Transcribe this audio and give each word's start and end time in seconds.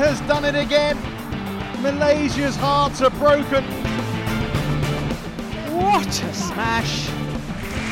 has 0.00 0.20
done 0.22 0.46
it 0.46 0.54
again. 0.54 0.96
Malaysia's 1.82 2.56
hearts 2.56 3.02
are 3.02 3.10
broken. 3.10 3.62
What 5.76 6.08
a 6.08 6.32
smash! 6.32 7.08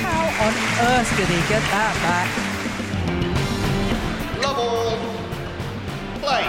How 0.00 0.24
on 0.46 0.54
earth 0.88 1.10
did 1.18 1.28
he 1.28 1.40
get 1.48 1.62
that 1.68 1.94
back? 2.08 2.28
Love 4.42 4.58
all. 4.58 4.96
Play. 6.20 6.44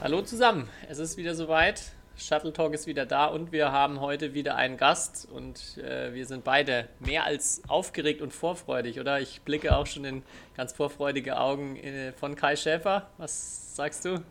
Hallo 0.00 0.22
zusammen, 0.22 0.66
es 0.88 0.98
ist 0.98 1.18
wieder 1.18 1.34
soweit. 1.34 1.92
Shuttle 2.20 2.52
Talk 2.52 2.74
ist 2.74 2.86
wieder 2.86 3.06
da 3.06 3.26
und 3.26 3.50
wir 3.50 3.72
haben 3.72 4.00
heute 4.00 4.34
wieder 4.34 4.54
einen 4.54 4.76
Gast 4.76 5.26
und 5.32 5.78
äh, 5.78 6.12
wir 6.12 6.26
sind 6.26 6.44
beide 6.44 6.86
mehr 6.98 7.24
als 7.24 7.62
aufgeregt 7.66 8.20
und 8.20 8.32
vorfreudig, 8.32 9.00
oder? 9.00 9.20
Ich 9.20 9.40
blicke 9.40 9.74
auch 9.74 9.86
schon 9.86 10.04
in 10.04 10.22
ganz 10.54 10.74
vorfreudige 10.74 11.38
Augen 11.38 11.76
äh, 11.76 12.12
von 12.12 12.36
Kai 12.36 12.56
Schäfer. 12.56 13.08
Was 13.16 13.74
sagst 13.74 14.04
du? 14.04 14.22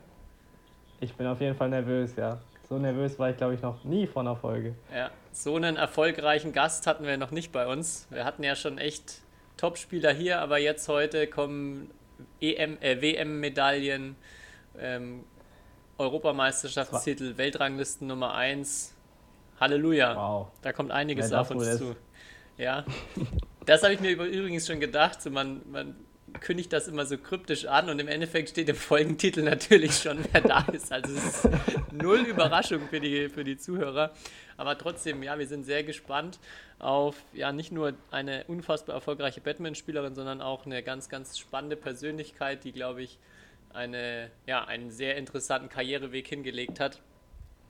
Ich 1.02 1.16
bin 1.16 1.25
auf 1.25 1.41
jeden 1.41 1.55
Fall 1.55 1.70
nervös, 1.70 2.16
ja. 2.16 2.39
So 2.67 2.77
nervös 2.77 3.17
war 3.17 3.31
ich, 3.31 3.38
glaube 3.38 3.55
ich, 3.55 3.61
noch 3.61 3.83
nie 3.83 4.05
vor 4.05 4.21
einer 4.21 4.35
Folge. 4.35 4.75
Ja, 4.94 5.09
so 5.31 5.55
einen 5.55 5.75
erfolgreichen 5.75 6.53
Gast 6.53 6.85
hatten 6.85 7.05
wir 7.05 7.17
noch 7.17 7.31
nicht 7.31 7.52
bei 7.52 7.66
uns. 7.66 8.05
Wir 8.11 8.23
hatten 8.23 8.44
ja 8.44 8.55
schon 8.55 8.77
echt 8.77 9.21
Top-Spieler 9.58 10.13
hier, 10.13 10.39
aber 10.39 10.59
jetzt 10.59 10.88
heute 10.88 11.25
kommen 11.25 11.89
EM, 12.39 12.77
äh, 12.81 13.02
WM-Medaillen, 13.02 14.16
ähm, 14.77 15.23
Europameisterschaftstitel, 15.99 17.38
Weltranglisten 17.38 18.08
Nummer 18.08 18.34
1. 18.34 18.95
Halleluja. 19.59 20.16
Wow. 20.16 20.48
Da 20.62 20.72
kommt 20.72 20.91
einiges 20.91 21.31
Wer 21.31 21.42
auf 21.42 21.52
uns 21.52 21.78
zu. 21.78 21.95
Ja. 22.58 22.86
Das 23.66 23.83
habe 23.83 23.94
ich 23.94 24.00
mir 24.00 24.11
übrigens 24.11 24.66
schon 24.66 24.80
gedacht. 24.80 25.22
So 25.22 25.30
man, 25.30 25.61
man 25.70 25.95
kündigt 26.39 26.72
das 26.72 26.88
immer 26.88 27.05
so 27.05 27.17
kryptisch 27.17 27.66
an 27.66 27.89
und 27.89 28.00
im 28.00 28.08
Endeffekt 28.08 28.50
steht 28.50 28.70
im 28.70 28.75
Folgentitel 28.75 29.42
natürlich 29.42 29.95
schon, 29.95 30.20
wer 30.31 30.42
da 30.42 30.66
ist. 30.72 30.92
Also 30.92 31.14
es 31.14 31.45
ist 31.45 31.50
null 31.92 32.20
Überraschung 32.20 32.88
für 32.89 33.00
die, 33.00 33.30
für 33.30 33.44
die 33.44 33.58
Zuhörer. 33.58 34.11
Aber 34.58 34.77
trotzdem, 34.77 35.22
ja, 35.22 35.38
wir 35.38 35.47
sind 35.47 35.66
sehr 35.66 35.83
gespannt 35.83 36.39
auf 36.80 37.17
ja 37.33 37.52
nicht 37.52 37.73
nur 37.73 37.94
eine 38.09 38.45
unfassbar 38.47 38.95
erfolgreiche 38.95 39.42
Badmintonspielerin, 39.42 40.16
sondern 40.16 40.42
auch 40.42 40.66
eine 40.66 40.81
ganz, 40.81 41.09
ganz 41.09 41.38
spannende 41.38 41.75
Persönlichkeit, 41.75 42.64
die, 42.64 42.72
glaube 42.72 43.03
ich, 43.03 43.20
eine, 43.73 44.30
ja, 44.45 44.64
einen 44.66 44.92
sehr 44.92 45.17
interessanten 45.17 45.70
Karriereweg 45.70 46.28
hingelegt 46.28 46.80
hat. 46.80 47.02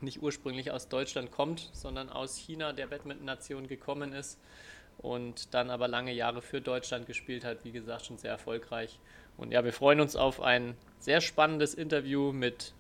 Nicht 0.02 0.22
ursprünglich 0.22 0.72
aus 0.72 0.88
Deutschland 0.88 1.32
kommt, 1.32 1.70
sondern 1.74 2.10
aus 2.10 2.38
China, 2.38 2.74
der 2.74 2.88
Badminton-Nation 2.88 3.68
gekommen 3.68 4.14
ist 4.14 4.40
und 4.98 5.54
dann 5.54 5.70
aber 5.70 5.88
lange 5.88 6.14
Jahre 6.14 6.42
für 6.42 6.62
Deutschland 6.62 7.06
gespielt 7.06 7.44
hat, 7.44 7.64
wie 7.64 7.72
gesagt, 7.72 8.06
schon 8.06 8.18
sehr 8.18 8.32
erfolgreich. 8.32 9.00
Und 9.38 9.52
ja, 9.52 9.64
wir 9.64 9.74
freuen 9.74 10.02
uns 10.02 10.16
auf 10.16 10.42
ein 10.42 10.76
sehr 11.00 11.22
spannendes 11.22 11.74
Interview 11.74 12.32
mit 12.32 12.74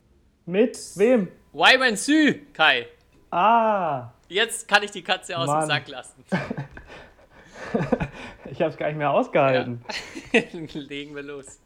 Mit 0.46 0.78
wem? 0.96 1.30
Wai 1.54 1.80
Wen 1.80 1.96
Su, 1.98 2.34
Kai. 2.54 2.88
Ah, 3.32 4.12
Jetzt 4.28 4.68
kann 4.68 4.84
ich 4.84 4.92
die 4.92 5.02
Katze 5.02 5.38
aus 5.38 5.48
Mann. 5.48 5.62
dem 5.62 5.68
Sack 5.68 5.88
lassen. 5.88 6.24
ich 8.52 8.62
habe 8.62 8.72
es 8.72 8.78
gar 8.78 8.88
nicht 8.88 8.98
mehr 8.98 9.12
ausgehalten. 9.12 9.84
Legen 10.74 11.16
wir 11.16 11.24
los. 11.24 11.60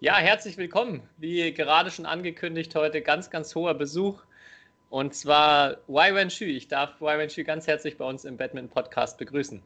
Ja, 0.00 0.16
herzlich 0.18 0.56
willkommen. 0.56 1.02
Wie 1.16 1.52
gerade 1.52 1.90
schon 1.90 2.06
angekündigt, 2.06 2.72
heute 2.76 3.02
ganz, 3.02 3.30
ganz 3.30 3.52
hoher 3.56 3.74
Besuch. 3.74 4.22
Und 4.90 5.12
zwar 5.12 5.78
Wai 5.88 6.14
Wen 6.14 6.30
Shu. 6.30 6.44
Ich 6.44 6.68
darf 6.68 7.00
Wai 7.00 7.18
Wen 7.18 7.28
Shu 7.28 7.42
ganz 7.42 7.66
herzlich 7.66 7.96
bei 7.96 8.04
uns 8.04 8.24
im 8.24 8.36
Badminton 8.36 8.72
Podcast 8.72 9.18
begrüßen. 9.18 9.60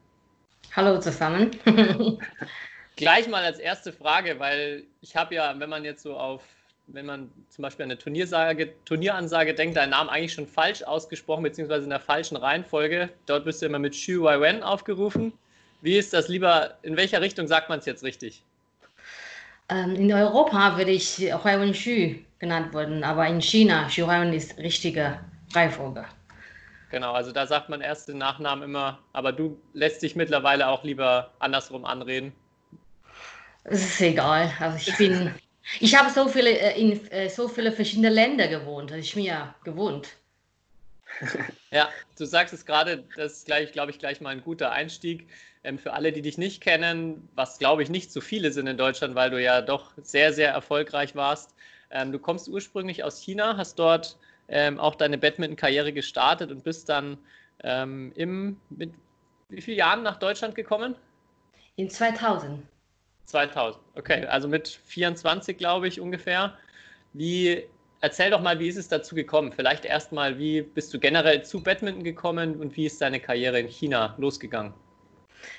Hallo 0.75 0.99
zusammen. 0.99 1.51
Gleich 2.95 3.27
mal 3.27 3.43
als 3.43 3.59
erste 3.59 3.93
Frage, 3.93 4.39
weil 4.39 4.85
ich 5.01 5.15
habe 5.15 5.35
ja, 5.35 5.53
wenn 5.59 5.69
man 5.69 5.85
jetzt 5.85 6.01
so 6.01 6.17
auf, 6.17 6.41
wenn 6.87 7.05
man 7.05 7.29
zum 7.49 7.61
Beispiel 7.61 7.83
an 7.83 7.91
eine 7.91 7.99
Turniersage, 7.99 8.73
Turnieransage 8.85 9.53
denkt, 9.53 9.77
deinen 9.77 9.91
Namen 9.91 10.09
eigentlich 10.09 10.33
schon 10.33 10.47
falsch 10.47 10.81
ausgesprochen, 10.81 11.43
beziehungsweise 11.43 11.83
in 11.83 11.91
der 11.91 11.99
falschen 11.99 12.37
Reihenfolge. 12.37 13.09
Dort 13.27 13.45
bist 13.45 13.61
du 13.61 13.67
immer 13.67 13.77
mit 13.77 13.95
Shu 13.95 14.23
Wai 14.23 14.41
Wen 14.41 14.63
aufgerufen. 14.63 15.31
Wie 15.83 15.95
ist 15.95 16.11
das 16.11 16.27
lieber, 16.27 16.79
in 16.81 16.97
welcher 16.97 17.21
Richtung 17.21 17.47
sagt 17.47 17.69
man 17.69 17.77
es 17.77 17.85
jetzt 17.85 18.03
richtig? 18.03 18.41
Ähm, 19.73 19.95
in 19.95 20.13
Europa 20.13 20.77
würde 20.77 20.91
ich 20.91 21.17
Huaiwen 21.19 21.73
Xu 21.73 22.15
genannt 22.39 22.73
worden, 22.73 23.03
aber 23.03 23.27
in 23.27 23.41
China 23.41 23.87
Xu 23.87 24.05
Huaiwen 24.05 24.33
ist 24.33 24.57
richtige 24.57 25.19
Reihenfolge. 25.53 26.05
Genau, 26.91 27.13
also 27.13 27.31
da 27.31 27.47
sagt 27.47 27.69
man 27.69 27.81
erst 27.81 28.07
den 28.07 28.19
Nachnamen 28.19 28.65
immer, 28.65 28.99
aber 29.13 29.31
du 29.31 29.59
lässt 29.73 30.03
dich 30.03 30.15
mittlerweile 30.15 30.67
auch 30.67 30.83
lieber 30.83 31.31
andersrum 31.39 31.85
anreden. 31.85 32.31
Es 33.63 33.83
ist 33.83 34.01
egal. 34.01 34.51
Also 34.59 34.77
ich 34.77 34.95
bin, 34.97 35.33
ich 35.79 35.97
habe 35.97 36.09
so 36.09 36.27
viele 36.27 36.51
äh, 36.51 36.79
in 36.79 37.07
äh, 37.09 37.29
so 37.29 37.47
viele 37.47 37.71
verschiedene 37.71 38.09
Länder 38.09 38.47
gewohnt. 38.47 38.91
Das 38.91 38.99
ist 38.99 39.15
mir 39.15 39.55
gewohnt. 39.63 40.09
Ja, 41.71 41.89
du 42.19 42.25
sagst 42.25 42.53
es 42.53 42.67
gerade, 42.67 43.03
das 43.15 43.33
ist 43.33 43.45
gleich, 43.47 43.71
glaube 43.71 43.89
ich, 43.89 43.97
gleich 43.97 44.21
mal 44.21 44.29
ein 44.29 44.43
guter 44.43 44.71
Einstieg. 44.71 45.27
Ähm, 45.63 45.79
für 45.79 45.93
alle, 45.93 46.11
die 46.11 46.21
dich 46.21 46.37
nicht 46.37 46.61
kennen, 46.61 47.27
was 47.35 47.57
glaube 47.57 47.83
ich 47.83 47.89
nicht 47.89 48.11
so 48.11 48.21
viele 48.21 48.51
sind 48.51 48.67
in 48.67 48.77
Deutschland, 48.77 49.15
weil 49.15 49.29
du 49.29 49.41
ja 49.41 49.61
doch 49.61 49.93
sehr, 50.01 50.33
sehr 50.33 50.51
erfolgreich 50.51 51.15
warst. 51.15 51.55
Ähm, 51.91 52.11
du 52.11 52.19
kommst 52.19 52.49
ursprünglich 52.49 53.03
aus 53.03 53.21
China, 53.21 53.55
hast 53.57 53.79
dort 53.79 54.17
ähm, 54.49 54.79
auch 54.79 54.95
deine 54.95 55.17
Badminton-Karriere 55.17 55.93
gestartet 55.93 56.51
und 56.51 56.63
bist 56.63 56.89
dann 56.89 57.17
ähm, 57.63 58.11
im, 58.15 58.57
mit 58.69 58.93
wie 59.49 59.61
vielen 59.61 59.77
Jahren 59.77 60.03
nach 60.03 60.17
Deutschland 60.17 60.55
gekommen? 60.55 60.95
In 61.75 61.89
2000. 61.89 62.63
2000, 63.25 63.81
okay, 63.95 64.25
also 64.25 64.47
mit 64.47 64.67
24, 64.67 65.57
glaube 65.57 65.87
ich, 65.87 66.01
ungefähr. 66.01 66.57
Wie, 67.13 67.63
erzähl 68.01 68.31
doch 68.31 68.41
mal, 68.41 68.59
wie 68.59 68.67
ist 68.67 68.75
es 68.75 68.89
dazu 68.89 69.15
gekommen? 69.15 69.53
Vielleicht 69.53 69.85
erstmal, 69.85 70.37
wie 70.37 70.61
bist 70.61 70.93
du 70.93 70.99
generell 70.99 71.43
zu 71.43 71.63
Badminton 71.63 72.03
gekommen 72.03 72.57
und 72.57 72.75
wie 72.75 72.85
ist 72.85 73.01
deine 73.01 73.19
Karriere 73.19 73.59
in 73.59 73.67
China 73.67 74.15
losgegangen? 74.17 74.73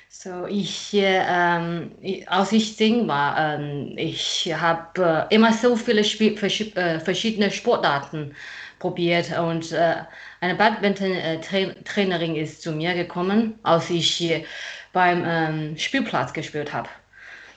So, 0.08 0.46
ich, 0.46 0.94
äh, 0.94 1.22
ähm, 1.28 1.90
als 2.26 2.52
ich 2.52 2.78
jung 2.78 3.08
war, 3.08 3.58
ähm, 3.58 3.94
ich 3.96 4.52
habe 4.54 5.26
äh, 5.30 5.34
immer 5.34 5.52
so 5.52 5.76
viele 5.76 6.02
verschi- 6.02 6.74
äh, 6.76 7.00
verschiedene 7.00 7.50
Sportarten 7.50 8.34
probiert 8.78 9.36
und 9.38 9.72
äh, 9.72 9.96
eine 10.40 10.54
Badminton-Trainerin 10.54 12.36
ist 12.36 12.62
zu 12.62 12.72
mir 12.72 12.94
gekommen, 12.94 13.58
als 13.62 13.90
ich 13.90 14.20
äh, 14.22 14.44
beim 14.92 15.24
ähm, 15.26 15.76
Spielplatz 15.78 16.32
gespielt 16.32 16.72
habe. 16.72 16.88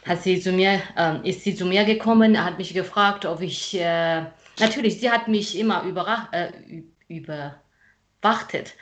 Hat 0.05 0.23
sie 0.23 0.39
zu 0.41 0.51
mir, 0.53 0.81
ähm, 0.97 1.23
ist 1.23 1.43
sie 1.43 1.55
zu 1.55 1.65
mir 1.65 1.83
gekommen, 1.85 2.43
hat 2.43 2.57
mich 2.57 2.73
gefragt, 2.73 3.25
ob 3.25 3.41
ich, 3.41 3.75
äh, 3.79 4.23
natürlich, 4.59 4.99
sie 4.99 5.11
hat 5.11 5.27
mich 5.27 5.57
immer 5.59 5.83
überrascht, 5.83 6.29
äh, 6.33 6.51
ü- 6.69 6.83
überwachtet, 8.23 8.73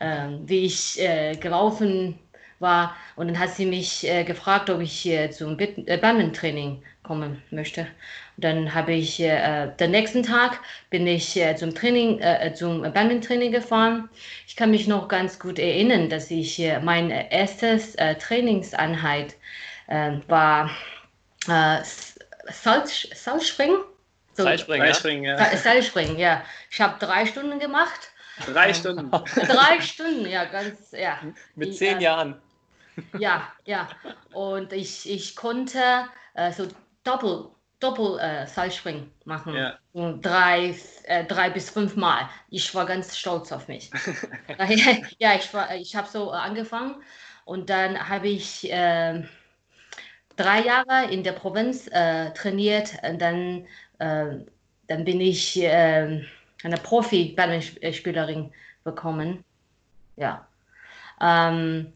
ähm, 0.00 0.42
wie 0.46 0.66
ich 0.66 1.00
äh, 1.00 1.36
gelaufen 1.36 2.18
war. 2.60 2.96
Und 3.16 3.28
dann 3.28 3.38
hat 3.38 3.50
sie 3.50 3.66
mich 3.66 4.06
äh, 4.06 4.24
gefragt, 4.24 4.70
ob 4.70 4.80
ich 4.80 5.06
äh, 5.06 5.30
zum 5.30 5.58
äh, 5.58 5.96
Badminton-Training 5.96 6.82
kommen 7.02 7.42
möchte. 7.50 7.82
Und 8.36 8.44
dann 8.44 8.74
habe 8.74 8.92
ich, 8.92 9.20
äh, 9.20 9.68
den 9.78 9.90
nächsten 9.90 10.22
Tag 10.22 10.60
bin 10.90 11.06
ich 11.06 11.36
äh, 11.36 11.54
zum 11.56 11.74
Training, 11.74 12.18
äh, 12.20 12.48
äh, 12.48 12.54
zum 12.54 12.82
Badminton-Training 12.82 13.52
gefahren. 13.52 14.08
Ich 14.46 14.56
kann 14.56 14.70
mich 14.70 14.88
noch 14.88 15.08
ganz 15.08 15.38
gut 15.38 15.58
erinnern, 15.58 16.08
dass 16.08 16.30
ich 16.30 16.58
äh, 16.58 16.80
meine 16.80 17.30
erste 17.30 17.80
äh, 17.96 18.14
Trainingseinheit 18.16 19.36
äh, 19.86 20.12
war 20.28 20.70
äh, 21.48 21.78
Salz, 22.50 23.08
Salzspringen. 23.14 23.78
So, 24.36 24.42
Seilspringen, 24.42 25.24
ja? 25.24 25.38
Ja. 25.38 25.56
Seilspringen, 25.56 26.18
ja. 26.18 26.42
Ich 26.70 26.80
habe 26.80 26.98
drei 26.98 27.24
Stunden 27.24 27.58
gemacht. 27.58 28.10
Drei 28.52 28.74
Stunden. 28.74 29.10
Drei 29.10 29.80
Stunden, 29.80 30.26
ja, 30.26 30.44
ganz, 30.44 30.90
ja. 30.90 31.20
Mit 31.54 31.68
Ich, 31.68 31.76
zehn 31.76 31.98
äh, 31.98 32.02
Jahren. 32.02 32.40
Ja, 33.18 33.52
ja. 33.64 33.88
Und 34.32 34.72
ich, 34.72 35.08
ich 35.10 35.36
konnte 35.36 35.78
äh, 36.34 36.52
so 36.52 36.66
Doppel, 37.04 37.48
Doppel 37.80 38.18
äh, 38.18 38.46
Seilspringen 38.46 39.10
machen. 39.24 39.54
Ja. 39.54 39.78
Drei, 40.20 40.74
äh, 41.04 41.24
drei 41.24 41.50
bis 41.50 41.70
fünf 41.70 41.96
Mal. 41.96 42.28
Ich 42.48 42.74
war 42.74 42.86
ganz 42.86 43.16
stolz 43.16 43.52
auf 43.52 43.68
mich. 43.68 43.90
Ja, 45.18 45.34
ich, 45.34 45.52
war- 45.54 45.74
ich 45.76 45.94
habe 45.96 46.08
so 46.08 46.30
äh, 46.32 46.36
angefangen 46.36 46.96
und 47.44 47.70
dann 47.70 48.08
habe 48.08 48.28
ich 48.28 48.70
äh, 48.72 49.22
drei 50.36 50.60
Jahre 50.62 51.10
in 51.10 51.22
der 51.22 51.32
Provinz 51.32 51.86
äh, 51.92 52.30
trainiert 52.32 52.94
und 53.08 53.20
dann, 53.20 53.66
äh, 53.98 54.44
dann 54.88 55.04
bin 55.04 55.20
ich 55.20 55.60
äh, 55.62 56.22
eine 56.62 56.76
Profi-Badmintonspielerin 56.78 58.52
bekommen. 58.82 59.44
Ja. 60.16 60.46
Ähm, 61.20 61.92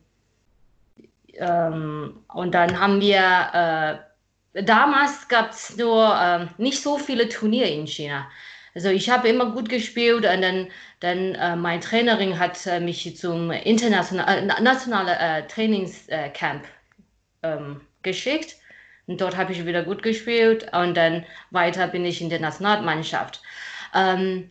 ähm, 1.38 2.24
und 2.28 2.54
dann 2.54 2.78
haben 2.78 3.00
wir, 3.00 4.02
äh, 4.54 4.62
damals 4.62 5.28
gab 5.28 5.50
es 5.50 5.76
nur 5.76 6.14
ähm, 6.20 6.48
nicht 6.58 6.82
so 6.82 6.98
viele 6.98 7.28
Turniere 7.28 7.68
in 7.68 7.86
China. 7.86 8.28
Also 8.74 8.90
ich 8.90 9.10
habe 9.10 9.28
immer 9.28 9.50
gut 9.52 9.68
gespielt 9.68 10.24
und 10.24 10.42
dann, 10.42 10.68
dann 11.00 11.34
äh, 11.34 11.56
meine 11.56 11.80
Trainerin 11.80 12.38
hat 12.38 12.66
äh, 12.66 12.80
mich 12.80 13.16
zum 13.16 13.50
internationalen, 13.50 14.50
äh, 14.50 14.60
nationalen 14.60 15.08
äh, 15.08 15.46
Trainingscamp 15.48 16.64
ähm, 17.42 17.80
geschickt. 18.02 18.56
Und 19.06 19.20
dort 19.20 19.36
habe 19.36 19.52
ich 19.52 19.64
wieder 19.64 19.82
gut 19.82 20.02
gespielt 20.02 20.70
und 20.72 20.94
dann 20.96 21.24
weiter 21.50 21.88
bin 21.88 22.04
ich 22.04 22.20
in 22.20 22.28
der 22.28 22.40
Nationalmannschaft. 22.40 23.40
Ähm, 23.94 24.50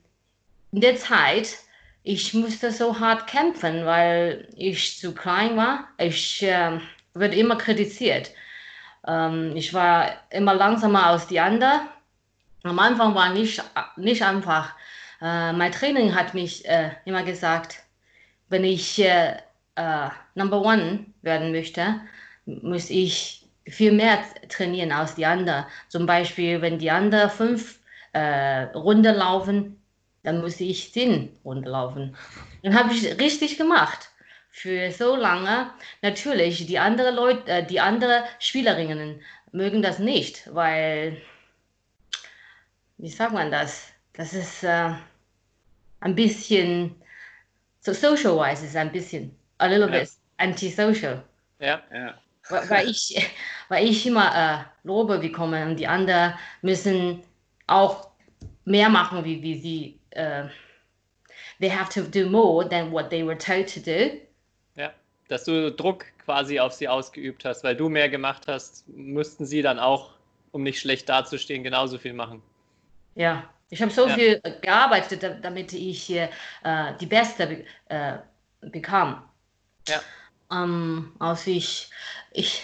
in 0.72 0.81
der 0.81 0.98
Zeit, 0.98 1.60
ich 2.07 2.33
musste 2.33 2.71
so 2.71 2.98
hart 3.01 3.27
kämpfen, 3.27 3.86
weil 3.86 4.48
ich 4.56 4.98
zu 4.98 5.13
klein 5.13 5.57
war. 5.57 5.89
Ich 5.98 6.42
äh, 6.42 6.80
wurde 7.13 7.36
immer 7.36 7.57
kritisiert. 7.57 8.31
Ähm, 9.06 9.51
ich 9.56 9.74
war 9.74 10.12
immer 10.30 10.54
langsamer 10.54 11.07
als 11.07 11.27
die 11.27 11.39
anderen. 11.42 11.81
Am 12.63 12.80
Anfang 12.80 13.13
war 13.13 13.33
nicht, 13.33 13.62
nicht 13.98 14.24
einfach. 14.24 14.74
Äh, 15.21 15.51
mein 15.51 15.74
Training 15.74 16.15
hat 16.15 16.33
mich 16.33 16.65
äh, 16.65 16.92
immer 17.04 17.24
gesagt, 17.24 17.83
wenn 18.48 18.63
ich 18.63 19.00
äh, 19.04 19.33
äh, 19.75 20.09
Number 20.36 20.62
One 20.62 21.07
werden 21.24 21.51
möchte, 21.51 22.00
muss 22.45 22.89
ich 22.89 23.45
viel 23.68 23.92
mehr 23.92 24.19
trainieren 24.48 24.94
als 24.94 25.15
die 25.15 25.25
anderen. 25.25 25.65
Zum 25.89 26.06
Beispiel, 26.06 26.62
wenn 26.62 26.80
die 26.80 26.89
anderen 26.89 27.30
fünf 27.30 27.80
äh, 28.13 28.63
Runden 28.74 29.13
laufen, 29.13 29.81
dann 30.28 30.42
muss 30.42 30.60
ich 30.60 30.92
zehn 30.92 31.30
Runden 31.46 31.64
laufen. 31.70 32.14
Dann 32.62 32.78
habe 32.78 32.94
ich 32.94 33.18
richtig 33.18 33.58
gemacht. 33.58 34.10
Für 34.52 34.92
so 34.92 35.16
lange. 35.16 35.72
Natürlich, 36.02 36.66
die 36.66 36.80
anderen 36.80 37.16
Leute, 37.16 37.50
äh, 37.50 37.66
die 37.66 37.80
anderen 37.80 38.24
Spielerinnen 38.40 39.22
mögen 39.54 39.82
das 39.82 40.00
nicht, 40.00 40.54
weil, 40.54 41.22
wie 42.98 43.08
sagt 43.08 43.32
man 43.32 43.52
das? 43.52 43.88
Das 44.14 44.34
ist 44.34 44.64
äh, 44.64 44.92
ein 46.02 46.16
bisschen, 46.16 46.96
so 47.80 47.94
social-wise 47.94 48.66
ist 48.66 48.76
ein 48.76 48.92
bisschen, 48.92 49.34
a 49.60 49.68
little 49.68 49.90
Ja. 49.94 50.00
bit 50.00 50.10
antisocial. 50.38 51.24
Ja, 51.60 51.82
ja. 51.94 52.16
Weil, 52.50 52.70
weil 52.70 52.90
ich, 52.90 53.32
weil 53.70 53.88
ich 53.88 54.06
immer 54.06 54.36
äh, 54.36 54.88
Lobe 54.88 55.20
bekomme 55.20 55.66
und 55.66 55.78
die 55.78 55.88
anderen 55.88 56.34
müssen 56.62 57.24
auch 57.68 58.10
mehr 58.66 58.90
machen, 58.90 59.24
wie, 59.24 59.42
wie 59.42 59.60
sie, 59.60 59.97
äh, 60.12 60.45
they 61.59 61.69
have 61.69 61.89
to 61.94 62.01
do 62.04 62.30
more 62.30 62.68
than 62.68 62.92
what 62.92 63.09
they 63.09 63.25
were 63.25 63.38
told 63.38 63.71
to 63.74 63.80
do. 63.80 64.18
Ja, 64.75 64.94
dass 65.27 65.44
du 65.45 65.71
Druck 65.71 66.06
quasi 66.24 66.59
auf 66.59 66.74
sie 66.74 66.88
ausgeübt 66.88 67.45
hast, 67.45 67.63
weil 67.63 67.75
du 67.75 67.89
mehr 67.89 68.09
gemacht 68.09 68.44
hast, 68.48 68.88
müssten 68.89 69.45
sie 69.45 69.62
dann 69.62 69.80
auch, 69.80 70.13
um 70.51 70.63
nicht 70.63 70.80
schlecht 70.80 71.09
dazustehen, 71.09 71.63
genauso 71.63 71.98
viel 71.98 72.13
machen. 72.13 72.42
Ja, 73.15 73.50
ich 73.69 73.81
habe 73.81 73.92
so 73.92 74.07
Ja. 74.07 74.15
viel 74.15 74.42
gearbeitet, 74.62 75.24
da- 75.24 75.30
damit 75.33 75.74
ich 75.74 76.09
äh, 76.12 76.30
die 77.00 77.06
Beste 77.06 77.48
be 77.48 77.65
äh, 77.89 78.18
bekam. 78.62 79.27
Ja. 79.88 80.01
Ähm, 80.51 81.13
also 81.19 81.50
ich, 81.51 81.89
ich 82.31 82.63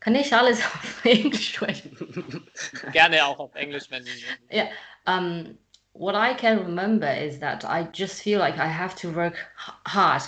kann 0.00 0.14
nicht 0.14 0.32
alles 0.32 0.60
auf 0.64 1.04
Englisch 1.04 1.54
sprechen. 1.54 1.96
Gerne 2.92 3.24
auch 3.26 3.38
auf 3.38 3.54
Englisch, 3.54 3.84
wenn 3.90 4.04
du. 4.04 4.10
Yeah. 4.52 4.68
Um, 5.06 5.58
what 6.00 6.14
I 6.14 6.32
can 6.32 6.60
remember 6.60 7.10
is 7.10 7.40
that 7.40 7.62
I 7.62 7.82
just 7.82 8.22
feel 8.22 8.38
like 8.38 8.56
I 8.56 8.68
have 8.68 8.96
to 8.96 9.12
work 9.12 9.36
hard, 9.86 10.22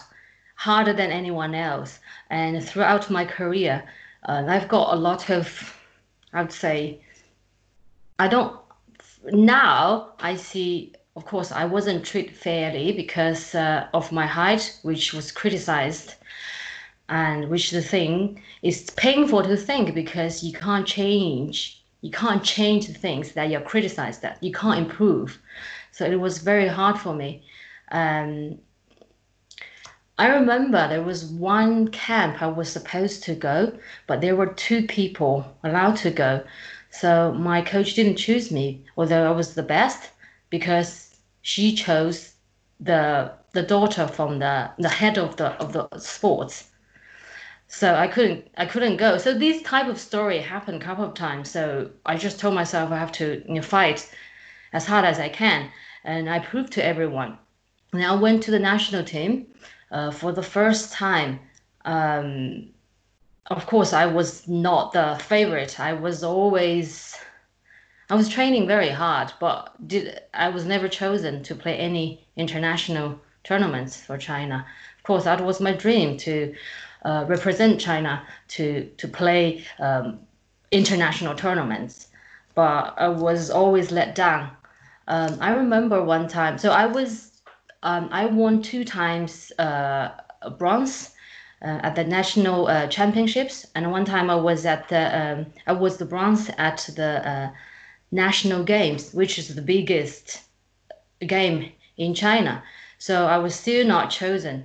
harder 0.55 0.93
than 0.93 1.11
anyone 1.11 1.55
else. 1.55 1.99
And 2.29 2.63
throughout 2.63 3.09
my 3.09 3.25
career, 3.25 3.83
uh, 4.29 4.45
I've 4.47 4.69
got 4.69 4.93
a 4.93 5.01
lot 5.01 5.31
of, 5.31 5.75
I 6.35 6.43
would 6.43 6.53
say, 6.53 7.01
I 8.19 8.29
don't. 8.29 8.55
Now 9.33 10.13
I 10.21 10.37
see, 10.37 10.93
of 11.17 11.25
course, 11.25 11.51
I 11.51 11.65
wasn't 11.65 12.05
treated 12.05 12.37
fairly 12.37 12.93
because 12.93 13.55
uh, 13.55 13.87
of 13.95 14.13
my 14.13 14.27
height, 14.27 14.79
which 14.83 15.15
was 15.15 15.33
criticized. 15.33 16.17
And 17.09 17.49
which 17.49 17.71
the 17.71 17.83
thing 17.83 18.43
is 18.61 18.91
painful 18.91 19.43
to 19.45 19.57
think 19.57 19.95
because 19.95 20.43
you 20.43 20.53
can't 20.53 20.87
change 20.87 21.82
you 22.03 22.11
can't 22.11 22.45
change 22.45 22.89
the 22.89 22.95
things 22.95 23.33
that 23.33 23.49
you're 23.49 23.61
criticized 23.61 24.25
at. 24.25 24.43
You 24.43 24.53
can't 24.53 24.79
improve. 24.79 25.41
So 25.93 26.05
it 26.05 26.17
was 26.17 26.39
very 26.39 26.69
hard 26.69 26.99
for 26.99 27.15
me. 27.15 27.45
Um, 27.91 28.59
I 30.19 30.29
remember 30.29 30.87
there 30.89 31.03
was 31.03 31.25
one 31.25 31.89
camp 31.89 32.43
I 32.43 32.49
was 32.49 32.71
supposed 32.71 33.23
to 33.25 33.35
go, 33.35 33.79
but 34.07 34.21
there 34.21 34.37
were 34.37 34.49
two 34.49 34.87
people 34.87 35.47
allowed 35.65 35.97
to 35.99 36.11
go. 36.11 36.45
So 36.91 37.33
my 37.33 37.63
coach 37.63 37.95
didn't 37.95 38.17
choose 38.17 38.51
me, 38.51 38.85
although 38.97 39.27
I 39.27 39.31
was 39.35 39.55
the 39.55 39.63
best, 39.63 40.11
because 40.51 41.17
she 41.41 41.75
chose 41.75 42.35
the 42.81 43.33
the 43.53 43.63
daughter 43.63 44.09
from 44.09 44.39
the 44.39 44.71
the 44.79 44.89
head 44.89 45.19
of 45.19 45.37
the 45.37 45.53
of 45.63 45.73
the 45.73 45.89
sports 45.99 46.72
so 47.73 47.95
I 47.95 48.07
couldn't 48.07 48.49
I 48.59 48.67
couldn't 48.67 48.99
go. 48.99 49.17
So 49.17 49.33
this 49.33 49.63
type 49.63 49.89
of 49.89 49.99
story 49.99 50.39
happened 50.39 50.83
a 50.83 50.85
couple 50.85 51.07
of 51.07 51.15
times. 51.15 51.51
So 51.51 51.91
I 52.05 52.17
just 52.19 52.39
told 52.39 52.55
myself 52.55 52.93
I 52.93 52.99
have 52.99 53.13
to 53.13 53.43
you 53.49 53.55
know, 53.55 53.63
fight 53.63 54.11
as 54.75 54.87
hard 54.87 55.07
as 55.07 55.19
I 55.19 55.31
can, 55.31 55.71
and 56.05 56.29
I 56.29 56.39
proved 56.39 56.73
to 56.75 56.85
everyone. 56.85 57.39
And 57.95 58.05
I 58.05 58.15
went 58.15 58.43
to 58.43 58.51
the 58.51 58.59
national 58.59 59.05
team 59.05 59.47
uh, 59.91 60.11
for 60.11 60.33
the 60.33 60.43
first 60.43 60.93
time. 60.93 61.41
Um, 61.87 62.69
of 63.47 63.67
course, 63.67 63.95
I 63.95 64.05
was 64.05 64.47
not 64.47 64.93
the 64.93 65.19
favorite. 65.21 65.81
I 65.81 65.95
was 65.95 66.23
always 66.23 67.17
I 68.11 68.15
was 68.17 68.29
training 68.29 68.67
very 68.67 68.91
hard, 68.91 69.33
but 69.41 69.75
did 69.89 70.21
I 70.35 70.51
was 70.51 70.67
never 70.67 70.89
chosen 70.89 71.43
to 71.45 71.55
play 71.55 71.79
any 71.79 72.27
international 72.37 73.19
tournaments 73.45 73.97
for 73.97 74.19
China. 74.19 74.67
Of 74.99 75.03
course, 75.05 75.25
that 75.25 75.41
was 75.43 75.59
my 75.59 75.73
dream 75.73 76.19
to 76.19 76.55
uh, 77.05 77.25
represent 77.29 77.81
China 77.81 78.23
to 78.49 78.89
to 78.97 79.09
play 79.09 79.65
um, 79.79 80.19
international 80.71 81.35
tournaments, 81.35 82.09
but 82.55 82.95
I 82.97 83.09
was 83.09 83.51
always 83.51 83.91
let 83.91 84.15
down. 84.15 84.51
Um, 85.09 85.37
I 85.41 85.51
remember 85.53 86.03
one 86.03 86.29
time, 86.29 86.59
so 86.59 86.71
I 86.71 86.87
was 86.87 87.43
um, 87.83 88.09
I 88.13 88.27
won 88.27 88.63
two 88.63 88.85
times 88.85 89.53
uh, 89.59 90.11
bronze 90.59 91.11
uh, 91.63 91.81
at 91.83 91.95
the 91.97 92.05
national 92.05 92.69
uh, 92.69 92.87
championships, 92.87 93.67
and 93.75 93.91
one 93.91 94.05
time 94.05 94.31
I 94.31 94.37
was 94.37 94.65
at 94.65 94.89
the 94.89 95.21
um, 95.21 95.47
I 95.67 95.73
was 95.73 95.97
the 95.97 96.05
bronze 96.05 96.51
at 96.59 96.89
the 96.97 97.29
uh, 97.29 97.51
national 98.11 98.65
games, 98.65 99.13
which 99.13 99.39
is 99.39 99.55
the 99.55 99.63
biggest 99.63 100.43
game 101.27 101.73
in 101.97 102.15
China. 102.15 102.63
So 102.99 103.27
I 103.27 103.39
was 103.39 103.55
still 103.55 103.87
not 103.87 104.11
chosen 104.11 104.65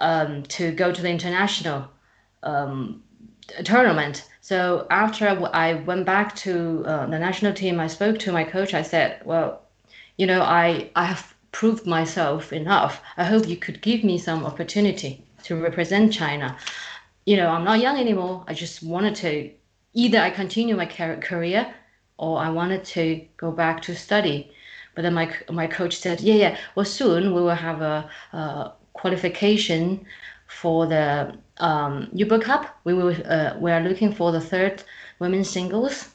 um, 0.00 0.42
to 0.44 0.72
go 0.72 0.92
to 0.92 1.02
the 1.02 1.08
international 1.08 1.88
um, 2.42 3.02
tournament. 3.64 4.28
So 4.40 4.86
after 4.90 5.28
I 5.52 5.74
went 5.74 6.06
back 6.06 6.34
to 6.36 6.84
uh, 6.86 7.06
the 7.06 7.18
national 7.18 7.52
team, 7.52 7.78
I 7.78 7.86
spoke 7.86 8.18
to 8.20 8.32
my 8.32 8.44
coach. 8.44 8.74
I 8.74 8.82
said, 8.82 9.20
"Well, 9.24 9.62
you 10.16 10.26
know, 10.26 10.42
I 10.42 10.90
I 10.96 11.04
have 11.04 11.34
proved 11.52 11.86
myself 11.86 12.52
enough. 12.52 13.02
I 13.16 13.24
hope 13.24 13.48
you 13.48 13.56
could 13.56 13.80
give 13.82 14.02
me 14.04 14.18
some 14.18 14.44
opportunity 14.44 15.24
to 15.44 15.56
represent 15.56 16.12
China. 16.12 16.56
You 17.26 17.36
know, 17.36 17.48
I'm 17.50 17.64
not 17.64 17.80
young 17.80 17.98
anymore. 17.98 18.44
I 18.48 18.54
just 18.54 18.82
wanted 18.82 19.14
to 19.16 19.50
either 19.94 20.18
I 20.18 20.30
continue 20.30 20.76
my 20.76 20.86
career 20.86 21.74
or 22.16 22.38
I 22.38 22.50
wanted 22.50 22.84
to 22.96 23.24
go 23.36 23.50
back 23.52 23.82
to 23.82 23.94
study." 23.94 24.52
But 24.94 25.02
then 25.02 25.14
my 25.14 25.30
my 25.50 25.66
coach 25.66 25.96
said, 25.96 26.20
"Yeah, 26.20 26.34
yeah. 26.34 26.56
Well, 26.74 26.86
soon 26.86 27.34
we 27.34 27.40
will 27.42 27.54
have 27.68 27.80
a, 27.82 28.10
a 28.32 28.72
qualification 29.00 30.04
for 30.46 30.86
the 30.86 31.34
um, 31.58 32.08
Uber 32.12 32.40
Cup. 32.40 32.78
We 32.84 32.94
will 32.94 33.14
uh, 33.24 33.54
we 33.58 33.70
are 33.70 33.80
looking 33.80 34.12
for 34.12 34.32
the 34.32 34.40
third 34.40 34.82
women's 35.18 35.48
singles. 35.48 36.10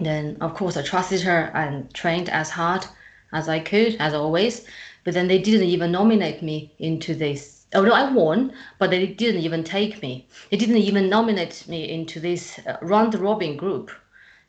Then 0.00 0.36
of 0.40 0.54
course 0.54 0.76
I 0.76 0.82
trusted 0.82 1.20
her 1.22 1.50
and 1.54 1.92
trained 1.94 2.28
as 2.28 2.50
hard 2.50 2.84
as 3.32 3.48
I 3.48 3.60
could, 3.60 3.96
as 3.98 4.14
always. 4.14 4.66
But 5.04 5.14
then 5.14 5.28
they 5.28 5.38
didn't 5.38 5.68
even 5.68 5.92
nominate 5.92 6.42
me 6.42 6.72
into 6.78 7.14
this. 7.14 7.66
Oh 7.74 7.82
no, 7.82 7.92
I 7.92 8.10
won, 8.10 8.52
but 8.78 8.90
they 8.90 9.06
didn't 9.06 9.42
even 9.42 9.62
take 9.64 10.00
me. 10.00 10.26
They 10.50 10.56
didn't 10.56 10.78
even 10.78 11.08
nominate 11.08 11.68
me 11.68 11.90
into 11.90 12.20
this 12.20 12.58
uh, 12.66 12.76
round 12.80 13.14
robin 13.14 13.56
group. 13.56 13.90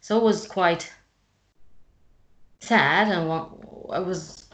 So 0.01 0.17
it 0.17 0.23
was 0.23 0.47
quite 0.47 0.91
sad, 2.59 3.07
and 3.07 3.31
I 3.91 3.99
was 3.99 4.45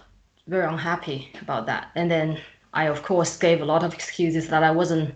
very 0.47 0.65
unhappy 0.65 1.29
about 1.41 1.65
that. 1.67 1.91
And 1.95 2.09
then 2.09 2.39
I, 2.73 2.85
of 2.85 3.03
course, 3.03 3.37
gave 3.37 3.61
a 3.61 3.65
lot 3.65 3.83
of 3.83 3.93
excuses 3.93 4.47
that 4.49 4.63
I 4.63 4.71
wasn't, 4.71 5.13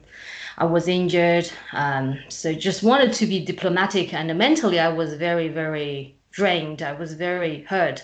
I 0.57 0.65
was 0.65 0.88
injured. 0.88 1.50
Um, 1.74 2.19
so 2.29 2.53
just 2.53 2.83
wanted 2.83 3.13
to 3.13 3.25
be 3.25 3.43
diplomatic, 3.43 4.13
and 4.13 4.38
mentally 4.38 4.79
I 4.79 4.89
was 4.89 5.13
very, 5.13 5.47
very 5.47 6.15
drained. 6.31 6.81
I 6.81 6.93
was 6.93 7.13
very 7.13 7.63
hurt. 7.63 8.03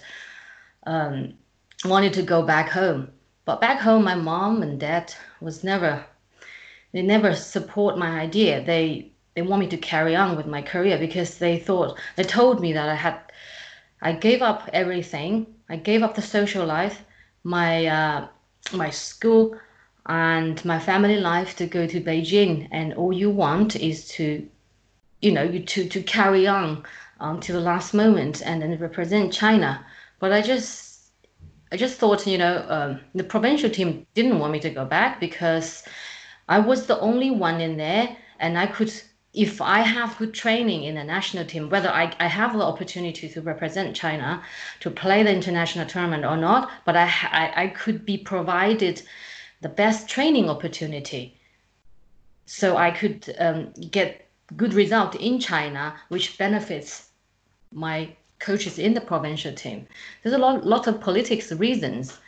Um, 0.88 1.34
wanted 1.86 2.14
to 2.14 2.22
go 2.24 2.42
back 2.44 2.70
home, 2.70 3.12
but 3.46 3.62
back 3.62 3.80
home, 3.80 4.04
my 4.04 4.16
mom 4.16 4.62
and 4.64 4.80
dad 4.80 5.14
was 5.42 5.64
never, 5.64 6.06
they 6.92 7.02
never 7.02 7.36
support 7.36 7.98
my 7.98 8.20
idea. 8.20 8.64
They 8.64 9.12
they 9.36 9.42
want 9.42 9.62
me 9.62 9.68
to 9.68 9.78
carry 9.78 10.16
on 10.16 10.36
with 10.36 10.46
my 10.46 10.62
career 10.62 10.98
because 10.98 11.38
they 11.38 11.58
thought 11.58 11.98
they 12.18 12.24
told 12.24 12.60
me 12.60 12.74
that 12.74 12.90
I 12.90 12.96
had 12.96 13.20
I 14.02 14.14
gave 14.14 14.42
up 14.42 14.70
everything. 14.74 15.48
I 15.70 15.78
gave 15.78 16.04
up 16.04 16.16
the 16.16 16.22
social 16.22 16.66
life, 16.66 17.04
my 17.44 17.86
uh, 17.86 18.28
my 18.74 18.90
school, 18.90 19.58
and 20.06 20.64
my 20.66 20.80
family 20.80 21.18
life 21.18 21.56
to 21.58 21.68
go 21.68 21.88
to 21.88 22.02
Beijing. 22.02 22.68
And 22.72 22.94
all 22.94 23.14
you 23.14 23.30
want 23.30 23.76
is 23.76 24.08
to 24.10 24.48
you 25.22 25.32
know, 25.32 25.44
you 25.44 25.64
to 25.64 25.88
to 25.88 26.02
carry 26.04 26.48
on 26.48 26.84
until 27.20 27.56
the 27.56 27.62
last 27.62 27.94
moment 27.94 28.42
and 28.42 28.62
then 28.62 28.78
represent 28.80 29.32
China. 29.32 29.86
But 30.20 30.34
I 30.34 30.42
just 30.42 31.12
I 31.72 31.78
just 31.78 32.00
thought, 32.00 32.28
you 32.28 32.38
know, 32.38 32.66
um, 32.68 33.00
the 33.16 33.24
provincial 33.24 33.70
team 33.70 34.06
didn't 34.14 34.40
want 34.40 34.52
me 34.52 34.60
to 34.60 34.70
go 34.70 34.84
back 34.84 35.20
because 35.20 35.84
I 36.50 36.60
was 36.60 36.86
the 36.86 37.00
only 37.00 37.32
one 37.32 37.62
in 37.62 37.78
there, 37.78 38.18
and 38.40 38.58
I 38.58 38.68
could, 38.68 38.92
if 39.34 39.62
I 39.62 39.80
have 39.80 40.18
good 40.18 40.34
training 40.34 40.84
in 40.84 40.96
the 40.96 41.04
national 41.04 41.46
team, 41.46 41.70
whether 41.70 41.90
I, 41.90 42.14
I 42.20 42.28
have 42.28 42.54
the 42.54 42.64
opportunity 42.64 43.30
to 43.30 43.42
represent 43.42 43.96
China, 43.96 44.44
to 44.82 44.92
play 44.92 45.24
the 45.24 45.34
international 45.34 45.88
tournament 45.88 46.26
or 46.26 46.36
not, 46.36 46.70
but 46.86 46.98
I, 46.98 47.10
I, 47.32 47.64
I 47.64 47.68
could 47.68 48.06
be 48.06 48.18
provided 48.18 49.02
the 49.62 49.70
best 49.70 50.10
training 50.10 50.50
opportunity. 50.50 51.38
So 52.46 52.76
I 52.76 52.92
could 52.92 53.34
um, 53.40 53.72
get 53.90 54.28
good 54.58 54.74
result 54.74 55.16
in 55.16 55.40
China, 55.40 55.96
which 56.10 56.38
benefits 56.38 57.08
my 57.72 58.14
coaches 58.40 58.80
in 58.80 58.94
the 58.94 59.00
provincial 59.00 59.54
team. 59.54 59.88
There's 60.24 60.36
a 60.36 60.38
lot, 60.38 60.66
lot 60.66 60.88
of 60.88 61.00
politics 61.00 61.54
reasons. 61.54 62.20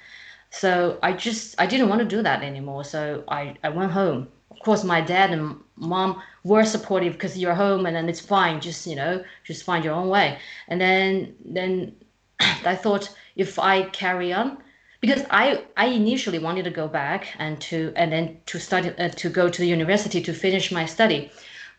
So 0.51 0.99
I 1.03 1.13
just 1.13 1.59
I 1.59 1.65
didn't 1.65 1.89
want 1.89 1.99
to 1.99 2.15
do 2.15 2.21
that 2.21 2.43
anymore. 2.43 2.85
So 2.85 3.23
I, 3.27 3.55
I 3.63 3.69
went 3.69 3.91
home. 3.91 4.29
Of 4.51 4.59
course, 4.59 4.83
my 4.83 5.01
dad 5.01 5.31
and 5.31 5.57
mom 5.75 6.21
were 6.43 6.63
supportive 6.63 7.13
because 7.13 7.37
you're 7.37 7.55
home 7.55 7.85
and 7.85 7.95
then 7.95 8.09
it's 8.09 8.19
fine. 8.19 8.61
Just 8.61 8.85
you 8.87 8.95
know, 8.95 9.23
just 9.43 9.63
find 9.63 9.83
your 9.83 9.93
own 9.93 10.09
way. 10.09 10.37
And 10.67 10.79
then 10.79 11.35
then 11.43 11.95
I 12.39 12.75
thought 12.75 13.13
if 13.35 13.59
I 13.59 13.83
carry 13.83 14.33
on, 14.33 14.57
because 15.01 15.25
I 15.29 15.63
I 15.77 15.87
initially 15.87 16.39
wanted 16.39 16.63
to 16.63 16.71
go 16.71 16.87
back 16.87 17.35
and 17.39 17.59
to 17.61 17.93
and 17.95 18.11
then 18.11 18.37
to 18.47 18.59
study 18.59 18.89
uh, 18.97 19.09
to 19.09 19.29
go 19.29 19.49
to 19.49 19.61
the 19.61 19.67
university 19.67 20.21
to 20.21 20.33
finish 20.33 20.71
my 20.71 20.85
study, 20.85 21.31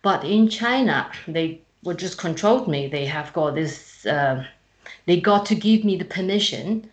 but 0.03 0.25
in 0.25 0.49
China 0.49 1.11
they 1.29 1.61
were 1.85 1.95
just 1.95 2.19
controlled 2.19 2.69
me. 2.69 2.89
They 2.89 3.07
have 3.07 3.33
got 3.33 3.55
this. 3.55 4.07
Uh, 4.07 4.45
they 5.07 5.21
got 5.21 5.47
to 5.47 5.55
give 5.55 5.85
me 5.85 5.97
the 5.97 6.05
permission. 6.05 6.91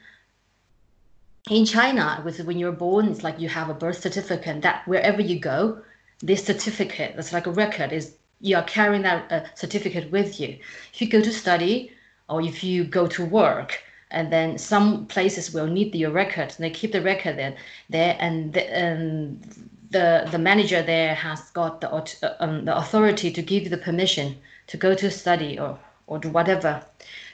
In 1.50 1.66
China, 1.66 2.22
with 2.24 2.40
when 2.42 2.60
you're 2.60 2.72
born, 2.72 3.08
it's 3.08 3.24
like 3.24 3.40
you 3.40 3.50
have 3.50 3.70
a 3.70 3.74
birth 3.74 4.02
certificate. 4.02 4.62
That 4.62 4.88
wherever 4.88 5.22
you 5.22 5.40
go, 5.40 5.82
this 6.22 6.46
certificate, 6.46 7.16
that's 7.16 7.34
like 7.34 7.48
a 7.48 7.52
record, 7.52 7.92
is 7.92 8.16
you 8.40 8.56
are 8.56 8.64
carrying 8.64 9.04
that 9.04 9.32
uh, 9.32 9.44
certificate 9.56 10.12
with 10.12 10.40
you. 10.40 10.58
If 10.94 11.02
you 11.02 11.10
go 11.10 11.22
to 11.22 11.32
study 11.32 11.92
or 12.30 12.42
if 12.42 12.64
you 12.64 12.84
go 12.84 13.08
to 13.08 13.26
work, 13.26 13.82
and 14.10 14.32
then 14.32 14.58
some 14.58 15.06
places 15.08 15.54
will 15.54 15.68
need 15.68 15.96
your 15.96 16.12
record, 16.12 16.54
and 16.56 16.60
they 16.60 16.70
keep 16.70 16.92
the 16.92 17.02
record 17.02 17.38
there, 17.38 17.56
there, 17.90 18.18
and 18.20 18.54
the, 18.54 18.64
and 18.76 19.42
the 19.90 20.28
the 20.32 20.40
manager 20.40 20.82
there 20.82 21.16
has 21.16 21.52
got 21.52 21.82
the 21.82 21.90
uh, 21.90 22.36
um, 22.40 22.66
the 22.66 22.76
authority 22.76 23.32
to 23.32 23.42
give 23.42 23.64
you 23.64 23.70
the 23.70 23.78
permission 23.78 24.36
to 24.68 24.78
go 24.78 24.96
to 24.96 25.10
study 25.10 25.58
or 25.60 25.80
or 26.08 26.20
do 26.20 26.30
whatever. 26.30 26.84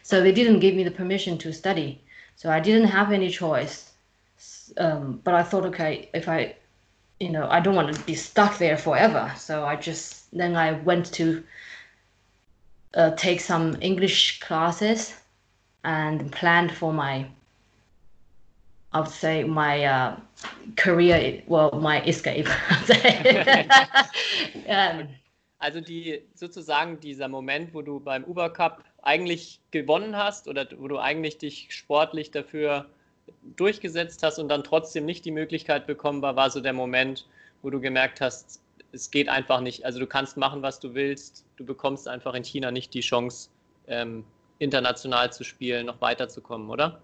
So 0.04 0.22
they 0.22 0.32
didn't 0.32 0.60
give 0.60 0.76
me 0.76 0.84
the 0.84 0.92
permission 0.92 1.38
to 1.40 1.52
study. 1.52 2.02
So 2.36 2.50
I 2.50 2.60
didn't 2.60 2.88
have 2.88 3.12
any 3.12 3.30
choice. 3.30 3.92
Um, 4.78 5.20
but 5.24 5.34
I 5.34 5.44
thought, 5.44 5.66
okay, 5.66 6.10
if 6.14 6.30
I, 6.30 6.56
you 7.20 7.30
know, 7.30 7.48
I 7.50 7.60
don't 7.60 7.76
want 7.76 7.94
to 7.94 8.02
be 8.04 8.16
stuck 8.16 8.58
there 8.58 8.78
forever. 8.78 9.32
So 9.38 9.66
I 9.66 9.76
just 9.76 10.32
then 10.32 10.56
I 10.56 10.74
went 10.74 11.12
to 11.14 11.44
uh, 12.94 13.12
take 13.12 13.42
some 13.42 13.78
English 13.82 14.40
classes 14.40 15.20
and 15.84 16.32
planned 16.32 16.72
for 16.72 16.94
my 16.94 17.28
I 18.94 19.02
would 19.02 19.10
say 19.10 19.44
my 19.44 19.84
uh, 19.84 20.18
career, 20.78 21.44
well, 21.48 21.72
my 21.72 22.02
escape. 22.04 22.48
um, 24.70 25.10
Also 25.60 25.82
die 25.82 26.22
sozusagen 26.36 27.00
dieser 27.00 27.28
Moment, 27.28 27.74
wo 27.74 27.82
du 27.82 28.00
beim 28.00 28.24
Uber 28.26 28.52
Cup 28.52 28.84
eigentlich 29.02 29.60
gewonnen 29.72 30.16
hast 30.16 30.48
oder 30.48 30.68
wo 30.78 30.88
du 30.88 31.00
eigentlich 31.00 31.40
dich 31.40 31.68
sportlich 31.70 32.30
dafür 32.30 32.86
durchgesetzt 33.56 34.24
hast 34.24 34.40
und 34.40 34.50
dann 34.50 34.64
trotzdem 34.64 35.06
nicht 35.06 35.26
die 35.26 35.32
Möglichkeit 35.32 35.88
bekommen 35.88 36.22
war, 36.22 36.36
war 36.36 36.50
so 36.50 36.60
der 36.60 36.74
Moment, 36.74 37.28
wo 37.62 37.70
du 37.70 37.80
gemerkt 37.80 38.22
hast, 38.22 38.62
es 38.92 39.12
geht 39.12 39.30
einfach 39.30 39.62
nicht. 39.62 39.86
Also 39.86 40.00
du 40.00 40.08
kannst 40.08 40.38
machen, 40.38 40.62
was 40.62 40.80
du 40.80 40.94
willst. 40.94 41.46
Du 41.58 41.66
bekommst 41.66 42.08
einfach 42.08 42.34
in 42.34 42.44
China 42.44 42.72
nicht 42.72 42.94
die 42.94 43.02
Chance, 43.02 43.50
ähm, 43.88 44.24
international 44.60 45.32
zu 45.32 45.44
spielen, 45.44 45.88
noch 45.88 46.02
weiterzukommen, 46.02 46.70
oder? 46.70 47.02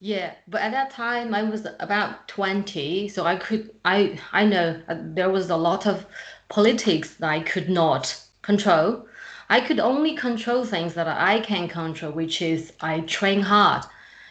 Yeah, 0.00 0.32
but 0.48 0.60
at 0.60 0.72
that 0.72 0.90
time 0.90 1.32
I 1.32 1.42
was 1.48 1.64
about 1.78 2.26
20, 2.26 3.08
so 3.08 3.24
I 3.24 3.36
could 3.36 3.70
I 3.84 4.18
I 4.32 4.44
know 4.44 4.74
uh, 4.88 4.96
there 5.14 5.30
was 5.30 5.48
a 5.48 5.56
lot 5.56 5.86
of 5.86 6.06
politics 6.48 7.16
that 7.18 7.30
I 7.30 7.40
could 7.40 7.68
not 7.68 8.16
control. 8.42 9.06
I 9.48 9.60
could 9.60 9.78
only 9.78 10.16
control 10.16 10.64
things 10.64 10.94
that 10.94 11.06
I 11.06 11.40
can 11.40 11.68
control, 11.68 12.10
which 12.10 12.42
is 12.42 12.72
I 12.80 13.02
train 13.02 13.42
hard. 13.42 13.84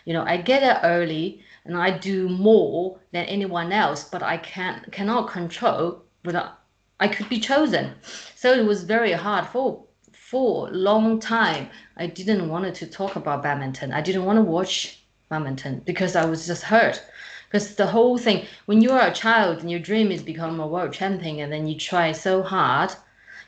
You 0.06 0.14
know, 0.14 0.24
I 0.24 0.38
get 0.38 0.64
up 0.64 0.82
early 0.84 1.44
and 1.66 1.78
I 1.78 1.98
do 1.98 2.28
more 2.28 3.00
than 3.12 3.26
anyone 3.26 3.72
else, 3.72 4.04
but 4.04 4.24
I 4.24 4.38
can 4.38 4.86
cannot 4.92 5.30
control 5.30 6.04
whether 6.24 6.52
I 7.00 7.08
could 7.08 7.30
be 7.30 7.40
chosen. 7.40 7.94
So 8.36 8.54
it 8.54 8.66
was 8.66 8.84
very 8.84 9.12
hard 9.12 9.46
for 9.48 9.84
for 10.12 10.70
a 10.70 10.72
long 10.72 11.20
time. 11.20 11.70
I 11.98 12.08
didn't 12.08 12.50
want 12.50 12.74
to 12.76 12.88
talk 12.88 13.16
about 13.16 13.44
badminton. 13.44 13.92
I 13.92 14.02
didn't 14.02 14.26
want 14.26 14.38
to 14.38 14.44
watch 14.44 15.02
badminton 15.30 15.82
because 15.86 16.16
I 16.16 16.26
was 16.26 16.46
just 16.46 16.64
hurt 16.64 17.02
because 17.48 17.76
the 17.76 17.88
whole 17.88 18.18
thing 18.18 18.46
when 18.66 18.82
you 18.82 18.92
are 18.92 19.08
a 19.08 19.14
child 19.14 19.60
and 19.60 19.70
your 19.70 19.80
dream 19.80 20.12
is 20.12 20.24
become 20.24 20.60
a 20.60 20.68
world 20.68 20.94
champion 20.94 21.40
and 21.40 21.52
then 21.52 21.68
you 21.68 21.78
try 21.78 22.12
so 22.12 22.42
hard 22.44 22.92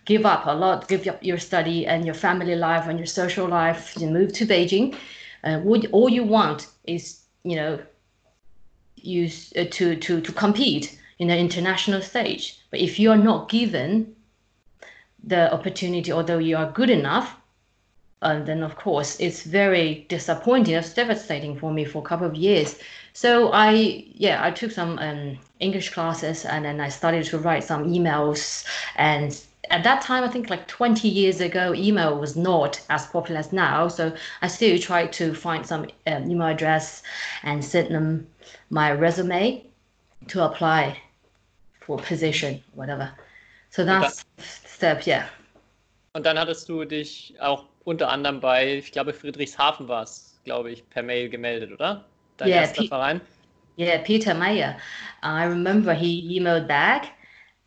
give 0.05 0.25
up 0.25 0.45
a 0.45 0.53
lot 0.53 0.88
give 0.88 1.07
up 1.07 1.24
your 1.24 1.38
study 1.38 1.86
and 1.86 2.05
your 2.05 2.13
family 2.13 2.55
life 2.55 2.88
and 2.88 3.00
your 3.00 3.05
social 3.05 3.48
life 3.48 3.93
you 3.98 4.07
move 4.07 4.31
to 4.33 4.45
beijing 4.45 4.95
uh, 5.43 5.59
what, 5.59 5.85
all 5.91 6.09
you 6.09 6.23
want 6.23 6.67
is 6.85 7.21
you 7.43 7.55
know 7.55 7.79
use 8.95 9.53
uh, 9.57 9.65
to 9.71 9.95
to 9.95 10.21
to 10.21 10.31
compete 10.31 11.00
in 11.19 11.29
an 11.29 11.38
international 11.38 12.01
stage 12.01 12.59
but 12.71 12.79
if 12.79 13.00
you 13.00 13.12
are 13.12 13.17
not 13.17 13.50
given 13.50 14.15
the 15.23 15.53
opportunity 15.53 16.12
although 16.12 16.38
you 16.38 16.55
are 16.55 16.71
good 16.71 16.89
enough 16.89 17.35
uh, 18.21 18.41
then 18.43 18.63
of 18.63 18.75
course 18.75 19.19
it's 19.19 19.43
very 19.43 20.05
disappointing 20.09 20.75
it's 20.75 20.93
devastating 20.93 21.57
for 21.57 21.71
me 21.71 21.83
for 21.83 22.00
a 22.00 22.05
couple 22.05 22.25
of 22.25 22.35
years 22.35 22.79
so 23.13 23.51
I, 23.53 24.05
yeah, 24.15 24.43
I 24.43 24.50
took 24.50 24.71
some 24.71 24.97
um, 24.97 25.38
English 25.59 25.91
classes 25.91 26.45
and 26.45 26.65
then 26.65 26.81
I 26.81 26.89
started 26.89 27.25
to 27.25 27.38
write 27.38 27.63
some 27.63 27.85
emails. 27.85 28.65
And 28.95 29.39
at 29.70 29.84
that 29.84 30.01
time, 30.01 30.24
I 30.24 30.27
think 30.27 30.50
like 30.50 30.67
20 30.67 31.08
years 31.08 31.39
ago, 31.39 31.74
email 31.74 32.17
was 32.17 32.36
not 32.36 32.82
as 32.89 33.05
popular 33.08 33.39
as 33.39 33.53
now. 33.53 33.88
So 33.88 34.13
I 34.41 34.48
still 34.48 34.77
tried 34.77 35.13
to 35.13 35.34
find 35.34 35.65
some 35.65 35.88
um, 36.08 36.29
email 36.29 36.48
address 36.48 37.03
and 37.43 37.63
send 37.63 37.93
them 37.93 38.27
my 38.70 38.91
resume 38.91 39.65
to 40.27 40.43
apply 40.43 40.98
for 41.79 41.98
position, 41.98 42.62
whatever. 42.75 43.12
So 43.70 43.84
that's 43.84 44.25
step, 44.39 45.08
yeah. 45.08 45.27
Und 46.13 46.25
dann 46.25 46.38
hattest 46.38 46.70
du 46.70 46.86
dich 46.86 47.34
auch 47.39 47.65
unter 47.86 48.10
anderem 48.10 48.39
bei, 48.39 48.77
ich 48.77 48.91
glaube, 48.91 49.13
Friedrichshafen 49.13 49.88
war 49.88 50.03
es, 50.03 50.39
glaube 50.43 50.72
ich, 50.72 50.88
per 50.89 51.01
Mail 51.01 51.29
gemeldet, 51.29 51.72
oder? 51.72 52.05
Dein 52.38 52.50
yeah, 52.50 52.62
erster 52.62 52.84
Verein? 52.86 53.22
Yeah, 53.77 53.98
Peter 53.98 54.36
Meyer. 54.36 54.77
I 55.24 55.46
remember 55.46 55.93
he 55.93 56.38
emailed 56.38 56.67
back, 56.67 57.08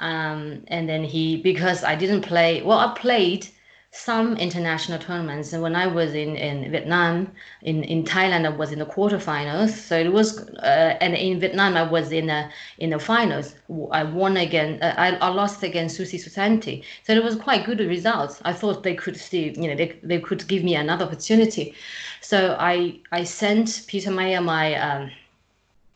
um, 0.00 0.62
and 0.68 0.88
then 0.88 1.04
he 1.04 1.36
because 1.36 1.84
I 1.84 1.94
didn't 1.94 2.22
play. 2.22 2.62
Well, 2.62 2.78
I 2.78 2.92
played 2.94 3.48
some 3.96 4.36
international 4.36 4.98
tournaments, 4.98 5.54
and 5.54 5.62
when 5.62 5.74
I 5.74 5.86
was 5.86 6.12
in, 6.12 6.36
in 6.36 6.70
Vietnam, 6.70 7.32
in, 7.62 7.82
in 7.84 8.04
Thailand, 8.04 8.44
I 8.44 8.50
was 8.50 8.70
in 8.70 8.78
the 8.78 8.84
quarterfinals. 8.84 9.70
So 9.70 9.98
it 9.98 10.12
was, 10.12 10.38
uh, 10.58 10.98
and 11.00 11.14
in 11.14 11.40
Vietnam, 11.40 11.76
I 11.76 11.82
was 11.82 12.12
in 12.12 12.26
the 12.26 12.50
in 12.78 12.90
the 12.90 12.98
finals. 12.98 13.54
I 13.92 14.04
won 14.04 14.36
again. 14.36 14.82
Uh, 14.82 14.94
I, 14.98 15.16
I 15.16 15.28
lost 15.28 15.62
against 15.62 15.96
Susi 15.96 16.18
Susanti. 16.18 16.84
So 17.04 17.14
it 17.14 17.24
was 17.24 17.36
quite 17.36 17.64
good 17.64 17.80
results. 17.80 18.40
I 18.44 18.52
thought 18.52 18.82
they 18.82 18.94
could 18.94 19.16
still, 19.16 19.52
you 19.52 19.68
know, 19.68 19.74
they, 19.74 19.98
they 20.02 20.20
could 20.20 20.46
give 20.46 20.62
me 20.62 20.74
another 20.74 21.06
opportunity. 21.06 21.74
So 22.20 22.56
I 22.60 23.00
I 23.12 23.24
sent 23.24 23.84
Peter 23.86 24.10
Meyer 24.10 24.42
my 24.42 24.74
um, 24.74 25.10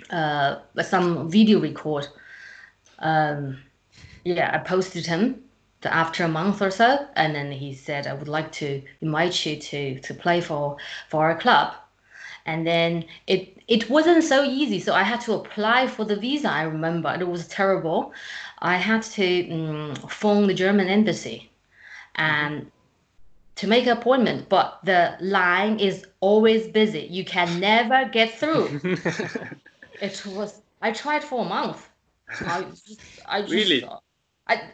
uh, 0.09 0.57
some 0.83 1.31
video 1.31 1.61
record. 1.61 2.09
Um, 3.01 3.59
yeah, 4.25 4.51
I 4.55 4.59
posted 4.59 5.07
him 5.07 5.43
after 5.83 6.25
a 6.25 6.29
month 6.29 6.61
or 6.61 6.71
so, 6.71 7.07
and 7.17 7.35
then 7.35 7.51
he 7.53 7.75
said, 7.75 8.07
"I 8.07 8.15
would 8.15 8.29
like 8.29 8.53
to 8.53 8.83
invite 9.01 9.47
you 9.47 9.57
to 9.57 10.01
to 10.01 10.15
play 10.15 10.41
for 10.41 10.77
for 11.09 11.25
our 11.25 11.37
club." 11.39 11.75
And 12.47 12.67
then 12.67 13.05
it 13.27 13.57
it 13.69 13.89
wasn't 13.89 14.25
so 14.25 14.45
easy, 14.45 14.81
so 14.81 14.95
I 14.95 15.03
had 15.03 15.21
to 15.23 15.35
apply 15.35 15.87
for 15.87 16.05
the 16.05 16.17
visa. 16.17 16.51
I 16.51 16.63
remember 16.63 17.15
it 17.19 17.27
was 17.27 17.47
terrible. 17.49 18.13
I 18.59 18.77
had 18.77 19.03
to 19.03 19.51
um, 19.53 19.95
phone 20.09 20.47
the 20.47 20.55
German 20.55 20.89
embassy, 20.89 21.51
and 22.17 22.71
to 23.57 23.67
make 23.67 23.87
an 23.87 23.97
appointment, 23.99 24.49
but 24.49 24.81
the 24.85 25.17
line 25.21 25.79
is 25.79 26.07
always 26.21 26.67
busy. 26.67 27.07
You 27.11 27.25
can 27.25 27.61
never 27.61 28.09
get 28.09 28.39
through. 28.39 28.81
it 30.01 30.27
was. 30.27 30.63
I 30.83 30.93
tried 30.93 31.23
for 31.23 31.45
a 31.45 31.49
month. 31.49 31.89
I 32.47 32.63
just. 32.87 33.03
I 33.27 33.43
just. 33.43 33.53
Really? 33.53 33.85
I 34.51 34.71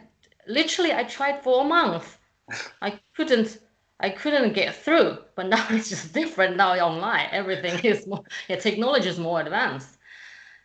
literally 0.47 0.93
I 0.93 1.03
tried 1.03 1.43
for 1.43 1.61
a 1.61 1.65
month. 1.65 2.17
I 2.81 2.99
couldn't 3.15 3.59
I 3.99 4.09
couldn't 4.09 4.53
get 4.53 4.75
through. 4.75 5.19
But 5.35 5.47
now 5.47 5.65
it's 5.71 5.89
just 5.89 6.13
different. 6.13 6.57
Now 6.57 6.73
online, 6.73 7.29
everything 7.31 7.79
is 7.83 8.07
more 8.07 8.23
yeah, 8.49 8.57
technology 8.57 9.09
is 9.09 9.19
more 9.19 9.41
advanced. 9.41 9.97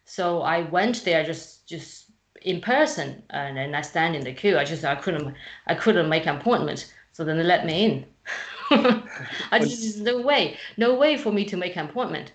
So 0.04 0.42
I 0.42 0.62
went 0.62 1.04
there 1.04 1.24
just 1.24 1.68
just 1.68 2.12
in 2.42 2.60
person 2.60 3.22
and 3.30 3.56
then 3.56 3.74
I 3.74 3.82
stand 3.82 4.16
in 4.16 4.24
the 4.24 4.32
queue. 4.34 4.58
I 4.58 4.64
just 4.64 4.84
I 4.84 4.96
couldn't 4.96 5.34
I 5.66 5.74
couldn't 5.74 6.08
make 6.08 6.26
an 6.26 6.36
appointment. 6.36 6.92
So 7.12 7.24
then 7.24 7.38
they 7.38 7.44
let 7.44 7.66
me 7.66 7.84
in. 7.84 8.06
I 9.52 9.58
just 9.60 9.98
no 10.00 10.20
way, 10.22 10.58
no 10.78 10.94
way 10.94 11.16
for 11.18 11.32
me 11.32 11.44
to 11.46 11.56
make 11.56 11.76
an 11.76 11.88
appointment. 11.88 12.32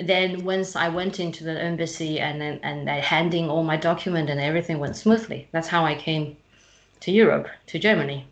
Then 0.00 0.44
once 0.44 0.76
I 0.76 0.88
went 0.88 1.18
into 1.18 1.44
the 1.44 1.60
embassy 1.60 2.20
and 2.20 2.40
then 2.40 2.60
and 2.62 2.88
I 2.88 3.00
handing 3.00 3.50
all 3.50 3.64
my 3.64 3.76
document 3.76 4.30
and 4.30 4.40
everything 4.40 4.78
went 4.78 4.96
smoothly. 4.96 5.48
That's 5.52 5.68
how 5.68 5.84
I 5.84 5.94
came 5.94 6.36
to 7.00 7.10
Europe, 7.10 7.48
to 7.66 7.78
Germany. 7.78 8.24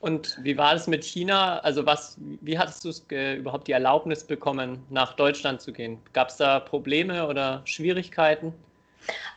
Und 0.00 0.36
wie 0.42 0.58
war 0.58 0.74
das 0.74 0.88
mit 0.88 1.04
China? 1.04 1.58
Also 1.58 1.86
was, 1.86 2.16
wie 2.40 2.58
hattest 2.58 2.84
du 2.84 2.88
es 2.88 3.04
überhaupt 3.38 3.68
die 3.68 3.72
Erlaubnis 3.72 4.24
bekommen, 4.24 4.84
nach 4.90 5.12
Deutschland 5.12 5.60
zu 5.60 5.72
gehen? 5.72 5.96
Gab 6.12 6.28
es 6.28 6.38
da 6.38 6.58
Probleme 6.58 7.24
oder 7.28 7.62
Schwierigkeiten? 7.64 8.52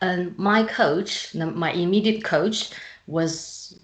Um, 0.02 0.34
my 0.38 0.64
coach, 0.64 1.34
my 1.36 1.72
immediate 1.72 2.24
coach, 2.24 2.72
was 3.08 3.80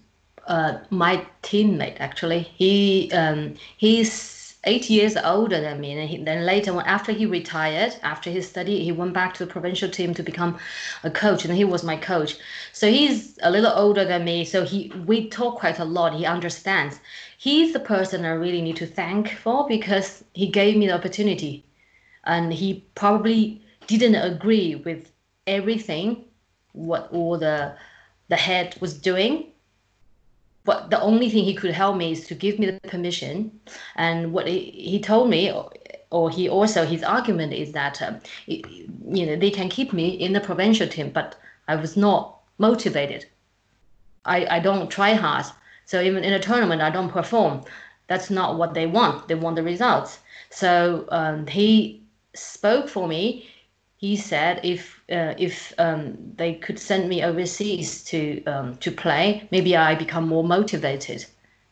uh, 0.48 0.74
my 0.90 1.24
teammate. 1.44 2.00
Actually, 2.00 2.48
he 2.58 3.12
um, 3.14 3.54
he's 3.78 4.41
eight 4.64 4.90
years 4.90 5.18
older 5.18 5.60
than 5.60 5.80
me, 5.80 5.92
and 5.92 6.10
he, 6.10 6.24
then 6.24 6.46
later, 6.46 6.80
after 6.86 7.12
he 7.12 7.26
retired, 7.26 7.96
after 8.04 8.30
his 8.30 8.48
study, 8.48 8.84
he 8.84 8.92
went 8.92 9.14
back 9.14 9.34
to 9.34 9.46
the 9.46 9.52
provincial 9.52 9.90
team 9.90 10.14
to 10.14 10.24
become 10.24 10.60
a 11.04 11.10
coach, 11.10 11.46
and 11.46 11.54
he 11.56 11.66
was 11.66 11.84
my 11.84 11.98
coach. 11.98 12.38
So 12.72 12.90
he's 12.90 13.40
a 13.42 13.50
little 13.50 13.72
older 13.72 14.06
than 14.06 14.24
me. 14.24 14.46
So 14.46 14.64
he 14.64 14.94
we 15.06 15.30
talk 15.30 15.60
quite 15.60 15.80
a 15.80 15.86
lot. 15.86 16.14
He 16.14 16.26
understands. 16.26 17.00
He's 17.38 17.74
the 17.74 17.80
person 17.80 18.24
I 18.24 18.30
really 18.30 18.62
need 18.62 18.78
to 18.78 18.86
thank 18.86 19.32
for 19.32 19.68
because 19.68 20.24
he 20.34 20.48
gave 20.48 20.78
me 20.78 20.88
the 20.88 20.96
opportunity, 20.96 21.66
and 22.26 22.54
he 22.54 22.86
probably 22.96 23.62
didn't 23.88 24.16
agree 24.16 24.76
with 24.76 25.12
everything 25.48 26.24
what 26.74 27.12
all 27.12 27.38
the 27.38 27.74
the 28.30 28.36
head 28.36 28.76
was 28.80 28.94
doing 28.94 29.51
but 30.64 30.90
the 30.90 31.02
only 31.02 31.30
thing 31.30 31.44
he 31.44 31.56
could 31.56 31.72
help 31.72 31.98
me 31.98 32.12
is 32.12 32.28
to 32.28 32.36
give 32.36 32.60
me 32.60 32.68
the 32.68 32.80
permission. 32.88 33.60
And 33.96 34.32
what 34.32 34.48
he, 34.48 34.72
he 34.72 35.00
told 35.00 35.30
me 35.30 35.52
or 36.12 36.30
he 36.30 36.50
also 36.50 36.86
his 36.86 37.04
argument 37.04 37.54
is 37.54 37.72
that 37.72 38.02
um, 38.02 38.20
it, 38.46 38.68
you 38.70 39.26
know 39.26 39.36
they 39.36 39.50
can 39.50 39.70
keep 39.70 39.94
me 39.94 40.10
in 40.10 40.34
the 40.34 40.42
provincial 40.42 40.88
team 40.88 41.10
but 41.10 41.40
i 41.68 41.76
was 41.76 41.96
not 41.96 42.40
motivated. 42.58 43.26
I 44.26 44.46
i 44.58 44.60
don't 44.60 44.90
try 44.90 45.14
hard. 45.14 45.46
So 45.86 46.02
even 46.02 46.24
in 46.24 46.34
a 46.34 46.40
tournament 46.40 46.82
i 46.82 46.90
don't 46.90 47.10
perform. 47.10 47.64
That's 48.08 48.30
not 48.30 48.58
what 48.58 48.74
they 48.74 48.88
want. 48.88 49.30
They 49.30 49.36
want 49.36 49.56
the 49.56 49.64
results. 49.64 50.20
So 50.50 51.06
um, 51.10 51.48
he 51.48 52.04
spoke 52.34 52.90
for 52.90 53.08
me 53.08 53.50
he 54.02 54.18
said 54.18 54.60
if 54.64 55.00
uh, 55.12 55.36
if 55.38 55.74
um, 55.78 56.18
they 56.36 56.56
could 56.56 56.80
send 56.80 57.08
me 57.08 57.24
overseas 57.24 58.04
to 58.06 58.44
um, 58.46 58.76
to 58.78 58.92
play, 58.92 59.48
maybe 59.52 59.78
I 59.78 59.96
become 59.96 60.28
more 60.28 60.44
motivated. 60.44 61.26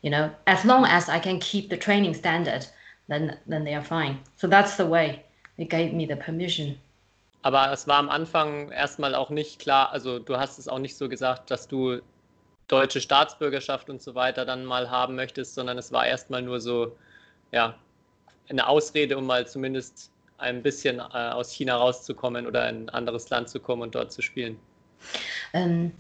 You 0.04 0.12
know, 0.12 0.32
as 0.46 0.64
long 0.64 0.86
as 0.86 1.10
I 1.10 1.20
can 1.20 1.40
keep 1.40 1.70
the 1.70 1.78
training 1.78 2.14
standard, 2.14 2.66
then 3.08 3.38
then 3.48 3.64
they 3.64 3.74
are 3.74 3.84
fine. 3.84 4.20
So 4.38 4.48
that's 4.48 4.78
the 4.78 4.86
way 4.86 5.26
they 5.58 5.66
gave 5.66 5.94
me 5.94 6.06
the 6.06 6.16
permission. 6.16 6.78
Aber 7.42 7.72
es 7.72 7.88
war 7.88 7.98
am 7.98 8.10
Anfang 8.10 8.70
erstmal 8.72 9.16
auch 9.16 9.30
nicht 9.30 9.60
klar, 9.60 9.92
also 9.92 10.20
du 10.20 10.38
hast 10.38 10.60
es 10.60 10.68
auch 10.68 10.80
nicht 10.80 10.98
so 10.98 11.08
gesagt, 11.08 11.50
dass 11.50 11.68
du 11.68 12.02
deutsche 12.68 13.00
Staatsbürgerschaft 13.02 13.90
und 13.90 14.02
so 14.02 14.14
weiter 14.14 14.46
dann 14.46 14.66
mal 14.66 14.92
haben 14.92 15.16
möchtest, 15.16 15.56
sondern 15.56 15.78
es 15.78 15.92
war 15.94 16.06
erstmal 16.06 16.42
nur 16.42 16.60
so, 16.60 16.98
ja, 17.54 17.76
eine 18.50 18.68
Ausrede, 18.68 19.18
um 19.18 19.26
mal 19.26 19.48
zumindest 19.48 20.12
ein 20.40 20.62
bisschen 20.62 21.00
äh, 21.00 21.02
aus 21.02 21.52
China 21.52 21.78
rauszukommen 21.78 22.48
oder 22.48 22.70
in 22.70 22.86
ein 22.86 22.90
anderes 22.90 23.30
Land 23.30 23.50
zu 23.50 23.60
kommen 23.60 23.82
und 23.84 23.96
dort 23.96 24.12
zu 24.12 24.22
spielen? 24.22 24.58
Um, 25.54 25.92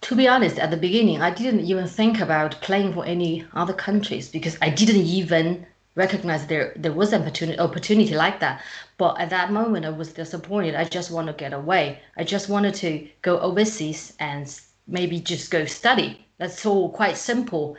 to 0.00 0.16
be 0.16 0.28
honest, 0.28 0.58
at 0.58 0.70
the 0.70 0.76
beginning, 0.76 1.20
I 1.20 1.30
didn't 1.30 1.60
even 1.60 1.86
think 1.86 2.20
about 2.20 2.60
playing 2.60 2.92
for 2.92 3.04
any 3.04 3.44
other 3.54 3.74
countries 3.74 4.30
because 4.30 4.58
I 4.60 4.70
didn't 4.70 5.06
even 5.06 5.66
recognize 5.94 6.46
there 6.46 6.72
there 6.76 6.92
was 6.92 7.12
an 7.12 7.22
opportunity 7.22 7.58
opportunity 7.58 8.14
like 8.14 8.40
that. 8.40 8.62
But 8.98 9.20
at 9.20 9.30
that 9.30 9.52
moment, 9.52 9.84
I 9.84 9.90
was 9.90 10.12
disappointed. 10.12 10.74
I 10.74 10.84
just 10.84 11.10
want 11.10 11.26
to 11.28 11.32
get 11.32 11.52
away. 11.52 12.00
I 12.16 12.24
just 12.24 12.48
wanted 12.48 12.74
to 12.76 13.08
go 13.22 13.38
overseas 13.40 14.14
and 14.18 14.48
maybe 14.86 15.20
just 15.20 15.50
go 15.50 15.64
study. 15.66 16.26
That's 16.38 16.66
all 16.66 16.90
quite 16.90 17.16
simple. 17.16 17.76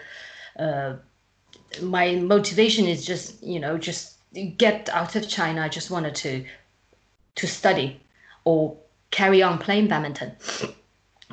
Uh, 0.57 0.95
my 1.81 2.15
motivation 2.15 2.85
is 2.85 3.05
just 3.05 3.43
you 3.43 3.59
know 3.59 3.77
just 3.77 4.19
get 4.57 4.89
out 4.89 5.15
of 5.15 5.27
China. 5.27 5.61
I 5.61 5.69
just 5.69 5.91
wanted 5.91 6.15
to 6.15 6.45
to 7.35 7.47
study 7.47 7.99
or 8.45 8.77
carry 9.11 9.41
on 9.41 9.57
playing 9.57 9.87
badminton. 9.87 10.31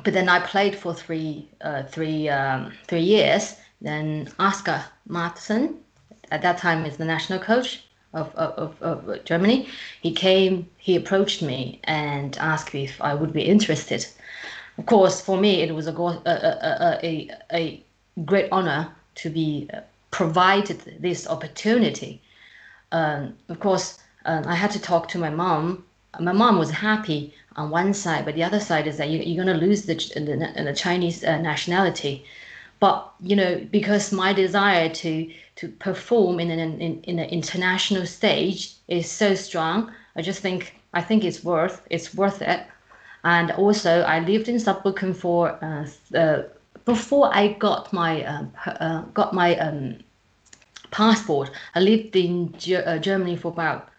But 0.03 0.13
then 0.13 0.29
I 0.29 0.39
played 0.39 0.75
for 0.75 0.93
three 0.93 1.47
uh, 1.61 1.83
three 1.83 2.29
um, 2.29 2.71
three 2.87 3.01
years. 3.01 3.55
Then 3.81 4.31
Oscar 4.39 4.83
Martin, 5.07 5.79
at 6.31 6.41
that 6.43 6.57
time 6.59 6.85
is 6.85 6.97
the 6.97 7.05
national 7.05 7.39
coach 7.39 7.83
of, 8.13 8.33
of, 8.35 8.81
of 8.81 9.23
Germany. 9.25 9.67
He 10.01 10.13
came, 10.13 10.69
he 10.77 10.95
approached 10.95 11.41
me 11.41 11.79
and 11.85 12.37
asked 12.37 12.73
me 12.73 12.83
if 12.83 13.01
I 13.01 13.13
would 13.15 13.33
be 13.33 13.41
interested. 13.41 14.05
Of 14.77 14.85
course, 14.85 15.21
for 15.21 15.37
me, 15.37 15.61
it 15.61 15.73
was 15.73 15.87
a, 15.87 15.93
a, 15.93 16.99
a, 17.03 17.31
a 17.51 17.83
great 18.25 18.49
honor 18.51 18.93
to 19.15 19.29
be 19.29 19.69
provided 20.11 20.97
this 20.99 21.27
opportunity 21.27 22.21
um, 22.91 23.35
of 23.49 23.59
course, 23.59 23.99
um, 24.25 24.45
I 24.47 24.55
had 24.55 24.71
to 24.71 24.79
talk 24.79 25.07
to 25.09 25.17
my 25.17 25.29
mom. 25.29 25.85
My 26.19 26.33
mom 26.33 26.59
was 26.59 26.71
happy 26.71 27.33
on 27.55 27.69
one 27.69 27.93
side, 27.93 28.25
but 28.25 28.35
the 28.35 28.43
other 28.43 28.59
side 28.59 28.87
is 28.87 28.97
that 28.97 29.09
you, 29.09 29.19
you're 29.19 29.43
going 29.43 29.59
to 29.59 29.65
lose 29.65 29.85
the, 29.85 29.95
the, 29.95 30.63
the 30.63 30.73
Chinese 30.73 31.23
uh, 31.23 31.37
nationality. 31.39 32.25
But 32.79 33.11
you 33.21 33.35
know, 33.35 33.65
because 33.71 34.11
my 34.11 34.33
desire 34.33 34.89
to 34.89 35.31
to 35.57 35.67
perform 35.67 36.39
in 36.39 36.49
an 36.49 36.81
in, 36.81 37.01
in 37.03 37.19
an 37.19 37.29
international 37.29 38.05
stage 38.07 38.73
is 38.87 39.09
so 39.09 39.35
strong, 39.35 39.91
I 40.15 40.21
just 40.23 40.41
think 40.41 40.75
I 40.93 41.01
think 41.01 41.23
it's 41.23 41.43
worth 41.43 41.85
it's 41.89 42.15
worth 42.15 42.41
it. 42.41 42.61
And 43.23 43.51
also, 43.51 44.01
I 44.01 44.19
lived 44.19 44.49
in 44.49 44.55
Saarbrücken 44.55 45.15
for 45.15 45.63
uh, 45.63 45.85
uh, 46.17 46.43
before 46.85 47.29
I 47.31 47.53
got 47.53 47.93
my 47.93 48.25
um, 48.25 48.51
uh, 48.65 49.01
got 49.13 49.33
my 49.33 49.55
um, 49.59 49.99
passport. 50.91 51.51
I 51.75 51.79
lived 51.79 52.15
in 52.15 52.53
uh, 52.85 52.97
Germany 52.99 53.35
for 53.35 53.51
about 53.51 53.89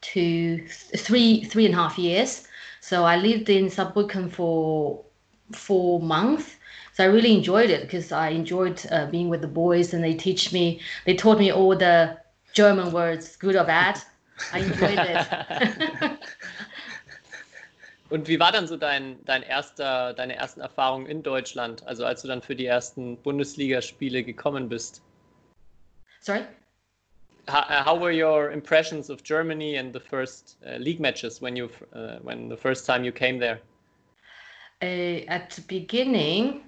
two, 0.00 0.66
three, 0.96 1.44
three 1.44 1.66
and 1.66 1.74
a 1.74 1.78
half 1.78 1.98
years. 1.98 2.46
So 2.80 3.04
I 3.04 3.16
lived 3.16 3.48
in 3.48 3.66
Saarbrücken 3.66 4.30
for 4.30 5.02
four 5.52 6.00
months. 6.00 6.56
So 6.92 7.04
I 7.04 7.06
really 7.06 7.34
enjoyed 7.34 7.70
it 7.70 7.82
because 7.82 8.12
I 8.12 8.28
enjoyed 8.28 8.84
uh, 8.90 9.06
being 9.06 9.28
with 9.28 9.40
the 9.40 9.48
boys 9.48 9.94
and 9.94 10.04
they 10.04 10.14
teach 10.14 10.52
me, 10.52 10.80
they 11.06 11.14
taught 11.14 11.38
me 11.38 11.50
all 11.50 11.74
the 11.76 12.16
German 12.52 12.92
words, 12.92 13.36
good 13.36 13.56
or 13.56 13.64
bad. 13.64 14.00
I 14.52 14.58
enjoyed 14.60 14.98
it. 14.98 16.18
Und 18.10 18.28
wie 18.28 18.38
war 18.38 18.52
dann 18.52 18.68
so 18.68 18.76
dein, 18.76 19.18
dein 19.24 19.42
erster, 19.42 20.12
deine 20.12 20.36
ersten 20.36 20.60
Erfahrungen 20.60 21.06
in 21.06 21.22
Deutschland, 21.22 21.84
also 21.86 22.04
als 22.04 22.22
du 22.22 22.28
dann 22.28 22.42
für 22.42 22.54
die 22.54 22.66
ersten 22.66 23.16
Bundesligaspiele 23.16 24.22
gekommen 24.22 24.68
bist? 24.68 25.02
Sorry? 26.24 26.46
How, 27.48 27.58
uh, 27.58 27.84
how, 27.84 27.96
were 27.96 28.10
your 28.10 28.50
impressions 28.50 29.10
of 29.10 29.22
Germany 29.22 29.76
and 29.76 29.92
the 29.92 30.00
first 30.00 30.56
uh, 30.66 30.76
league 30.76 30.98
matches 30.98 31.42
when 31.42 31.54
you 31.54 31.68
uh, 31.92 32.16
when 32.22 32.48
the 32.48 32.56
first 32.56 32.86
time 32.86 33.04
you 33.04 33.12
came 33.12 33.38
there? 33.38 33.60
Uh, 34.80 35.20
at 35.28 35.50
the 35.50 35.60
beginning, 35.60 36.62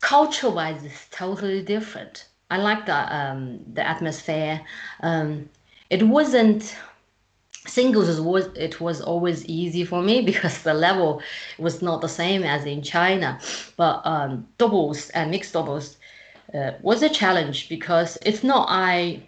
culture-wise, 0.00 0.82
it's 0.82 1.06
totally 1.12 1.62
different. 1.62 2.26
I 2.50 2.56
like 2.56 2.86
the 2.86 3.00
um, 3.16 3.60
the 3.74 3.86
atmosphere. 3.86 4.60
Um, 5.00 5.48
it 5.88 6.02
wasn't 6.02 6.76
singles 7.66 8.20
was 8.20 8.46
it 8.56 8.80
was 8.80 9.00
always 9.00 9.46
easy 9.46 9.84
for 9.84 10.02
me 10.02 10.22
because 10.32 10.64
the 10.64 10.74
level 10.74 11.22
was 11.56 11.82
not 11.82 12.00
the 12.00 12.08
same 12.08 12.42
as 12.42 12.64
in 12.64 12.82
China, 12.82 13.38
but 13.76 14.02
um, 14.04 14.48
doubles 14.58 15.10
and 15.10 15.30
mixed 15.30 15.52
doubles 15.52 15.98
uh, 16.54 16.72
was 16.82 17.02
a 17.02 17.08
challenge 17.08 17.68
because 17.68 18.18
it's 18.22 18.42
not 18.42 18.66
I 18.68 19.22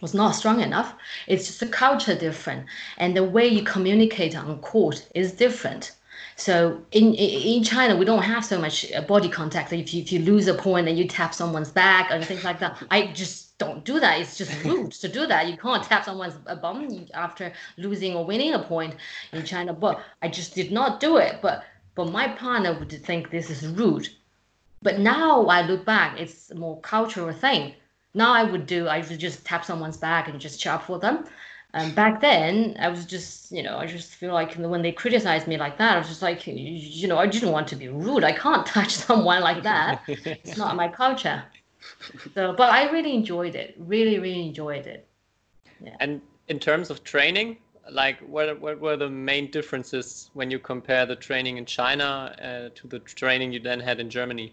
was 0.00 0.14
not 0.14 0.34
strong 0.34 0.60
enough. 0.60 0.94
It's 1.26 1.46
just 1.46 1.60
the 1.60 1.66
culture 1.66 2.14
different, 2.14 2.66
and 2.98 3.16
the 3.16 3.24
way 3.24 3.46
you 3.46 3.62
communicate 3.62 4.36
on 4.36 4.58
court 4.60 5.06
is 5.14 5.32
different. 5.32 5.92
So 6.36 6.80
in 6.92 7.14
in 7.14 7.62
China, 7.64 7.96
we 7.96 8.04
don't 8.04 8.22
have 8.22 8.44
so 8.44 8.58
much 8.58 8.90
uh, 8.92 9.02
body 9.02 9.28
contact. 9.28 9.72
If 9.72 9.92
you, 9.92 10.02
if 10.02 10.12
you 10.12 10.20
lose 10.20 10.46
a 10.46 10.54
point 10.54 10.88
and 10.88 10.96
you 10.98 11.06
tap 11.06 11.34
someone's 11.34 11.70
back 11.70 12.10
and 12.10 12.24
things 12.24 12.44
like 12.44 12.60
that, 12.60 12.82
I 12.90 13.08
just 13.08 13.58
don't 13.58 13.84
do 13.84 14.00
that. 14.00 14.20
It's 14.20 14.38
just 14.38 14.64
rude 14.64 14.92
to 14.92 15.08
do 15.08 15.26
that. 15.26 15.48
You 15.48 15.56
can't 15.56 15.82
tap 15.82 16.04
someone's 16.04 16.34
bum 16.62 17.06
after 17.12 17.52
losing 17.76 18.14
or 18.14 18.24
winning 18.24 18.54
a 18.54 18.58
point 18.58 18.96
in 19.32 19.44
China. 19.44 19.72
But 19.74 20.00
I 20.22 20.28
just 20.28 20.54
did 20.54 20.72
not 20.72 21.00
do 21.00 21.18
it. 21.18 21.40
But 21.42 21.64
but 21.94 22.10
my 22.10 22.28
partner 22.28 22.78
would 22.78 22.92
think 23.04 23.30
this 23.30 23.50
is 23.50 23.66
rude 23.66 24.08
But 24.82 24.98
now 24.98 25.46
I 25.46 25.62
look 25.62 25.84
back, 25.84 26.18
it's 26.18 26.50
a 26.50 26.54
more 26.54 26.80
cultural 26.80 27.32
thing. 27.32 27.74
Now 28.14 28.32
I 28.32 28.44
would 28.44 28.66
do, 28.66 28.88
I 28.88 28.98
would 28.98 29.18
just 29.18 29.44
tap 29.44 29.64
someone's 29.64 29.98
back 29.98 30.28
and 30.28 30.40
just 30.40 30.58
chat 30.58 30.82
for 30.82 30.98
them. 30.98 31.26
And 31.72 31.94
back 31.94 32.20
then, 32.20 32.76
I 32.80 32.88
was 32.88 33.04
just, 33.04 33.52
you 33.52 33.62
know, 33.62 33.76
I 33.78 33.86
just 33.86 34.14
feel 34.14 34.32
like 34.32 34.54
when 34.54 34.82
they 34.82 34.90
criticized 34.90 35.46
me 35.46 35.56
like 35.56 35.78
that, 35.78 35.94
I 35.94 35.98
was 35.98 36.08
just 36.08 36.22
like, 36.22 36.46
you 36.46 37.06
know, 37.06 37.18
I 37.18 37.26
didn't 37.26 37.52
want 37.52 37.68
to 37.68 37.76
be 37.76 37.88
rude. 37.88 38.24
I 38.24 38.32
can't 38.32 38.66
touch 38.76 38.96
someone 38.96 39.42
like 39.42 39.62
that. 39.62 40.02
it's 40.08 40.56
not 40.56 40.74
my 40.76 40.88
culture. 40.88 41.44
So, 42.34 42.54
but 42.54 42.72
I 42.72 42.90
really 42.90 43.14
enjoyed 43.14 43.54
it. 43.54 43.76
Really, 43.78 44.18
really 44.18 44.46
enjoyed 44.46 44.86
it. 44.86 45.06
Yeah. 45.80 45.96
And 46.00 46.20
in 46.48 46.58
terms 46.58 46.90
of 46.90 47.04
training, 47.04 47.58
like 47.90 48.18
what, 48.20 48.60
what 48.60 48.80
were 48.80 48.96
the 48.96 49.08
main 49.08 49.50
differences 49.50 50.30
when 50.34 50.50
you 50.50 50.58
compare 50.58 51.06
the 51.06 51.16
training 51.16 51.58
in 51.58 51.66
China 51.66 52.34
uh, 52.42 52.70
to 52.74 52.88
the 52.88 52.98
training 53.00 53.52
you 53.52 53.60
then 53.60 53.78
had 53.78 54.00
in 54.00 54.10
Germany? 54.10 54.52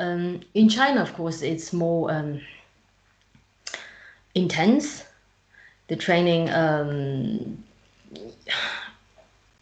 Um, 0.00 0.40
in 0.54 0.68
China, 0.68 1.02
of 1.02 1.12
course, 1.14 1.42
it's 1.42 1.72
more 1.72 2.10
um, 2.12 2.40
intense. 4.34 5.04
The 5.88 5.96
training, 5.96 6.50
um, 6.50 7.64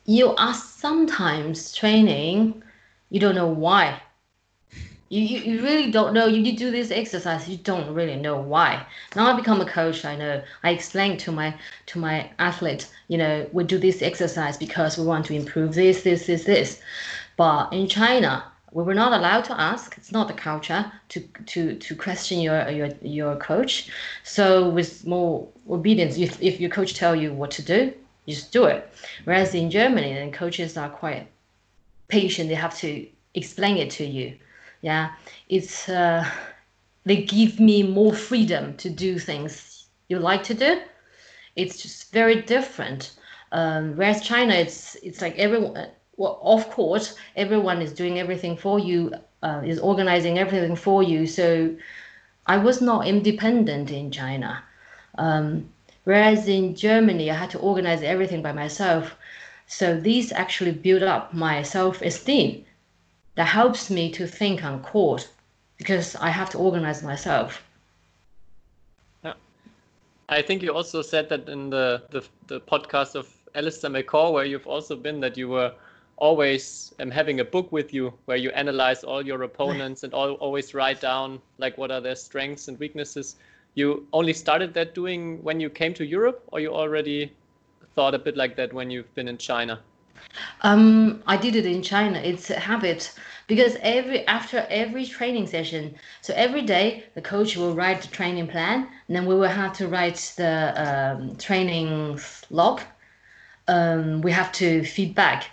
you 0.04 0.34
are 0.34 0.54
sometimes 0.54 1.72
training, 1.72 2.62
you 3.10 3.20
don't 3.20 3.34
know 3.34 3.46
why. 3.46 4.00
You, 5.08 5.20
you, 5.20 5.38
you 5.38 5.62
really 5.62 5.92
don't 5.92 6.12
know. 6.12 6.26
You, 6.26 6.42
you 6.42 6.56
do 6.56 6.72
this 6.72 6.90
exercise, 6.90 7.48
you 7.48 7.56
don't 7.58 7.94
really 7.94 8.16
know 8.16 8.36
why. 8.36 8.84
Now 9.14 9.32
I 9.32 9.36
become 9.36 9.60
a 9.60 9.66
coach, 9.66 10.04
I 10.04 10.16
know. 10.16 10.42
I 10.64 10.70
explain 10.70 11.16
to 11.18 11.30
my 11.30 11.54
to 11.86 11.98
my 12.00 12.28
athlete, 12.40 12.90
you 13.06 13.16
know, 13.16 13.48
we 13.52 13.62
do 13.62 13.78
this 13.78 14.02
exercise 14.02 14.56
because 14.56 14.98
we 14.98 15.06
want 15.06 15.26
to 15.26 15.34
improve 15.34 15.74
this, 15.74 16.02
this, 16.02 16.26
this, 16.26 16.44
this. 16.44 16.80
But 17.36 17.72
in 17.72 17.88
China, 17.88 18.44
we 18.76 18.82
were 18.82 18.92
not 18.92 19.14
allowed 19.14 19.42
to 19.44 19.58
ask. 19.58 19.96
It's 19.96 20.12
not 20.12 20.28
the 20.28 20.34
culture 20.34 20.92
to 21.08 21.20
to 21.52 21.76
to 21.76 21.96
question 21.96 22.40
your 22.40 22.68
your 22.68 22.88
your 23.00 23.34
coach. 23.36 23.88
So 24.22 24.68
with 24.68 25.06
more 25.06 25.48
obedience, 25.70 26.18
if 26.18 26.42
if 26.42 26.60
your 26.60 26.68
coach 26.68 26.92
tell 26.92 27.16
you 27.16 27.32
what 27.32 27.50
to 27.52 27.62
do, 27.62 27.80
you 28.26 28.34
just 28.34 28.52
do 28.52 28.66
it. 28.66 28.86
Whereas 29.24 29.54
in 29.54 29.70
Germany, 29.70 30.12
then 30.12 30.30
coaches 30.30 30.76
are 30.76 30.90
quite 30.90 31.26
patient. 32.08 32.50
They 32.50 32.54
have 32.54 32.76
to 32.80 33.06
explain 33.32 33.78
it 33.78 33.90
to 33.92 34.04
you. 34.04 34.36
Yeah, 34.82 35.14
it's 35.48 35.88
uh, 35.88 36.28
they 37.04 37.22
give 37.22 37.58
me 37.58 37.82
more 37.82 38.12
freedom 38.12 38.76
to 38.76 38.90
do 38.90 39.18
things 39.18 39.86
you 40.08 40.18
like 40.18 40.42
to 40.44 40.54
do. 40.54 40.82
It's 41.54 41.82
just 41.82 42.12
very 42.12 42.42
different. 42.42 43.12
Um, 43.52 43.96
whereas 43.96 44.20
China, 44.20 44.52
it's 44.52 44.96
it's 44.96 45.22
like 45.22 45.34
everyone 45.38 45.88
well, 46.16 46.40
of 46.42 46.70
course, 46.70 47.14
everyone 47.36 47.82
is 47.82 47.92
doing 47.92 48.18
everything 48.18 48.56
for 48.56 48.78
you, 48.78 49.12
uh, 49.42 49.62
is 49.64 49.78
organizing 49.78 50.38
everything 50.38 50.74
for 50.76 51.02
you. 51.02 51.26
So 51.26 51.76
I 52.46 52.56
was 52.56 52.80
not 52.80 53.06
independent 53.06 53.90
in 53.90 54.10
China. 54.10 54.62
Um, 55.18 55.68
whereas 56.04 56.48
in 56.48 56.74
Germany, 56.74 57.30
I 57.30 57.34
had 57.34 57.50
to 57.50 57.58
organize 57.58 58.02
everything 58.02 58.42
by 58.42 58.52
myself. 58.52 59.16
So 59.66 59.98
these 59.98 60.32
actually 60.32 60.72
build 60.72 61.02
up 61.02 61.34
my 61.34 61.62
self 61.62 62.00
esteem. 62.00 62.64
That 63.34 63.48
helps 63.48 63.90
me 63.90 64.10
to 64.12 64.26
think 64.26 64.64
on 64.64 64.82
court 64.82 65.28
because 65.76 66.16
I 66.16 66.30
have 66.30 66.48
to 66.50 66.58
organize 66.58 67.02
myself. 67.02 67.62
Yeah. 69.22 69.34
I 70.30 70.40
think 70.40 70.62
you 70.62 70.72
also 70.72 71.02
said 71.02 71.28
that 71.28 71.48
in 71.48 71.68
the, 71.68 72.02
the, 72.10 72.24
the 72.46 72.60
podcast 72.60 73.14
of 73.14 73.28
Alistair 73.54 73.90
McCaw, 73.90 74.32
where 74.32 74.46
you've 74.46 74.66
also 74.66 74.96
been, 74.96 75.20
that 75.20 75.36
you 75.36 75.48
were 75.48 75.74
always 76.16 76.94
um, 77.00 77.10
having 77.10 77.40
a 77.40 77.44
book 77.44 77.70
with 77.72 77.92
you 77.92 78.12
where 78.24 78.36
you 78.36 78.50
analyze 78.50 79.04
all 79.04 79.24
your 79.24 79.42
opponents 79.42 80.02
and 80.02 80.14
all, 80.14 80.32
always 80.34 80.74
write 80.74 81.00
down 81.00 81.40
like 81.58 81.76
what 81.76 81.90
are 81.90 82.00
their 82.00 82.16
strengths 82.16 82.68
and 82.68 82.78
weaknesses 82.78 83.36
you 83.74 84.06
only 84.12 84.32
started 84.32 84.72
that 84.72 84.94
doing 84.94 85.42
when 85.42 85.60
you 85.60 85.68
came 85.68 85.92
to 85.92 86.04
europe 86.04 86.42
or 86.48 86.60
you 86.60 86.72
already 86.72 87.30
thought 87.94 88.14
a 88.14 88.18
bit 88.18 88.36
like 88.36 88.56
that 88.56 88.72
when 88.72 88.90
you've 88.90 89.14
been 89.14 89.28
in 89.28 89.36
china 89.36 89.78
um, 90.62 91.22
I 91.26 91.36
did 91.36 91.56
it 91.56 91.66
in 91.66 91.82
China. 91.82 92.18
It's 92.18 92.50
a 92.50 92.58
habit 92.58 93.12
because 93.46 93.76
every 93.80 94.26
after 94.26 94.66
every 94.70 95.06
training 95.06 95.46
session, 95.46 95.94
so 96.22 96.32
every 96.34 96.62
day 96.62 97.04
the 97.14 97.22
coach 97.22 97.56
will 97.56 97.74
write 97.74 98.02
the 98.02 98.08
training 98.08 98.48
plan, 98.48 98.88
and 99.06 99.16
then 99.16 99.26
we 99.26 99.34
will 99.34 99.48
have 99.48 99.72
to 99.74 99.88
write 99.88 100.34
the 100.36 100.72
um, 100.76 101.36
training 101.36 102.18
log. 102.50 102.80
Um, 103.68 104.22
we 104.22 104.32
have 104.32 104.52
to 104.52 104.84
feedback 104.84 105.50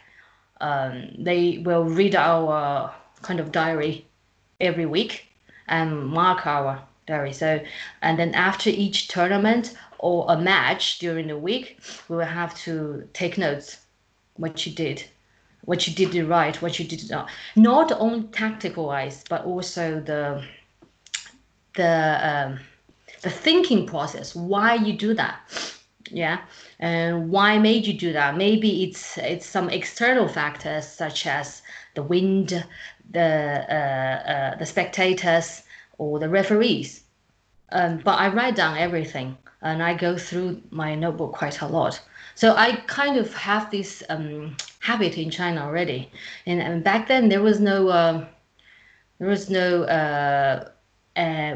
um, 0.62 1.10
they 1.18 1.60
will 1.66 1.84
read 1.84 2.16
our 2.16 2.94
kind 3.22 3.40
of 3.40 3.52
diary 3.52 4.06
every 4.60 4.86
week 4.86 5.28
and 5.68 6.06
mark 6.08 6.46
our 6.46 6.82
diary. 7.06 7.34
So, 7.34 7.60
and 8.02 8.18
then 8.20 8.34
after 8.34 8.70
each 8.70 9.08
tournament 9.08 9.76
or 10.00 10.26
a 10.30 10.38
match 10.38 11.00
during 11.00 11.28
the 11.28 11.38
week, 11.38 11.80
we 12.08 12.18
will 12.18 12.26
have 12.26 12.56
to 12.64 13.08
take 13.14 13.38
notes 13.38 13.80
what 14.36 14.66
you 14.66 14.74
did, 14.74 15.04
what 15.66 15.88
you 15.88 15.94
did 15.94 16.28
right, 16.28 16.62
what 16.62 16.80
you 16.80 16.86
did 16.86 17.10
not. 17.10 17.30
Not 17.56 17.92
only 17.92 18.24
tactical 18.28 18.88
wise, 18.88 19.24
but 19.30 19.46
also 19.46 20.00
the 20.00 20.44
the 21.76 22.20
um, 22.22 22.60
the 23.22 23.30
thinking 23.30 23.88
process. 23.88 24.36
Why 24.36 24.76
you 24.76 24.94
do 24.94 25.14
that? 25.16 25.40
Yeah. 26.14 26.42
And 26.80 27.30
why 27.30 27.58
made 27.58 27.86
you 27.88 27.94
do 27.94 28.14
that? 28.14 28.38
Maybe 28.38 28.84
it's 28.84 29.18
it's 29.18 29.46
some 29.46 29.70
external 29.70 30.28
factors 30.28 30.88
such 30.88 31.26
as 31.28 31.62
the 31.96 32.04
wind 32.04 32.66
the 33.12 33.66
uh, 33.70 34.32
uh, 34.32 34.56
the 34.56 34.66
spectators 34.66 35.64
or 35.98 36.20
the 36.20 36.30
referees. 36.30 37.04
Um, 37.72 37.98
but 38.04 38.20
i 38.20 38.28
write 38.28 38.56
down 38.56 38.78
everything 38.78 39.36
and 39.64 39.82
i 39.82 39.96
go 39.96 40.16
through 40.16 40.62
my 40.70 40.94
notebook 40.94 41.34
quite 41.34 41.62
a 41.62 41.68
lot. 41.68 42.00
So 42.36 42.56
i 42.56 42.76
kind 42.88 43.18
of 43.18 43.34
have 43.34 43.72
this 43.72 44.04
um, 44.10 44.56
habit 44.80 45.18
in 45.18 45.30
china 45.32 45.62
already. 45.62 46.12
And, 46.46 46.62
and 46.62 46.84
back 46.84 47.08
then 47.08 47.30
there 47.30 47.42
was 47.42 47.60
no 47.60 47.88
uh, 47.90 48.26
there 49.20 49.28
was 49.28 49.50
no 49.50 49.84
uh, 49.84 50.70
uh, 51.16 51.56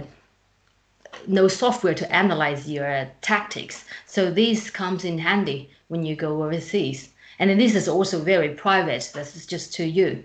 no 1.28 1.48
software 1.48 1.94
to 1.94 2.16
analyze 2.16 2.70
your 2.70 3.08
tactics. 3.22 3.86
So 4.06 4.32
this 4.32 4.70
comes 4.70 5.06
in 5.06 5.18
handy 5.18 5.70
when 5.88 6.06
you 6.06 6.16
go 6.16 6.44
overseas. 6.44 7.10
And 7.40 7.60
this 7.60 7.76
is 7.76 7.88
also 7.88 8.20
very 8.24 8.50
private. 8.50 9.12
This 9.14 9.36
is 9.36 9.46
just 9.46 9.74
to 9.76 9.86
you. 9.86 10.24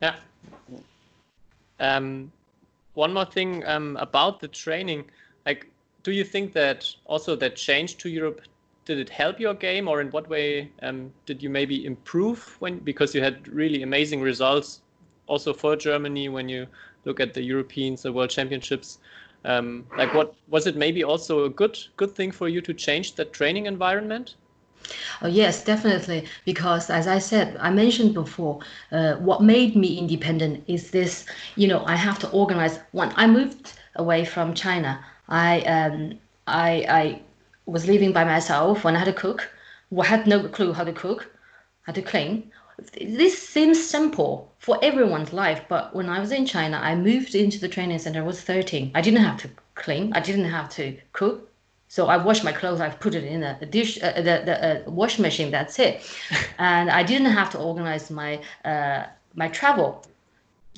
Yeah. 0.00 0.16
Um, 1.78 2.32
one 2.94 3.12
more 3.12 3.24
thing 3.24 3.66
um, 3.66 3.96
about 3.96 4.40
the 4.40 4.48
training. 4.48 5.04
Like, 5.44 5.66
do 6.02 6.12
you 6.12 6.24
think 6.24 6.52
that 6.54 6.88
also 7.04 7.36
that 7.36 7.56
change 7.56 7.96
to 7.98 8.08
Europe 8.08 8.40
did 8.86 8.98
it 8.98 9.10
help 9.10 9.38
your 9.38 9.54
game, 9.54 9.86
or 9.88 10.00
in 10.00 10.10
what 10.10 10.28
way 10.28 10.70
um, 10.82 11.12
did 11.26 11.42
you 11.42 11.50
maybe 11.50 11.84
improve 11.84 12.56
when 12.60 12.78
because 12.78 13.14
you 13.14 13.22
had 13.22 13.46
really 13.46 13.82
amazing 13.82 14.20
results 14.20 14.80
also 15.26 15.52
for 15.52 15.76
Germany 15.76 16.28
when 16.28 16.48
you 16.48 16.66
look 17.04 17.20
at 17.20 17.34
the 17.34 17.42
Europeans, 17.42 18.02
the 18.02 18.12
World 18.12 18.30
Championships? 18.30 18.98
Um, 19.44 19.86
like 19.96 20.12
what 20.14 20.34
was 20.48 20.66
it 20.66 20.76
maybe 20.76 21.04
also 21.04 21.44
a 21.44 21.50
good 21.50 21.78
good 21.96 22.10
thing 22.14 22.30
for 22.30 22.48
you 22.48 22.60
to 22.60 22.74
change 22.74 23.14
that 23.16 23.32
training 23.32 23.66
environment 23.66 24.36
Oh, 25.22 25.28
yes, 25.28 25.64
definitely. 25.64 26.26
Because 26.44 26.90
as 26.90 27.06
I 27.06 27.18
said, 27.18 27.56
I 27.60 27.70
mentioned 27.70 28.14
before, 28.14 28.60
uh, 28.92 29.14
what 29.16 29.42
made 29.42 29.76
me 29.76 29.98
independent 29.98 30.64
is 30.66 30.90
this, 30.90 31.26
you 31.56 31.68
know, 31.68 31.84
I 31.86 31.96
have 31.96 32.18
to 32.20 32.30
organize. 32.30 32.78
When 32.92 33.12
I 33.16 33.26
moved 33.26 33.72
away 33.96 34.24
from 34.24 34.54
China, 34.54 35.04
I, 35.28 35.60
um, 35.62 36.18
I, 36.46 36.86
I 36.88 37.22
was 37.66 37.86
living 37.86 38.12
by 38.12 38.24
myself 38.24 38.84
when 38.84 38.96
I 38.96 39.00
had 39.00 39.04
to 39.06 39.12
cook. 39.12 39.50
I 39.98 40.04
had 40.04 40.26
no 40.26 40.48
clue 40.48 40.72
how 40.72 40.84
to 40.84 40.92
cook, 40.92 41.28
how 41.82 41.92
to 41.92 42.02
clean 42.02 42.50
this 43.00 43.48
seems 43.48 43.84
simple 43.84 44.52
for 44.58 44.78
everyone's 44.82 45.32
life, 45.32 45.64
but 45.68 45.94
when 45.94 46.08
I 46.08 46.20
was 46.20 46.32
in 46.32 46.46
China, 46.46 46.78
I 46.78 46.94
moved 46.94 47.34
into 47.34 47.58
the 47.58 47.68
training 47.68 47.98
center. 47.98 48.20
I 48.20 48.26
was 48.26 48.40
13. 48.40 48.92
I 48.94 49.00
didn't 49.00 49.22
have 49.22 49.40
to 49.42 49.50
clean. 49.74 50.12
I 50.14 50.20
didn't 50.20 50.46
have 50.46 50.68
to 50.70 50.96
cook. 51.12 51.50
So 51.88 52.06
I 52.06 52.16
washed 52.16 52.44
my 52.44 52.52
clothes. 52.52 52.80
I 52.80 52.88
put 52.90 53.14
it 53.14 53.24
in 53.24 53.42
a, 53.42 53.66
dish, 53.66 54.00
uh, 54.02 54.12
the, 54.12 54.42
the 54.44 54.86
uh, 54.86 54.90
wash 54.90 55.18
machine. 55.18 55.50
That's 55.50 55.78
it. 55.78 56.02
and 56.58 56.90
I 56.90 57.02
didn't 57.02 57.32
have 57.32 57.50
to 57.50 57.58
organize 57.58 58.10
my 58.10 58.40
uh, 58.64 59.04
my 59.34 59.48
travel. 59.48 60.04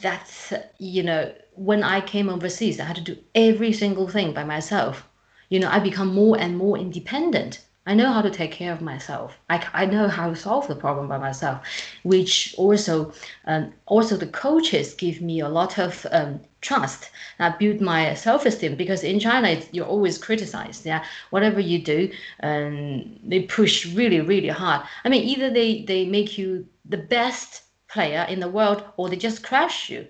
That's 0.00 0.52
you 0.78 1.02
know 1.02 1.32
when 1.54 1.82
I 1.82 2.00
came 2.00 2.28
overseas, 2.30 2.80
I 2.80 2.84
had 2.84 2.96
to 2.96 3.02
do 3.02 3.16
every 3.34 3.72
single 3.72 4.08
thing 4.08 4.32
by 4.32 4.44
myself. 4.44 5.06
You 5.50 5.60
know, 5.60 5.68
I 5.68 5.80
become 5.80 6.14
more 6.14 6.38
and 6.38 6.56
more 6.56 6.78
independent 6.78 7.60
I 7.86 7.94
know 7.94 8.12
how 8.12 8.22
to 8.22 8.30
take 8.30 8.50
care 8.52 8.72
of 8.72 8.80
myself. 8.80 9.38
I, 9.50 9.64
I 9.72 9.86
know 9.86 10.08
how 10.08 10.28
to 10.30 10.36
solve 10.36 10.66
the 10.68 10.74
problem 10.76 11.08
by 11.08 11.18
myself, 11.18 11.66
which 12.04 12.54
also 12.58 13.12
um, 13.44 13.72
also 13.86 14.16
the 14.16 14.26
coaches 14.26 14.94
give 14.94 15.20
me 15.22 15.40
a 15.40 15.48
lot 15.48 15.78
of 15.78 16.06
um, 16.12 16.40
trust. 16.60 17.10
I 17.38 17.50
build 17.50 17.80
my 17.80 18.14
self 18.14 18.46
esteem 18.46 18.74
because 18.76 19.02
in 19.04 19.18
China 19.20 19.60
you're 19.72 19.86
always 19.86 20.18
criticized. 20.18 20.84
Yeah, 20.86 21.04
whatever 21.30 21.60
you 21.60 21.78
do, 21.82 22.10
um, 22.42 23.18
they 23.24 23.42
push 23.42 23.86
really 23.94 24.20
really 24.20 24.48
hard. 24.48 24.86
I 25.04 25.08
mean, 25.08 25.22
either 25.24 25.50
they 25.50 25.82
they 25.82 26.04
make 26.06 26.36
you 26.38 26.66
the 26.84 26.98
best 26.98 27.62
player 27.88 28.26
in 28.28 28.40
the 28.40 28.48
world 28.48 28.82
or 28.96 29.08
they 29.08 29.16
just 29.16 29.42
crush 29.44 29.88
you. 29.90 30.06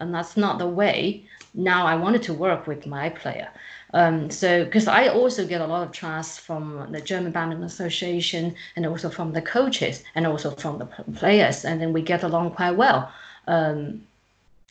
and 0.00 0.14
that's 0.14 0.36
not 0.36 0.58
the 0.58 0.68
way. 0.68 1.26
Now 1.54 1.86
I 1.86 1.96
wanted 1.96 2.22
to 2.24 2.34
work 2.34 2.66
with 2.66 2.86
my 2.86 3.08
player. 3.10 3.48
Um, 3.94 4.30
so, 4.30 4.64
because 4.64 4.88
I 4.88 5.08
also 5.08 5.46
get 5.46 5.60
a 5.60 5.66
lot 5.66 5.86
of 5.86 5.92
trust 5.92 6.40
from 6.40 6.88
the 6.90 7.00
German 7.00 7.32
Badminton 7.32 7.64
Association 7.64 8.54
and 8.74 8.84
also 8.86 9.08
from 9.08 9.32
the 9.32 9.42
coaches 9.42 10.02
and 10.14 10.26
also 10.26 10.50
from 10.50 10.78
the 10.78 10.86
players, 11.14 11.64
and 11.64 11.80
then 11.80 11.92
we 11.92 12.02
get 12.02 12.22
along 12.22 12.50
quite 12.52 12.72
well. 12.72 13.12
Um, 13.46 14.06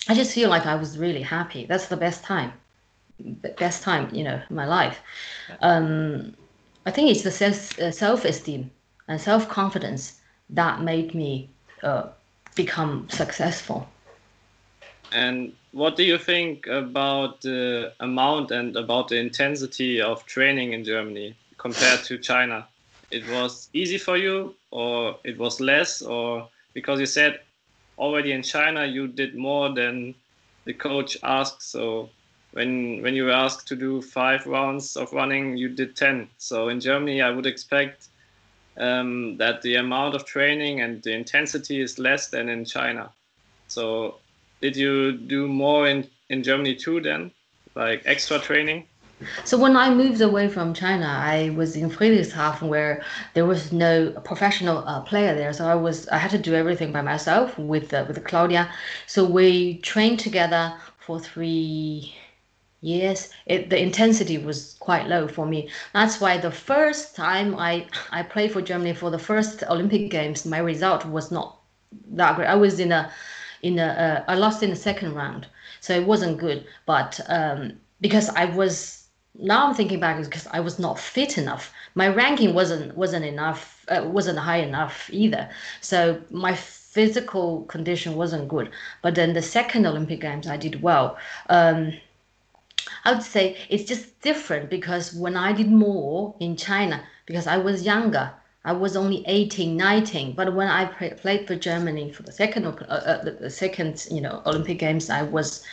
I 0.07 0.13
just 0.13 0.33
feel 0.33 0.49
like 0.49 0.65
I 0.65 0.75
was 0.75 0.97
really 0.97 1.21
happy. 1.21 1.65
That's 1.65 1.87
the 1.87 1.97
best 1.97 2.23
time, 2.23 2.53
best 3.57 3.83
time, 3.83 4.13
you 4.13 4.23
know, 4.23 4.41
in 4.49 4.55
my 4.55 4.65
life. 4.65 4.99
Um, 5.61 6.35
I 6.85 6.91
think 6.91 7.09
it's 7.09 7.23
the 7.23 7.31
self 7.31 7.79
uh, 7.79 7.91
self 7.91 8.25
esteem 8.25 8.69
and 9.07 9.19
self 9.19 9.49
confidence 9.49 10.19
that 10.49 10.81
made 10.81 11.15
me 11.15 11.49
uh, 11.83 12.07
become 12.55 13.07
successful. 13.09 13.87
And 15.11 15.53
what 15.75 15.97
do 15.97 16.03
you 16.03 16.17
think 16.17 16.67
about 16.67 17.41
the 17.41 17.91
amount 17.99 18.49
and 18.49 18.77
about 18.77 19.09
the 19.09 19.19
intensity 19.19 19.99
of 19.99 20.25
training 20.25 20.71
in 20.71 20.85
Germany 20.85 21.35
compared 21.57 22.01
to 22.05 22.17
China? 22.17 22.65
It 23.11 23.27
was 23.29 23.69
easy 23.73 23.97
for 23.97 24.15
you, 24.15 24.55
or 24.71 25.17
it 25.25 25.37
was 25.37 25.59
less, 25.59 26.01
or 26.01 26.47
because 26.73 27.01
you 27.01 27.05
said 27.05 27.41
already 27.97 28.31
in 28.31 28.41
China 28.41 28.85
you 28.85 29.09
did 29.09 29.35
more 29.35 29.67
than 29.73 30.15
the 30.63 30.73
coach 30.73 31.17
asked. 31.23 31.61
So 31.61 32.09
when 32.53 33.01
when 33.01 33.13
you 33.13 33.25
were 33.25 33.39
asked 33.45 33.67
to 33.67 33.75
do 33.75 34.01
five 34.01 34.47
rounds 34.47 34.95
of 34.95 35.11
running, 35.11 35.57
you 35.57 35.67
did 35.67 35.97
ten. 35.97 36.29
So 36.37 36.69
in 36.69 36.79
Germany, 36.79 37.21
I 37.21 37.31
would 37.31 37.45
expect 37.45 38.07
um, 38.77 39.35
that 39.37 39.61
the 39.61 39.75
amount 39.75 40.15
of 40.15 40.23
training 40.23 40.79
and 40.79 41.03
the 41.03 41.13
intensity 41.13 41.81
is 41.81 41.99
less 41.99 42.29
than 42.29 42.47
in 42.47 42.63
China. 42.63 43.11
So 43.67 44.19
did 44.61 44.75
you 44.75 45.13
do 45.13 45.47
more 45.47 45.87
in 45.87 46.07
in 46.29 46.43
Germany 46.43 46.75
too 46.75 47.01
then, 47.01 47.31
like 47.75 48.01
extra 48.05 48.39
training? 48.39 48.87
So 49.45 49.57
when 49.57 49.77
I 49.77 49.89
moved 49.93 50.21
away 50.21 50.49
from 50.49 50.73
China, 50.73 51.05
I 51.05 51.49
was 51.55 51.75
in 51.77 51.89
Friedrichshafen 51.89 52.67
where 52.67 53.03
there 53.33 53.45
was 53.45 53.71
no 53.71 54.11
professional 54.25 54.79
uh, 54.85 55.01
player 55.01 55.33
there. 55.33 55.53
So 55.53 55.67
I 55.67 55.75
was 55.75 56.07
I 56.09 56.17
had 56.17 56.31
to 56.31 56.37
do 56.37 56.53
everything 56.53 56.91
by 56.91 57.01
myself 57.01 57.57
with 57.57 57.93
uh, 57.93 58.05
with 58.07 58.23
Claudia. 58.25 58.69
So 59.07 59.23
we 59.23 59.77
trained 59.77 60.19
together 60.19 60.73
for 60.99 61.19
three 61.19 62.13
years. 62.81 63.29
It, 63.45 63.69
the 63.69 63.81
intensity 63.81 64.37
was 64.37 64.75
quite 64.79 65.07
low 65.07 65.27
for 65.27 65.45
me. 65.45 65.69
That's 65.93 66.19
why 66.19 66.37
the 66.37 66.51
first 66.51 67.15
time 67.15 67.55
I 67.57 67.87
I 68.11 68.23
played 68.23 68.51
for 68.51 68.61
Germany 68.61 68.93
for 68.93 69.09
the 69.11 69.19
first 69.19 69.63
Olympic 69.69 70.11
Games, 70.11 70.45
my 70.45 70.59
result 70.59 71.05
was 71.05 71.31
not 71.31 71.59
that 72.11 72.35
great. 72.35 72.47
I 72.47 72.55
was 72.55 72.79
in 72.79 72.91
a 72.91 73.11
in 73.65 73.79
a 73.79 73.89
uh, 74.05 74.31
I 74.31 74.35
lost 74.35 74.61
in 74.63 74.69
the 74.69 74.75
second 74.89 75.15
round, 75.15 75.47
so 75.79 75.93
it 75.93 76.05
wasn't 76.05 76.37
good. 76.37 76.65
But 76.85 77.19
um, 77.27 77.73
because 77.99 78.29
I 78.29 78.45
was 78.45 79.07
now 79.39 79.67
I'm 79.67 79.75
thinking 79.75 79.99
back 79.99 80.19
is 80.19 80.27
because 80.27 80.47
I 80.51 80.59
was 80.59 80.77
not 80.79 80.99
fit 80.99 81.37
enough. 81.37 81.73
My 81.95 82.07
ranking 82.07 82.53
wasn't 82.53 82.95
wasn't 82.95 83.25
enough, 83.25 83.85
uh, 83.89 84.03
wasn't 84.05 84.39
high 84.39 84.61
enough 84.69 85.09
either. 85.11 85.49
So 85.81 86.21
my 86.29 86.53
physical 86.55 87.63
condition 87.63 88.15
wasn't 88.15 88.47
good. 88.47 88.69
But 89.01 89.15
then 89.15 89.33
the 89.33 89.41
second 89.41 89.85
Olympic 89.85 90.21
Games, 90.21 90.47
I 90.47 90.57
did 90.57 90.81
well. 90.81 91.17
Um, 91.49 91.93
I 93.03 93.13
would 93.13 93.23
say 93.23 93.57
it's 93.69 93.83
just 93.83 94.21
different 94.21 94.69
because 94.69 95.13
when 95.13 95.35
I 95.35 95.53
did 95.53 95.71
more 95.71 96.35
in 96.39 96.55
China, 96.55 97.03
because 97.25 97.47
I 97.47 97.57
was 97.57 97.83
younger, 97.83 98.31
I 98.65 98.71
was 98.71 98.95
only 98.95 99.23
18, 99.27 99.77
19. 99.77 100.33
But 100.33 100.53
when 100.55 100.67
I 100.67 100.85
played 100.85 101.45
for 101.47 101.55
Germany 101.55 102.11
for 102.11 102.23
the 102.23 102.31
second, 102.31 102.65
uh, 102.65 102.71
uh, 102.71 103.23
the 103.23 103.49
second, 103.49 104.07
you 104.09 104.21
know, 104.21 104.41
Olympic 104.47 104.79
Games, 104.79 105.11
I 105.11 105.21
was 105.21 105.63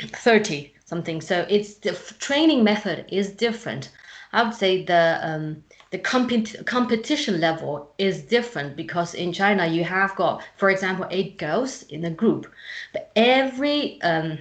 30 0.00 0.72
something. 0.86 1.20
So 1.20 1.46
it's 1.50 1.74
the 1.74 1.92
training 2.18 2.64
method 2.64 3.04
is 3.10 3.30
different. 3.30 3.90
I 4.32 4.42
would 4.42 4.54
say 4.54 4.84
the 4.84 5.20
um, 5.22 5.62
the 5.90 5.98
compet- 5.98 6.64
competition 6.66 7.40
level 7.40 7.92
is 7.98 8.22
different 8.22 8.76
because 8.76 9.14
in 9.14 9.32
China 9.32 9.66
you 9.66 9.84
have 9.84 10.14
got, 10.16 10.42
for 10.56 10.70
example, 10.70 11.06
eight 11.10 11.38
girls 11.38 11.82
in 11.84 12.04
a 12.04 12.10
group, 12.10 12.46
but 12.92 13.10
every 13.16 14.00
um, 14.02 14.38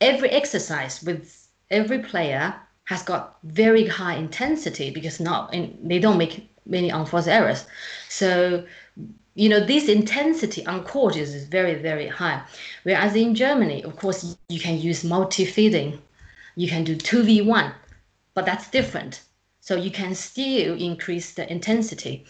every 0.00 0.30
exercise 0.30 1.02
with 1.02 1.48
every 1.70 1.98
player 1.98 2.54
has 2.84 3.02
got 3.02 3.36
very 3.44 3.86
high 3.86 4.14
intensity 4.14 4.90
because 4.90 5.18
not 5.20 5.52
in, 5.54 5.78
they 5.82 5.98
don't 5.98 6.18
make 6.18 6.48
many 6.66 6.90
unforced 6.90 7.28
errors. 7.28 7.66
So 8.08 8.64
you 9.34 9.48
know 9.48 9.64
this 9.64 9.88
intensity 9.88 10.64
on 10.66 10.84
court 10.84 11.16
is 11.16 11.44
very 11.46 11.74
very 11.74 12.06
high 12.06 12.40
whereas 12.84 13.16
in 13.16 13.34
germany 13.34 13.82
of 13.82 13.96
course 13.96 14.36
you 14.48 14.60
can 14.60 14.78
use 14.78 15.02
multi-feeding 15.02 16.00
you 16.54 16.68
can 16.68 16.84
do 16.84 16.94
2v1 16.96 17.72
but 18.34 18.46
that's 18.46 18.70
different 18.70 19.22
so 19.60 19.74
you 19.74 19.90
can 19.90 20.14
still 20.14 20.76
increase 20.76 21.34
the 21.34 21.50
intensity 21.50 22.24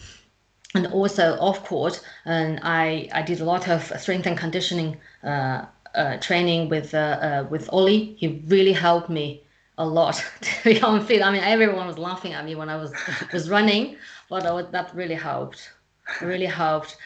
and 0.73 0.87
also 0.87 1.37
off 1.39 1.63
court 1.63 2.01
and 2.25 2.59
i 2.63 3.07
i 3.13 3.21
did 3.21 3.39
a 3.39 3.45
lot 3.45 3.67
of 3.67 3.83
strength 3.99 4.25
and 4.25 4.37
conditioning 4.37 4.97
uh, 5.23 5.65
uh, 5.95 6.17
training 6.17 6.69
with 6.69 6.93
uh, 6.93 6.97
uh 6.97 7.47
with 7.49 7.69
Ollie. 7.71 8.15
He 8.17 8.43
really 8.47 8.73
helped 8.73 9.09
me 9.09 9.44
a 9.77 9.85
lot 9.85 10.15
to 10.41 10.63
become 10.63 11.05
fit. 11.05 11.21
I 11.21 11.31
mean, 11.31 11.43
everyone 11.43 11.87
was 11.87 11.97
laughing 11.97 12.33
at 12.33 12.45
me 12.45 12.55
when 12.55 12.69
I 12.69 12.75
was 12.77 12.93
was 13.33 13.49
running, 13.49 13.97
but 14.29 14.71
that 14.71 14.93
really 14.95 15.15
helped 15.15 15.71
really 16.21 16.45
helped 16.45 16.97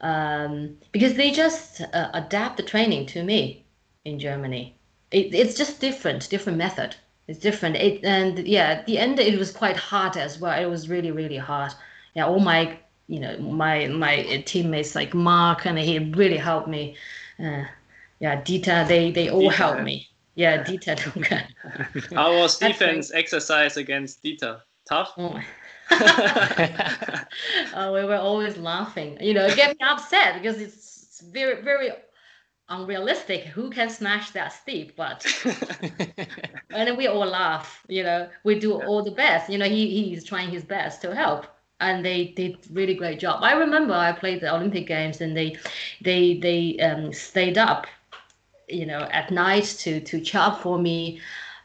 um, 0.00 0.76
because 0.92 1.14
they 1.14 1.30
just 1.30 1.80
uh, 1.92 2.10
adapt 2.14 2.56
the 2.56 2.62
training 2.62 3.06
to 3.06 3.22
me 3.22 3.64
in 4.04 4.18
Germany. 4.18 4.74
It, 5.10 5.34
it's 5.34 5.54
just 5.56 5.80
different, 5.80 6.28
different 6.30 6.58
method. 6.58 6.96
It's 7.26 7.38
different. 7.38 7.76
It, 7.76 8.04
and 8.04 8.46
yeah, 8.46 8.68
at 8.70 8.86
the 8.86 8.98
end 8.98 9.18
it 9.18 9.38
was 9.38 9.52
quite 9.52 9.76
hard 9.76 10.16
as 10.16 10.38
well. 10.40 10.58
It 10.60 10.66
was 10.70 10.88
really, 10.88 11.10
really 11.10 11.36
hard. 11.36 11.72
Yeah, 12.14 12.26
all 12.26 12.40
my 12.40 12.78
you 13.06 13.20
know 13.20 13.38
my 13.38 13.86
my 13.88 14.42
teammates 14.46 14.94
like 14.94 15.14
Mark 15.14 15.66
and 15.66 15.78
he 15.78 15.98
really 15.98 16.36
helped 16.36 16.68
me. 16.68 16.96
Uh, 17.38 17.64
yeah, 18.20 18.42
Dita, 18.42 18.84
they 18.88 19.10
they 19.10 19.28
all 19.28 19.50
Dieter. 19.50 19.50
helped 19.50 19.82
me. 19.82 20.08
Yeah, 20.38 20.62
Dieter. 20.62 20.96
How 22.14 22.38
was 22.38 22.58
defense 22.58 23.10
exercise 23.12 23.76
against 23.76 24.22
Dieter? 24.22 24.60
Tough. 24.88 25.12
Oh 25.18 25.40
uh, 25.90 27.90
we 27.92 28.04
were 28.04 28.20
always 28.22 28.56
laughing. 28.56 29.18
You 29.20 29.34
know, 29.34 29.52
get 29.56 29.70
me 29.70 29.84
upset 29.84 30.40
because 30.40 30.60
it's 30.60 31.24
very, 31.32 31.60
very 31.62 31.90
unrealistic. 32.68 33.46
Who 33.46 33.68
can 33.68 33.90
smash 33.90 34.30
that 34.30 34.52
steep? 34.52 34.94
But 34.94 35.26
and 36.70 36.96
we 36.96 37.08
all 37.08 37.26
laugh. 37.26 37.84
You 37.88 38.04
know, 38.04 38.28
we 38.44 38.60
do 38.60 38.74
all 38.74 39.02
the 39.02 39.10
best. 39.10 39.50
You 39.50 39.58
know, 39.58 39.68
he 39.68 40.04
he's 40.04 40.22
trying 40.22 40.50
his 40.50 40.62
best 40.62 41.02
to 41.02 41.16
help. 41.16 41.48
And 41.80 42.04
they 42.04 42.26
did 42.36 42.58
really 42.70 42.94
great 42.94 43.18
job. 43.18 43.42
I 43.42 43.54
remember 43.54 43.94
I 43.94 44.12
played 44.12 44.40
the 44.40 44.54
Olympic 44.54 44.86
Games, 44.86 45.20
and 45.20 45.36
they, 45.36 45.56
they, 46.00 46.38
they 46.38 46.78
um, 46.78 47.12
stayed 47.12 47.58
up, 47.58 47.88
you 48.68 48.86
know, 48.86 49.00
at 49.12 49.30
night 49.30 49.64
to 49.80 50.00
to 50.00 50.20
chop 50.20 50.62
for 50.62 50.78
me 50.78 51.20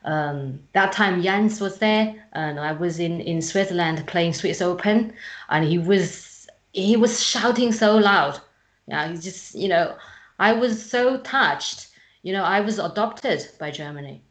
um, 0.06 0.60
that 0.74 0.92
time 0.92 1.22
Jens 1.22 1.62
was 1.62 1.78
there, 1.80 2.16
and 2.34 2.60
I 2.60 2.74
was 2.74 3.00
in 3.00 3.22
in 3.22 3.42
Switzerland 3.42 4.06
playing 4.08 4.34
Swiss 4.34 4.62
Open, 4.62 5.14
and 5.50 5.66
he 5.66 5.78
was 5.78 6.48
he 6.74 6.98
was 6.98 7.24
shouting 7.24 7.72
so 7.72 7.98
loud. 7.98 8.40
Yeah, 8.88 9.08
he 9.08 9.18
just 9.18 9.56
you 9.56 9.70
know, 9.70 9.96
I 10.40 10.54
was 10.54 10.84
so 10.84 11.18
touched. 11.20 11.88
You 12.22 12.34
know, 12.34 12.44
I 12.44 12.60
was 12.60 12.80
adopted 12.80 13.48
by 13.60 13.72
Germany, 13.72 14.22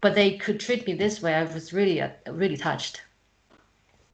but 0.00 0.14
they 0.14 0.38
could 0.38 0.58
treat 0.60 0.86
me 0.86 0.94
this 0.94 1.20
way. 1.22 1.34
I 1.34 1.44
was 1.44 1.72
really 1.72 2.00
uh, 2.00 2.10
really 2.30 2.56
touched. 2.56 3.02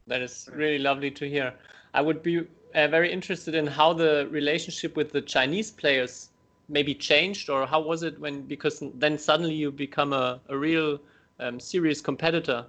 That 0.07 0.21
is 0.21 0.49
really 0.53 0.79
lovely 0.79 1.11
to 1.11 1.29
hear. 1.29 1.53
I 1.93 2.01
would 2.01 2.21
be 2.21 2.39
uh, 2.75 2.87
very 2.87 3.11
interested 3.11 3.55
in 3.55 3.67
how 3.67 3.93
the 3.93 4.27
relationship 4.29 4.95
with 4.97 5.11
the 5.11 5.21
Chinese 5.21 5.71
players 5.71 6.29
maybe 6.69 6.93
changed 6.93 7.49
or 7.49 7.65
how 7.65 7.79
was 7.79 8.03
it 8.03 8.19
when 8.19 8.41
because 8.43 8.83
then 8.95 9.17
suddenly 9.17 9.53
you 9.53 9.71
become 9.71 10.13
a, 10.13 10.39
a 10.49 10.57
real 10.57 10.99
um, 11.39 11.59
serious 11.59 12.01
competitor 12.01 12.65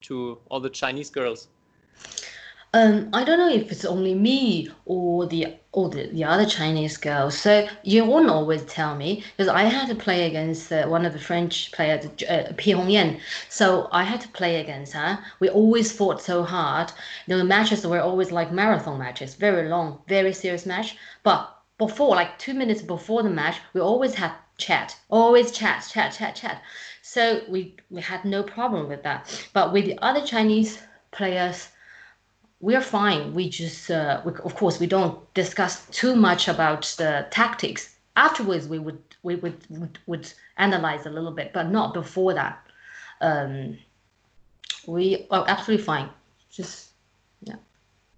to 0.00 0.38
all 0.48 0.60
the 0.60 0.70
chinese 0.70 1.10
girls 1.10 1.48
um, 2.72 3.10
I 3.12 3.24
don't 3.24 3.38
know 3.40 3.48
if 3.50 3.72
it's 3.72 3.84
only 3.84 4.14
me 4.14 4.70
or 4.84 5.26
the 5.26 5.56
or 5.72 5.88
the, 5.88 6.06
the 6.06 6.24
other 6.24 6.46
Chinese 6.46 6.96
girls. 6.96 7.36
So 7.36 7.66
you 7.82 8.04
won't 8.04 8.30
always 8.30 8.64
tell 8.64 8.94
me 8.94 9.24
because 9.36 9.48
I 9.48 9.64
had 9.64 9.88
to 9.88 9.94
play 9.96 10.26
against 10.26 10.70
uh, 10.72 10.86
one 10.86 11.04
of 11.04 11.12
the 11.12 11.18
French 11.18 11.72
players, 11.72 12.06
uh, 12.06 12.52
Pi 12.56 12.72
Hongyan. 12.72 13.20
So 13.48 13.88
I 13.90 14.04
had 14.04 14.20
to 14.20 14.28
play 14.28 14.60
against 14.60 14.92
her. 14.92 15.18
We 15.40 15.48
always 15.48 15.90
fought 15.90 16.22
so 16.22 16.44
hard. 16.44 16.92
You 17.26 17.34
know, 17.34 17.38
the 17.38 17.44
matches 17.44 17.84
were 17.84 18.00
always 18.00 18.30
like 18.30 18.52
marathon 18.52 18.98
matches, 19.00 19.34
very 19.34 19.68
long, 19.68 19.98
very 20.06 20.32
serious 20.32 20.64
match. 20.64 20.96
But 21.24 21.52
before, 21.80 22.14
like 22.14 22.38
two 22.38 22.54
minutes 22.54 22.82
before 22.82 23.22
the 23.24 23.30
match, 23.30 23.56
we 23.72 23.80
always 23.80 24.14
had 24.14 24.32
chat, 24.58 24.96
always 25.08 25.50
chat, 25.50 25.88
chat, 25.90 26.12
chat, 26.12 26.36
chat. 26.36 26.62
So 27.02 27.40
we 27.48 27.74
we 27.90 28.00
had 28.02 28.24
no 28.24 28.42
problem 28.42 28.88
with 28.88 29.02
that. 29.02 29.20
But 29.52 29.72
with 29.72 29.86
the 29.86 29.98
other 30.08 30.24
Chinese 30.24 30.78
players, 31.10 31.68
we're 32.60 32.82
fine. 32.82 33.34
We 33.34 33.48
just, 33.48 33.90
uh, 33.90 34.20
we, 34.24 34.32
of 34.44 34.54
course, 34.54 34.78
we 34.78 34.86
don't 34.86 35.16
discuss 35.34 35.86
too 35.86 36.14
much 36.14 36.46
about 36.48 36.82
the 36.98 37.26
tactics 37.30 37.96
afterwards 38.16 38.68
we 38.68 38.78
would 38.78 39.02
we 39.22 39.36
would 39.36 39.58
would, 39.70 39.98
would 40.06 40.32
analyze 40.58 41.06
a 41.06 41.10
little 41.10 41.32
bit, 41.32 41.52
but 41.52 41.70
not 41.70 41.94
before 41.94 42.34
that. 42.34 42.60
Um, 43.22 43.78
we 44.86 45.26
are 45.30 45.44
absolutely 45.48 45.84
fine. 45.84 46.10
Just 46.50 46.90
yeah. 47.42 47.56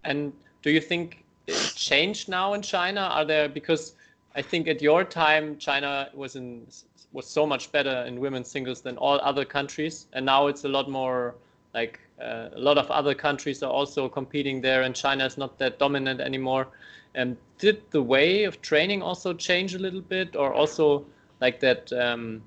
And 0.04 0.32
do 0.62 0.70
you 0.70 0.80
think 0.80 1.21
changed 1.46 2.28
now 2.28 2.54
in 2.54 2.62
China? 2.62 3.00
Are 3.00 3.24
there 3.24 3.48
because 3.48 3.94
I 4.34 4.42
think 4.42 4.68
at 4.68 4.80
your 4.80 5.04
time 5.04 5.58
China 5.58 6.08
was 6.14 6.36
in 6.36 6.66
was 7.12 7.26
so 7.26 7.46
much 7.46 7.70
better 7.72 8.04
in 8.06 8.18
women's 8.18 8.48
singles 8.48 8.80
than 8.80 8.96
all 8.96 9.20
other 9.20 9.44
countries, 9.44 10.06
and 10.14 10.24
now 10.24 10.46
it's 10.46 10.64
a 10.64 10.68
lot 10.68 10.88
more 10.88 11.34
like 11.74 12.00
uh, 12.20 12.48
a 12.54 12.58
lot 12.58 12.78
of 12.78 12.90
other 12.90 13.14
countries 13.14 13.62
are 13.62 13.70
also 13.70 14.08
competing 14.08 14.60
there, 14.60 14.82
and 14.82 14.94
China 14.94 15.24
is 15.26 15.36
not 15.36 15.58
that 15.58 15.78
dominant 15.78 16.20
anymore. 16.20 16.68
And 17.14 17.36
did 17.58 17.82
the 17.90 18.02
way 18.02 18.44
of 18.44 18.62
training 18.62 19.02
also 19.02 19.34
change 19.34 19.74
a 19.74 19.78
little 19.78 20.00
bit, 20.00 20.36
or 20.36 20.54
also 20.54 21.04
like 21.40 21.60
that? 21.60 21.92
Um, 21.92 22.42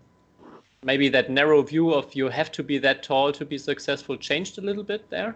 maybe 0.86 1.10
that 1.10 1.30
narrow 1.30 1.64
view 1.64 1.92
of 1.94 2.14
you 2.14 2.30
have 2.30 2.52
to 2.52 2.64
be 2.64 2.78
that 2.78 3.02
tall 3.02 3.32
to 3.34 3.44
be 3.44 3.58
successful 3.58 4.16
changed 4.16 4.60
a 4.60 4.62
little 4.62 4.84
bit 4.84 5.10
there. 5.10 5.36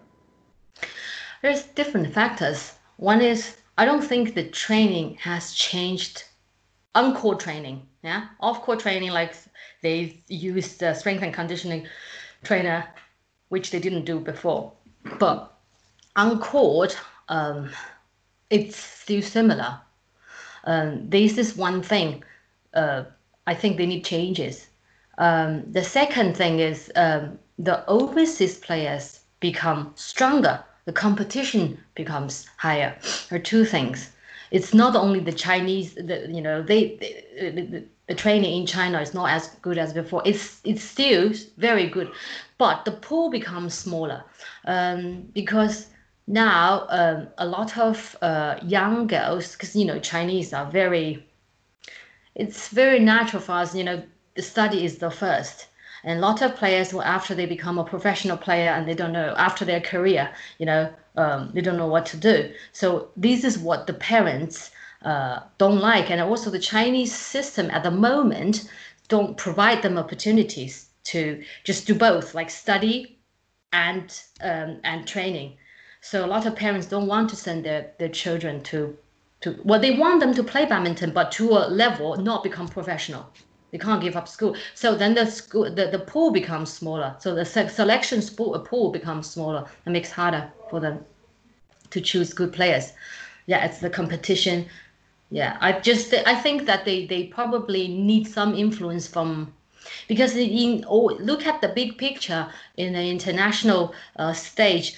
There's 1.41 1.63
different 1.63 2.13
factors. 2.13 2.79
One 3.00 3.22
is 3.22 3.56
I 3.78 3.86
don't 3.86 4.04
think 4.04 4.34
the 4.34 4.50
training 4.50 5.16
has 5.22 5.54
changed 5.54 6.26
on-court 6.96 7.40
training. 7.40 7.88
Yeah, 8.04 8.28
off-court 8.42 8.82
training 8.82 9.12
like 9.12 9.36
they 9.82 10.22
use 10.28 10.76
the 10.78 10.94
strength 10.94 11.24
and 11.24 11.34
conditioning 11.34 11.88
trainer, 12.44 12.86
which 13.48 13.72
they 13.72 13.80
didn't 13.80 14.04
do 14.04 14.20
before. 14.20 14.74
But 15.18 15.58
on-court, 16.18 16.98
um, 17.30 17.70
it's 18.50 18.76
still 18.76 19.22
similar. 19.22 19.80
Um, 20.66 21.10
this 21.10 21.38
is 21.38 21.56
one 21.56 21.82
thing. 21.82 22.22
Uh, 22.74 23.06
I 23.48 23.54
think 23.56 23.78
they 23.78 23.86
need 23.86 24.04
changes. 24.04 24.68
Um, 25.18 25.64
the 25.72 25.86
second 25.86 26.36
thing 26.36 26.60
is 26.60 26.92
um, 26.98 27.40
the 27.58 27.86
overseas 27.88 28.58
players 28.58 29.22
become 29.40 29.94
stronger. 29.96 30.66
The 30.86 30.94
competition 30.94 31.78
becomes 31.96 32.48
higher. 32.58 32.98
Are 33.32 33.39
two 33.39 33.65
things. 33.65 34.12
It's 34.52 34.74
not 34.74 34.96
only 34.96 35.20
the 35.20 35.32
Chinese, 35.32 35.94
the, 35.94 36.28
you 36.28 36.42
know, 36.42 36.63
they, 36.63 36.98
they 36.98 37.52
the, 37.52 37.84
the 38.08 38.15
training 38.15 38.60
in 38.60 38.65
China 38.65 39.00
is 39.00 39.13
not 39.13 39.30
as 39.30 39.50
good 39.62 39.78
as 39.78 39.94
before. 39.94 40.24
It's 40.26 40.60
it's 40.63 40.84
still 40.84 41.32
very 41.58 41.88
good, 41.88 42.12
but 42.58 42.84
the 42.86 42.92
pool 42.92 43.30
becomes 43.30 43.76
smaller 43.76 44.24
um, 44.65 45.30
because 45.34 45.88
now 46.26 46.88
um, 46.89 47.28
a 47.38 47.46
lot 47.46 47.78
of 47.78 48.18
uh, 48.22 48.58
young 48.63 49.08
girls, 49.08 49.54
because 49.54 49.76
you 49.76 49.86
know 49.86 50.00
Chinese 50.00 50.54
are 50.54 50.70
very, 50.72 51.24
it's 52.36 52.70
very 52.70 53.00
natural 53.00 53.42
for 53.42 53.54
us. 53.54 53.76
You 53.76 53.84
know, 53.84 54.04
the 54.36 54.42
study 54.42 54.84
is 54.84 54.98
the 54.98 55.12
first. 55.12 55.69
And 56.04 56.20
a 56.20 56.22
lot 56.22 56.42
of 56.42 56.56
players, 56.56 56.94
after 56.94 57.36
they 57.36 57.46
become 57.46 57.78
a 57.78 57.84
professional 57.84 58.38
player 58.38 58.72
and 58.72 58.88
they 58.88 58.94
don't 58.96 59.12
know 59.14 59.34
after 59.38 59.66
their 59.66 59.82
career, 59.82 60.30
you 60.58 60.66
know, 60.66 60.94
um, 61.16 61.52
they 61.54 61.62
don't 61.62 61.78
know 61.78 61.88
what 61.88 62.06
to 62.08 62.18
do. 62.18 62.52
So 62.72 63.10
this 63.18 63.44
is 63.44 63.58
what 63.58 63.88
the 63.88 63.94
parents 63.94 64.72
uh, 65.04 65.40
don't 65.58 65.80
like, 65.80 66.10
and 66.10 66.22
also 66.22 66.50
the 66.50 66.60
Chinese 66.60 67.14
system 67.14 67.70
at 67.72 67.84
the 67.84 67.92
moment 67.92 68.70
don't 69.08 69.38
provide 69.38 69.82
them 69.82 69.98
opportunities 69.98 70.90
to 71.06 71.44
just 71.64 71.88
do 71.88 71.96
both, 71.96 72.36
like 72.36 72.50
study 72.50 73.18
and 73.74 74.22
um, 74.42 74.80
and 74.84 75.08
training. 75.08 75.58
So 76.02 76.26
a 76.26 76.28
lot 76.28 76.46
of 76.46 76.56
parents 76.56 76.88
don't 76.88 77.08
want 77.08 77.30
to 77.30 77.36
send 77.36 77.66
their, 77.66 77.92
their 77.98 78.10
children 78.10 78.62
to 78.64 78.98
to 79.42 79.60
well, 79.64 79.80
they 79.80 79.98
want 79.98 80.20
them 80.20 80.34
to 80.34 80.44
play 80.44 80.66
badminton, 80.66 81.12
but 81.12 81.32
to 81.34 81.50
a 81.52 81.68
level 81.68 82.18
not 82.18 82.44
become 82.44 82.68
professional. 82.68 83.32
They 83.72 83.78
can't 83.78 84.02
give 84.02 84.16
up 84.16 84.28
school. 84.28 84.56
So 84.74 84.96
then 84.96 85.14
the 85.14 85.26
school, 85.26 85.66
the, 85.66 85.88
the 85.88 86.00
pool 86.00 86.32
becomes 86.32 86.74
smaller. 86.74 87.16
So 87.20 87.36
the 87.36 87.46
se- 87.46 87.70
selection 87.70 88.22
pool, 88.36 88.56
a 88.56 88.60
pool 88.60 88.92
becomes 88.92 89.30
smaller. 89.30 89.68
It 89.86 89.92
makes 89.92 90.12
harder 90.12 90.52
for 90.68 90.80
them 90.80 91.06
to 91.92 92.02
choose 92.02 92.34
good 92.34 92.54
players. 92.54 92.94
Yeah, 93.46 93.66
it's 93.66 93.80
the 93.80 93.90
competition. 93.90 94.68
Yeah, 95.32 95.58
I 95.62 95.74
just 95.80 96.14
I 96.14 96.36
think 96.36 96.66
that 96.66 96.86
they 96.86 97.06
they 97.06 97.26
probably 97.26 97.88
need 97.88 98.28
some 98.28 98.56
influence 98.56 99.08
from 99.08 99.54
because 100.08 100.36
in 100.36 100.84
oh, 100.88 101.18
look 101.20 101.46
at 101.46 101.62
the 101.62 101.70
big 101.70 101.98
picture 101.98 102.48
in 102.78 102.94
the 102.94 103.04
international 103.10 103.94
uh, 104.16 104.34
stage 104.34 104.98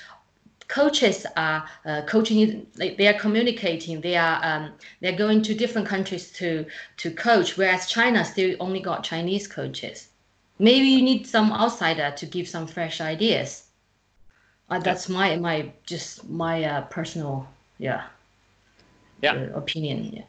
coaches 0.71 1.25
are 1.35 1.67
uh, 1.85 2.01
coaching 2.03 2.65
like 2.77 2.97
they 2.97 3.07
are 3.07 3.19
communicating 3.19 3.99
they 3.99 4.15
are 4.15 4.39
um, 4.41 4.71
they're 5.01 5.17
going 5.25 5.41
to 5.41 5.53
different 5.53 5.85
countries 5.85 6.31
to 6.31 6.65
to 6.95 7.11
coach 7.11 7.57
whereas 7.57 7.87
china 7.87 8.23
still 8.23 8.55
only 8.59 8.79
got 8.79 9.03
chinese 9.03 9.47
coaches. 9.47 10.07
Maybe 10.59 10.85
you 10.85 11.01
need 11.01 11.25
some 11.25 11.51
outsider 11.51 12.13
to 12.15 12.25
give 12.27 12.47
some 12.47 12.67
fresh 12.67 13.01
ideas. 13.01 13.67
Uh, 14.69 14.79
that's 14.79 15.09
my 15.09 15.35
my 15.35 15.73
just 15.85 16.29
my 16.29 16.63
uh, 16.63 16.81
personal 16.83 17.47
yeah 17.77 18.03
yeah. 19.21 19.33
uh, 19.33 19.59
opinion 19.59 19.97
yeah. 20.13 20.23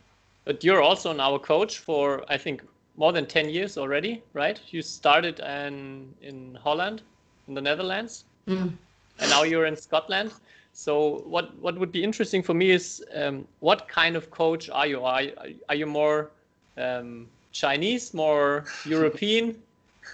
But 0.45 0.65
you're 0.65 0.83
also 0.83 1.13
now 1.13 1.35
a 1.35 1.39
coach 1.39 1.79
for 1.79 2.25
i 2.29 2.37
think 2.37 2.63
more 2.97 3.13
than 3.13 3.27
10 3.27 3.49
years 3.49 3.79
already 3.79 4.23
right? 4.33 4.59
You 4.71 4.83
started 4.83 5.39
in 5.39 6.15
in 6.21 6.59
holland 6.65 7.03
in 7.47 7.55
the 7.55 7.63
netherlands. 7.63 8.25
Mm 8.49 8.73
and 9.19 9.31
now 9.31 9.43
you're 9.43 9.67
in 9.67 9.77
Scotland. 9.77 10.33
So 10.73 11.23
what 11.27 11.57
what 11.59 11.79
would 11.79 11.93
be 11.93 12.03
interesting 12.03 12.43
for 12.43 12.55
me 12.55 12.71
is 12.71 13.05
um, 13.15 13.47
what 13.61 13.89
kind 13.89 14.17
of 14.17 14.31
coach 14.31 14.71
are 14.71 14.87
you? 14.87 15.05
Are 15.05 15.23
are 15.69 15.75
you 15.75 15.87
more 15.87 16.31
um, 16.77 17.29
Chinese, 17.53 18.15
more 18.15 18.65
European, 18.87 19.57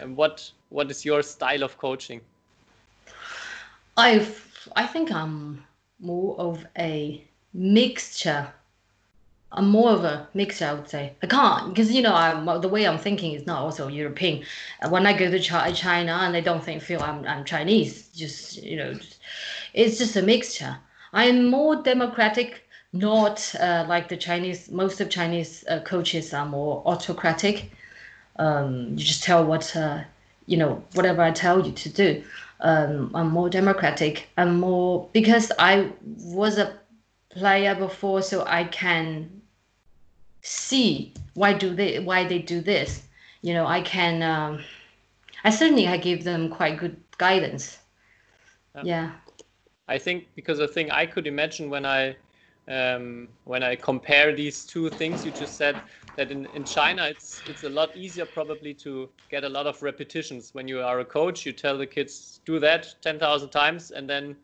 and 0.01 0.17
what 0.17 0.51
what 0.71 0.91
is 0.91 1.05
your 1.05 1.23
style 1.23 1.63
of 1.63 1.79
coaching? 1.79 2.21
I 3.97 4.27
I 4.77 4.87
think 4.87 5.13
I'm 5.13 5.65
more 6.01 6.39
of 6.39 6.67
a 6.77 7.25
mixture. 7.55 8.53
I'm 9.51 9.69
more 9.69 9.91
of 9.93 10.05
a 10.05 10.29
mixer, 10.35 10.67
I 10.67 10.75
would 10.75 10.89
say. 10.89 11.15
I 11.23 11.27
can't 11.27 11.71
because 11.71 11.91
you 11.91 12.03
know 12.03 12.15
I'm 12.15 12.45
the 12.61 12.69
way 12.69 12.87
I'm 12.87 12.99
thinking 12.99 13.33
is 13.33 13.47
not 13.47 13.63
also 13.63 13.89
European. 13.89 14.45
When 14.89 15.07
I 15.07 15.15
go 15.15 15.31
to 15.31 15.41
China 15.41 16.13
and 16.23 16.35
they 16.35 16.43
don't 16.43 16.63
think 16.63 16.83
feel 16.83 17.03
I'm 17.03 17.25
I'm 17.27 17.45
Chinese, 17.45 18.09
just 18.09 18.63
you 18.63 18.77
know, 18.77 18.95
just, 18.95 19.19
it's 19.73 19.99
just 19.99 20.17
a 20.17 20.23
mixture. 20.23 20.77
I'm 21.15 21.49
more 21.49 21.77
democratic, 21.83 22.69
not 22.93 23.55
uh, 23.59 23.87
like 23.89 24.09
the 24.09 24.19
Chinese. 24.19 24.71
Most 24.71 25.01
of 25.01 25.09
Chinese 25.09 25.65
uh, 25.69 25.81
coaches 25.81 26.35
are 26.35 26.47
more 26.47 26.83
autocratic. 26.85 27.73
Um, 28.37 28.91
you 28.91 29.05
just 29.05 29.23
tell 29.23 29.45
what 29.45 29.75
uh, 29.75 30.03
you 30.45 30.59
know, 30.59 30.83
whatever 30.95 31.23
I 31.23 31.31
tell 31.31 31.65
you 31.65 31.73
to 31.73 31.89
do. 31.89 32.23
Um, 32.61 33.13
I'm 33.15 33.31
more 33.31 33.49
democratic. 33.49 34.29
I'm 34.37 34.61
more 34.61 35.09
because 35.13 35.53
I 35.59 35.91
was 36.05 36.59
a 36.59 36.79
player 37.31 37.75
before, 37.75 38.21
so 38.21 38.45
I 38.47 38.65
can 38.65 39.38
see 40.49 41.13
why 41.35 41.53
do 41.53 41.75
they 41.75 41.99
why 41.99 42.27
they 42.27 42.39
do 42.39 42.61
this. 42.61 43.03
You 43.43 43.55
know, 43.55 43.67
I 43.67 43.83
can. 43.83 44.23
Um, 44.23 44.65
I 45.45 45.51
certainly 45.51 45.87
I 45.87 45.97
give 45.97 46.25
them 46.25 46.49
quite 46.49 46.79
good 46.79 46.97
guidance. 47.19 47.79
Yeah. 48.75 48.83
yeah. 48.85 49.11
I 49.87 49.99
think 49.99 50.27
because 50.35 50.59
the 50.59 50.69
thing 50.69 50.91
I 50.91 51.07
could 51.07 51.27
imagine 51.27 51.71
when 51.71 51.87
I 51.87 52.17
um, 52.69 53.29
when 53.45 53.63
I 53.63 53.77
compare 53.77 54.35
these 54.35 54.65
two 54.65 54.91
things 54.91 55.25
you 55.25 55.31
just 55.31 55.57
said 55.57 55.81
that 56.17 56.31
in, 56.31 56.47
in 56.55 56.65
China 56.65 57.07
it's 57.07 57.43
it's 57.47 57.65
a 57.65 57.69
lot 57.69 57.97
easier 57.97 58.27
probably 58.27 58.75
to 58.75 59.09
get 59.31 59.45
a 59.45 59.49
lot 59.49 59.67
of 59.67 59.83
repetitions 59.83 60.51
when 60.53 60.69
you 60.69 60.81
are 60.81 61.01
a 61.01 61.05
coach 61.05 61.47
you 61.47 61.53
tell 61.53 61.79
the 61.79 61.87
kids 61.87 62.41
do 62.45 62.59
that 62.59 62.95
10,000 63.01 63.49
times 63.49 63.91
and 63.91 64.09
then 64.09 64.37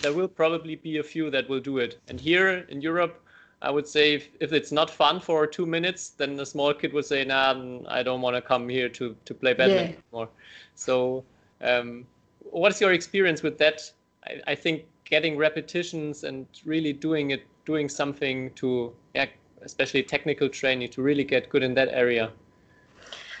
there 0.00 0.14
will 0.14 0.28
probably 0.28 0.76
be 0.76 0.98
a 0.98 1.02
few 1.02 1.30
that 1.30 1.46
will 1.50 1.60
do 1.60 1.78
it 1.78 1.98
and 2.08 2.18
here 2.18 2.64
in 2.70 2.80
Europe 2.80 3.23
I 3.64 3.70
would 3.70 3.86
say 3.86 4.14
if, 4.14 4.28
if 4.40 4.52
it's 4.52 4.72
not 4.72 4.90
fun 4.90 5.20
for 5.20 5.46
two 5.46 5.66
minutes 5.66 6.10
then 6.10 6.36
the 6.36 6.46
small 6.46 6.74
kid 6.74 6.92
would 6.92 7.06
say 7.06 7.24
nah 7.24 7.54
I 7.88 8.02
don't 8.02 8.20
want 8.20 8.36
to 8.36 8.42
come 8.42 8.68
here 8.68 8.88
to 8.98 9.16
to 9.24 9.34
play 9.34 9.54
badminton 9.54 9.94
Yeah. 9.94 10.00
anymore 10.12 10.28
so 10.74 11.24
um, 11.60 12.06
what's 12.40 12.80
your 12.80 12.92
experience 12.92 13.42
with 13.42 13.58
that? 13.58 13.80
I, 14.26 14.52
I 14.52 14.54
think 14.54 14.84
getting 15.04 15.36
repetitions 15.36 16.24
and 16.24 16.46
really 16.66 16.92
doing 16.92 17.30
it, 17.30 17.42
doing 17.64 17.88
something 17.88 18.50
to, 18.54 18.92
yeah, 19.14 19.26
especially 19.62 20.02
technical 20.02 20.48
training 20.48 20.90
to 20.90 21.02
really 21.02 21.24
get 21.24 21.48
good 21.48 21.62
in 21.62 21.74
that 21.74 21.88
area. 21.88 22.30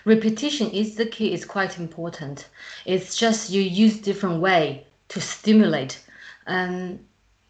repetition 0.04 0.70
is 0.70 0.96
the 0.96 1.06
key 1.06 1.32
is 1.32 1.44
quite 1.44 1.78
important 1.78 2.48
it's 2.84 3.16
just 3.16 3.50
you 3.50 3.60
use 3.62 3.98
different 4.00 4.40
way 4.40 4.86
to 5.08 5.20
stimulate 5.20 6.00
um 6.46 6.98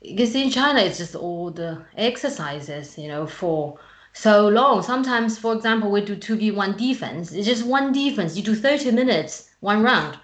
because 0.05 0.35
in 0.35 0.51
china 0.51 0.81
it's 0.81 0.99
just 0.99 1.15
all 1.15 1.51
the 1.51 1.83
exercises 1.97 2.99
you 2.99 3.09
know 3.09 3.27
for 3.27 3.79
so 4.15 4.49
long. 4.49 4.81
Sometimes 4.81 5.37
for 5.39 5.53
example 5.55 5.91
we 5.91 6.01
do 6.01 6.17
2v1 6.17 6.79
defense. 6.79 7.33
It's 7.33 7.47
just 7.47 7.67
one 7.67 7.93
defense. 7.93 8.37
You 8.37 8.45
do 8.45 8.55
30 8.55 8.93
minutes 8.93 9.51
one 9.59 9.83
round. 9.83 10.19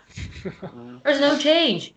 There's 1.04 1.20
no 1.20 1.36
change 1.36 1.92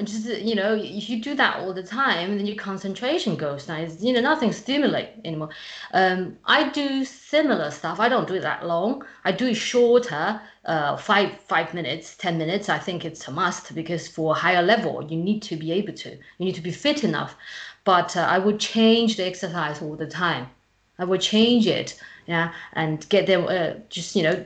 and 0.00 0.08
just 0.08 0.26
you 0.26 0.54
know 0.54 0.74
if 0.74 1.10
you 1.10 1.20
do 1.20 1.34
that 1.34 1.58
all 1.60 1.74
the 1.74 1.82
time 1.82 2.38
then 2.38 2.46
your 2.46 2.56
concentration 2.56 3.36
goes 3.36 3.66
down. 3.66 3.80
It's, 3.80 4.02
you 4.02 4.14
know 4.14 4.22
nothing 4.22 4.50
stimulate 4.50 5.10
anymore. 5.26 5.50
Um, 5.92 6.38
i 6.46 6.70
do 6.70 7.04
similar 7.04 7.70
stuff. 7.70 8.00
I 8.00 8.08
don't 8.08 8.26
do 8.26 8.34
it 8.34 8.40
that 8.40 8.66
long. 8.66 9.04
I 9.26 9.32
do 9.32 9.48
it 9.48 9.56
shorter 9.56 10.40
uh, 10.64 10.96
five 10.96 11.38
five 11.40 11.74
minutes 11.74 12.16
ten 12.16 12.38
minutes. 12.38 12.70
I 12.70 12.78
think 12.78 13.04
it's 13.04 13.28
a 13.28 13.30
must 13.30 13.74
because 13.74 14.08
for 14.08 14.34
higher 14.34 14.62
level 14.62 15.06
you 15.10 15.18
need 15.18 15.42
to 15.50 15.56
be 15.56 15.70
able 15.72 15.92
to 16.04 16.10
you 16.38 16.44
need 16.46 16.54
to 16.54 16.62
be 16.62 16.72
fit 16.72 17.04
enough. 17.04 17.36
But 17.84 18.16
uh, 18.16 18.20
i 18.20 18.38
would 18.38 18.58
change 18.58 19.18
the 19.18 19.26
exercise 19.26 19.82
all 19.82 19.96
the 19.96 20.06
time. 20.06 20.46
I 20.98 21.04
would 21.04 21.20
change 21.20 21.66
it 21.66 22.00
yeah 22.26 22.52
and 22.72 23.06
get 23.10 23.26
them 23.26 23.42
uh, 23.48 23.72
just 23.90 24.16
you 24.16 24.22
know 24.22 24.44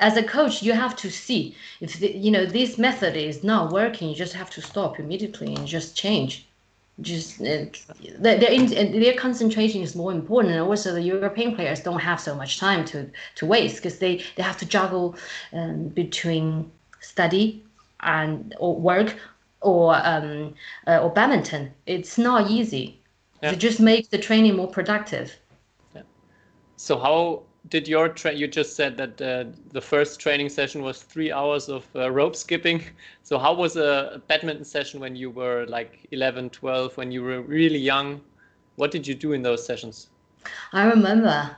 as 0.00 0.16
a 0.16 0.22
coach, 0.22 0.62
you 0.62 0.72
have 0.72 0.96
to 0.96 1.10
see 1.10 1.56
if 1.80 1.98
the, 2.00 2.10
you 2.12 2.30
know 2.30 2.46
this 2.46 2.78
method 2.78 3.16
is 3.16 3.44
not 3.44 3.72
working. 3.72 4.08
You 4.08 4.14
just 4.14 4.34
have 4.34 4.50
to 4.50 4.60
stop 4.62 4.98
immediately 4.98 5.54
and 5.54 5.66
just 5.66 5.96
change. 5.96 6.46
Just 7.00 7.40
uh, 7.40 7.66
their 8.18 8.38
their 8.38 9.14
concentration 9.14 9.82
is 9.82 9.96
more 9.96 10.12
important, 10.12 10.54
and 10.54 10.62
also 10.62 10.92
the 10.92 11.02
European 11.02 11.54
players 11.54 11.80
don't 11.80 11.98
have 12.00 12.20
so 12.20 12.34
much 12.34 12.58
time 12.58 12.84
to 12.86 13.10
to 13.36 13.46
waste 13.46 13.76
because 13.76 13.98
they 13.98 14.22
they 14.36 14.42
have 14.42 14.58
to 14.58 14.66
juggle 14.66 15.16
um, 15.52 15.88
between 15.88 16.70
study 17.00 17.64
and 18.00 18.54
or 18.58 18.76
work 18.76 19.16
or 19.60 19.96
um, 19.96 20.54
uh, 20.86 20.98
or 20.98 21.10
badminton. 21.10 21.72
It's 21.86 22.16
not 22.18 22.50
easy. 22.50 23.00
Yeah. 23.42 23.50
To 23.50 23.56
just 23.56 23.80
make 23.80 24.10
the 24.10 24.18
training 24.18 24.56
more 24.56 24.68
productive. 24.68 25.36
yeah. 25.94 26.02
So 26.76 26.98
how 26.98 27.42
did 27.68 27.88
your 27.88 28.08
tra- 28.08 28.34
you 28.34 28.46
just 28.46 28.76
said 28.76 28.96
that 28.96 29.20
uh, 29.22 29.44
the 29.72 29.80
first 29.80 30.20
training 30.20 30.48
session 30.48 30.82
was 30.82 31.02
three 31.02 31.32
hours 31.32 31.68
of 31.68 31.86
uh, 31.96 32.10
rope 32.10 32.36
skipping 32.36 32.82
so 33.22 33.38
how 33.38 33.54
was 33.54 33.76
a 33.76 34.22
badminton 34.28 34.64
session 34.64 35.00
when 35.00 35.16
you 35.16 35.30
were 35.30 35.64
like 35.66 36.06
11 36.10 36.50
12 36.50 36.96
when 36.96 37.10
you 37.10 37.22
were 37.22 37.42
really 37.42 37.78
young 37.78 38.20
what 38.76 38.90
did 38.90 39.06
you 39.06 39.14
do 39.14 39.32
in 39.32 39.42
those 39.42 39.64
sessions 39.64 40.08
I 40.72 40.86
remember 40.86 41.56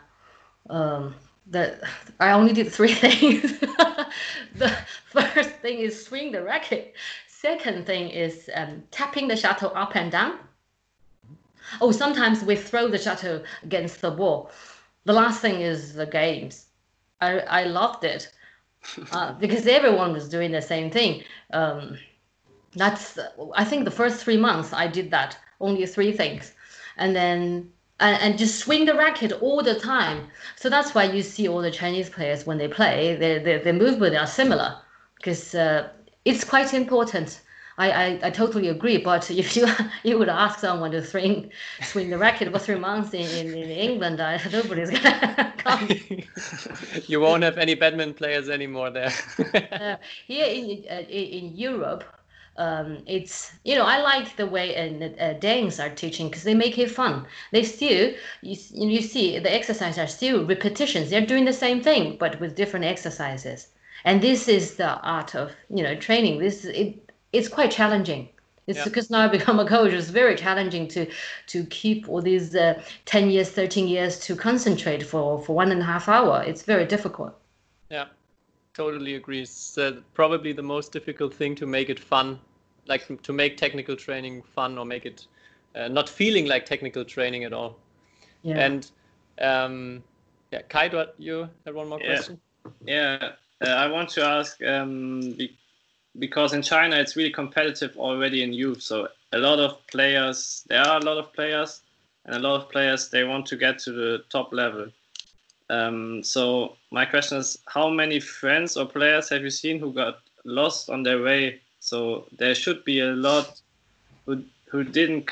um, 0.70 1.14
that 1.48 1.80
I 2.20 2.32
only 2.32 2.52
did 2.52 2.72
three 2.72 2.94
things. 3.04 3.59
the 4.54 4.76
first 5.11 5.50
thing 5.62 5.78
is 5.78 6.04
swing 6.04 6.32
the 6.32 6.42
racket. 6.42 6.94
Second 7.26 7.86
thing 7.86 8.11
is 8.11 8.50
um, 8.54 8.82
tapping 8.90 9.28
the 9.28 9.36
shuttle 9.36 9.72
up 9.74 9.96
and 9.96 10.11
down. 10.11 10.38
Oh, 11.80 11.90
sometimes 11.90 12.42
we 12.42 12.57
throw 12.57 12.88
the 12.88 12.98
shuttle 12.98 13.42
against 13.62 14.00
the 14.00 14.11
wall. 14.11 14.50
The 15.07 15.12
last 15.12 15.40
thing 15.40 15.61
is 15.61 15.94
the 15.94 16.07
games. 16.07 16.66
I 17.20 17.38
I 17.61 17.64
loved 17.64 18.04
it 18.04 18.30
uh, 19.12 19.32
because 19.34 19.66
everyone 19.66 20.12
was 20.12 20.28
doing 20.28 20.50
the 20.52 20.61
same 20.61 20.90
thing. 20.90 21.22
Um, 21.52 21.96
that's 22.74 23.18
I 23.54 23.64
think 23.64 23.84
the 23.84 23.98
first 24.02 24.22
three 24.22 24.36
months 24.36 24.72
I 24.72 24.86
did 24.88 25.11
that 25.12 25.38
only 25.61 25.86
three 25.86 26.12
things, 26.12 26.52
and 26.98 27.14
then 27.14 27.70
and, 28.00 28.20
and 28.20 28.38
just 28.38 28.59
swing 28.59 28.84
the 28.84 28.94
racket 28.94 29.32
all 29.40 29.62
the 29.62 29.78
time. 29.78 30.26
So 30.57 30.68
that's 30.68 30.94
why 30.94 31.04
you 31.04 31.22
see 31.22 31.48
all 31.48 31.62
the 31.62 31.70
Chinese 31.70 32.11
players 32.11 32.44
when 32.44 32.59
they 32.59 32.68
play, 32.68 33.14
their 33.14 33.38
their, 33.38 33.59
their 33.61 33.72
movement 33.84 34.16
are 34.16 34.26
similar 34.26 34.76
because 35.16 35.54
uh, 35.54 35.88
it's 36.24 36.44
quite 36.44 36.74
important. 36.74 37.40
I, 37.79 37.91
I, 37.91 38.20
I 38.24 38.31
totally 38.31 38.68
agree. 38.68 38.99
But 38.99 39.31
if 39.43 39.57
you 39.57 39.66
you 40.03 40.18
would 40.18 40.29
ask 40.29 40.59
someone 40.59 40.91
to 40.93 41.05
swing 41.05 41.51
swing 41.83 42.11
the 42.11 42.18
racket 42.18 42.51
for 42.53 42.59
three 42.59 42.79
months 42.79 43.14
in, 43.14 43.29
in, 43.31 43.55
in 43.55 43.70
England, 43.70 44.20
I, 44.20 44.41
nobody's 44.53 44.91
gonna 44.91 45.53
come. 45.59 45.89
you 47.07 47.20
won't 47.20 47.43
have 47.43 47.59
any 47.59 47.74
badminton 47.74 48.14
players 48.14 48.49
anymore 48.49 48.91
there 48.91 49.12
uh, 49.72 49.97
here 50.27 50.47
in 50.47 50.85
uh, 50.91 51.01
in 51.09 51.57
Europe, 51.57 52.05
um, 52.59 53.03
it's 53.07 53.53
you 53.64 53.74
know 53.74 53.85
I 53.85 54.01
like 54.01 54.37
the 54.37 54.47
way 54.47 54.77
uh, 54.77 55.24
uh, 55.24 55.33
Danes 55.35 55.79
are 55.79 55.91
teaching 55.91 56.29
because 56.29 56.45
they 56.45 56.55
make 56.55 56.79
it 56.79 56.91
fun. 56.91 57.27
They 57.53 57.62
still 57.62 58.14
you, 58.43 58.57
you 58.72 59.03
see 59.03 59.39
the 59.39 59.53
exercises 59.55 59.99
are 59.99 60.07
still 60.07 60.45
repetitions. 60.47 61.11
They're 61.11 61.27
doing 61.27 61.45
the 61.45 61.53
same 61.53 61.83
thing 61.83 62.16
but 62.18 62.41
with 62.41 62.57
different 62.57 62.87
exercises. 62.87 63.68
And 64.05 64.22
this 64.22 64.49
is 64.49 64.77
the 64.77 64.99
art 65.01 65.35
of 65.35 65.53
you 65.68 65.83
know 65.83 65.95
training. 65.97 66.39
This 66.39 66.64
it 66.64 67.05
it's 67.37 67.49
quite 67.49 67.70
challenging. 67.70 68.28
It's 68.66 68.78
Yeah. 68.78 68.84
because 68.84 69.11
now 69.11 69.20
I 69.20 69.28
become 69.39 69.59
a 69.61 69.66
coach. 69.66 69.93
It's 69.93 70.11
very 70.11 70.37
challenging 70.37 70.89
to 70.89 71.07
to 71.49 71.64
keep 71.66 72.09
all 72.09 72.22
these 72.22 72.55
uh, 72.57 72.82
ten 73.05 73.30
years, 73.30 73.51
thirteen 73.51 73.89
years 73.89 74.18
to 74.26 74.37
concentrate 74.37 75.03
for 75.05 75.41
for 75.43 75.55
one 75.55 75.70
and 75.72 75.80
a 75.82 75.84
half 75.84 76.09
hour. 76.09 76.43
It's 76.47 76.62
very 76.62 76.87
difficult. 76.87 77.34
yeah 77.91 78.07
totally 78.74 79.14
agree 79.14 79.43
it's 79.43 79.78
uh, 79.78 80.01
probably 80.14 80.53
the 80.53 80.62
most 80.62 80.93
difficult 80.93 81.34
thing 81.34 81.55
to 81.55 81.66
make 81.66 81.89
it 81.91 82.01
fun 82.01 82.39
like 82.87 83.22
to 83.22 83.32
make 83.32 83.57
technical 83.57 83.97
training 83.97 84.43
fun 84.43 84.78
or 84.78 84.84
make 84.84 85.07
it 85.07 85.26
uh, 85.74 85.89
not 85.89 86.09
feeling 86.09 86.47
like 86.47 86.64
technical 86.66 87.05
training 87.05 87.45
at 87.45 87.53
all 87.53 87.76
Yeah. 88.43 88.57
and 88.57 88.91
um 89.41 90.03
yeah 90.53 90.62
kai 90.68 90.89
what 90.89 91.14
you 91.18 91.49
had 91.66 91.74
one 91.74 91.89
more 91.89 92.01
Yeah. 92.01 92.07
question 92.07 92.41
Yeah, 92.87 93.32
uh, 93.64 93.68
I 93.68 93.89
want 93.89 94.11
to 94.11 94.24
ask 94.24 94.62
um, 94.64 95.20
be, 95.39 95.59
because 96.18 96.52
in 96.52 96.62
China 96.62 96.96
it's 96.96 97.16
really 97.16 97.30
competitive 97.30 97.96
already 97.96 98.42
in 98.42 98.52
youth. 98.52 98.82
So 98.82 99.08
a 99.32 99.38
lot 99.38 99.58
of 99.58 99.86
players, 99.86 100.64
there 100.68 100.82
are 100.82 100.98
a 100.98 101.04
lot 101.04 101.18
of 101.18 101.32
players, 101.32 101.82
and 102.24 102.34
a 102.34 102.38
lot 102.38 102.60
of 102.60 102.70
players 102.70 103.08
they 103.08 103.24
want 103.24 103.46
to 103.46 103.56
get 103.56 103.78
to 103.80 103.92
the 103.92 104.24
top 104.30 104.52
level. 104.52 104.88
Um, 105.68 106.22
so 106.22 106.76
my 106.90 107.04
question 107.04 107.38
is, 107.38 107.58
how 107.66 107.88
many 107.88 108.20
friends 108.20 108.76
or 108.76 108.86
players 108.86 109.28
have 109.30 109.42
you 109.42 109.50
seen 109.50 109.78
who 109.78 109.92
got 109.92 110.20
lost 110.44 110.90
on 110.90 111.02
their 111.02 111.22
way? 111.22 111.60
So 111.80 112.26
there 112.38 112.54
should 112.54 112.84
be 112.84 113.00
a 113.00 113.12
lot 113.12 113.60
who 114.24 114.42
who 114.70 114.84
didn't 114.84 115.30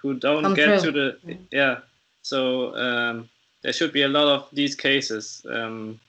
who 0.00 0.14
don't 0.14 0.42
Come 0.42 0.54
get 0.54 0.80
through. 0.80 0.92
to 0.92 1.16
the 1.24 1.38
yeah. 1.50 1.78
So 2.22 2.74
um, 2.76 3.28
there 3.62 3.72
should 3.72 3.92
be 3.92 4.02
a 4.02 4.08
lot 4.08 4.26
of 4.26 4.48
these 4.52 4.74
cases. 4.74 5.44
Um, 5.48 6.00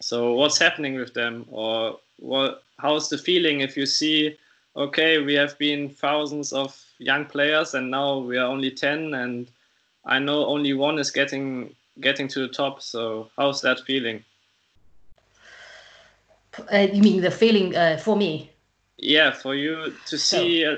so 0.00 0.34
what's 0.34 0.58
happening 0.58 0.96
with 0.96 1.14
them, 1.14 1.46
or 1.50 1.98
what? 2.22 2.62
How's 2.78 3.08
the 3.08 3.18
feeling 3.18 3.60
if 3.60 3.76
you 3.76 3.86
see? 3.86 4.36
Okay, 4.74 5.18
we 5.18 5.34
have 5.34 5.58
been 5.58 5.90
thousands 5.90 6.52
of 6.52 6.80
young 6.98 7.26
players, 7.26 7.74
and 7.74 7.90
now 7.90 8.18
we 8.18 8.38
are 8.38 8.46
only 8.46 8.70
ten, 8.70 9.14
and 9.14 9.50
I 10.04 10.18
know 10.18 10.46
only 10.46 10.72
one 10.72 10.98
is 10.98 11.10
getting 11.10 11.74
getting 12.00 12.28
to 12.28 12.40
the 12.40 12.48
top. 12.48 12.80
So 12.80 13.30
how's 13.36 13.60
that 13.62 13.80
feeling? 13.80 14.24
Uh, 16.72 16.88
you 16.92 17.02
mean 17.02 17.20
the 17.20 17.30
feeling 17.30 17.76
uh, 17.76 17.98
for 17.98 18.16
me? 18.16 18.50
Yeah, 18.96 19.32
for 19.32 19.54
you 19.54 19.92
to 20.06 20.18
see 20.18 20.64
uh, 20.64 20.76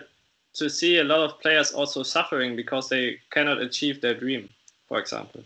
to 0.54 0.68
see 0.70 0.98
a 0.98 1.04
lot 1.04 1.20
of 1.20 1.40
players 1.40 1.72
also 1.72 2.02
suffering 2.02 2.56
because 2.56 2.88
they 2.88 3.20
cannot 3.30 3.60
achieve 3.60 4.00
their 4.00 4.14
dream, 4.14 4.48
for 4.88 4.98
example. 4.98 5.42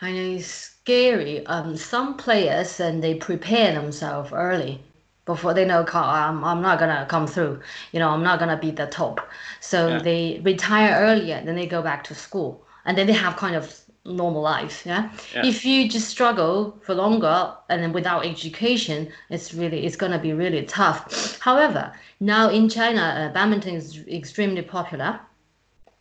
I 0.00 0.12
know 0.12 0.36
it's 0.36 0.46
scary. 0.46 1.44
Um, 1.46 1.76
some 1.76 2.16
players 2.16 2.80
and 2.80 3.02
they 3.02 3.14
prepare 3.14 3.72
themselves 3.72 4.32
early 4.32 4.82
before 5.24 5.52
they 5.52 5.64
know 5.64 5.84
I'm, 5.92 6.42
I'm 6.44 6.62
not 6.62 6.78
gonna 6.78 7.06
come 7.08 7.26
through. 7.26 7.60
You 7.92 7.98
know, 8.00 8.10
I'm 8.10 8.22
not 8.22 8.38
gonna 8.38 8.56
be 8.56 8.70
the 8.70 8.86
top. 8.86 9.20
So 9.60 9.88
Yeah. 9.88 9.98
they 9.98 10.40
retire 10.42 10.96
earlier, 10.98 11.42
then 11.44 11.54
they 11.56 11.66
go 11.66 11.82
back 11.82 12.04
to 12.04 12.14
school, 12.14 12.64
and 12.86 12.96
then 12.96 13.06
they 13.06 13.12
have 13.12 13.36
kind 13.36 13.54
of 13.54 13.64
normal 14.06 14.40
life. 14.40 14.86
Yeah. 14.86 15.10
Yeah. 15.34 15.44
If 15.44 15.64
you 15.64 15.88
just 15.88 16.08
struggle 16.08 16.78
for 16.82 16.94
longer 16.94 17.52
and 17.68 17.82
then 17.82 17.92
without 17.92 18.24
education, 18.24 19.08
it's 19.28 19.52
really 19.52 19.84
it's 19.84 19.96
gonna 19.96 20.18
be 20.18 20.32
really 20.32 20.62
tough. 20.64 21.38
However, 21.40 21.92
now 22.20 22.48
in 22.48 22.68
China, 22.68 23.02
uh, 23.02 23.32
badminton 23.34 23.74
is 23.74 24.06
extremely 24.08 24.62
popular. 24.62 25.20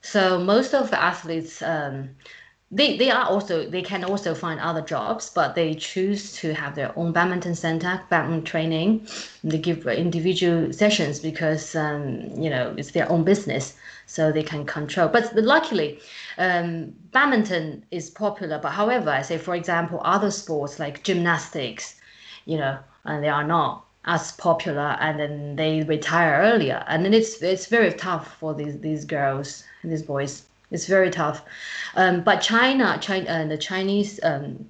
So 0.02 0.40
most 0.40 0.74
of 0.74 0.90
the 0.90 1.04
athletes, 1.04 1.62
um, 1.62 2.10
they, 2.70 2.98
they 2.98 3.10
are 3.10 3.26
also 3.26 3.70
they 3.70 3.82
can 3.82 4.04
also 4.04 4.36
find 4.36 4.60
other 4.60 4.82
jobs, 4.82 5.30
but 5.30 5.56
they 5.56 5.74
choose 5.74 6.34
to 6.34 6.54
have 6.54 6.76
their 6.76 6.92
own 6.98 7.14
badminton 7.14 7.56
center, 7.56 8.02
badminton 8.10 8.44
training. 8.44 9.08
They 9.42 9.58
give 9.58 9.88
individual 9.88 10.74
sessions 10.74 11.20
because 11.20 11.76
um, 11.76 12.30
you 12.36 12.50
know 12.50 12.76
it's 12.78 12.92
their 12.92 13.10
own 13.10 13.24
business, 13.24 13.78
so 14.06 14.34
they 14.34 14.44
can 14.44 14.66
control. 14.66 15.08
But, 15.08 15.34
but 15.34 15.46
luckily, 15.46 16.00
um, 16.38 16.94
badminton 17.14 17.86
is 17.92 18.10
popular. 18.10 18.60
But 18.60 18.72
however, 18.72 19.12
I 19.12 19.22
say 19.22 19.38
for 19.38 19.56
example, 19.56 20.02
other 20.04 20.30
sports 20.30 20.78
like 20.78 21.04
gymnastics, 21.04 21.96
you 22.46 22.58
know, 22.58 22.78
and 23.06 23.24
they 23.24 23.30
are 23.30 23.46
not 23.46 23.86
as 24.04 24.34
popular, 24.34 24.98
and 25.00 25.18
then 25.18 25.56
they 25.56 25.84
retire 25.84 26.42
earlier, 26.42 26.84
and 26.88 27.06
then 27.06 27.14
it's 27.14 27.42
it's 27.42 27.68
very 27.68 27.94
tough 27.94 28.36
for 28.40 28.54
these 28.54 28.78
these 28.82 29.06
girls 29.06 29.64
and 29.84 29.92
these 29.92 30.04
boys. 30.04 30.47
It's 30.72 30.86
very 30.86 31.10
tough. 31.10 31.44
Um, 31.96 32.24
but 32.24 32.42
China, 32.42 32.98
China, 33.02 33.30
uh, 33.30 33.46
the 33.46 33.58
Chinese 33.58 34.20
um, 34.24 34.70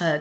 uh, 0.00 0.20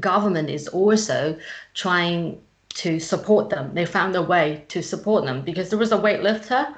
government 0.00 0.50
is 0.50 0.68
also 0.68 1.38
trying 1.74 2.40
to 2.74 3.00
support 3.00 3.50
them. 3.50 3.74
They 3.74 3.86
found 3.86 4.14
a 4.16 4.22
way 4.22 4.64
to 4.68 4.82
support 4.82 5.24
them 5.24 5.42
because 5.42 5.70
there 5.70 5.78
was 5.78 5.92
a 5.92 5.98
weightlifter 5.98 6.74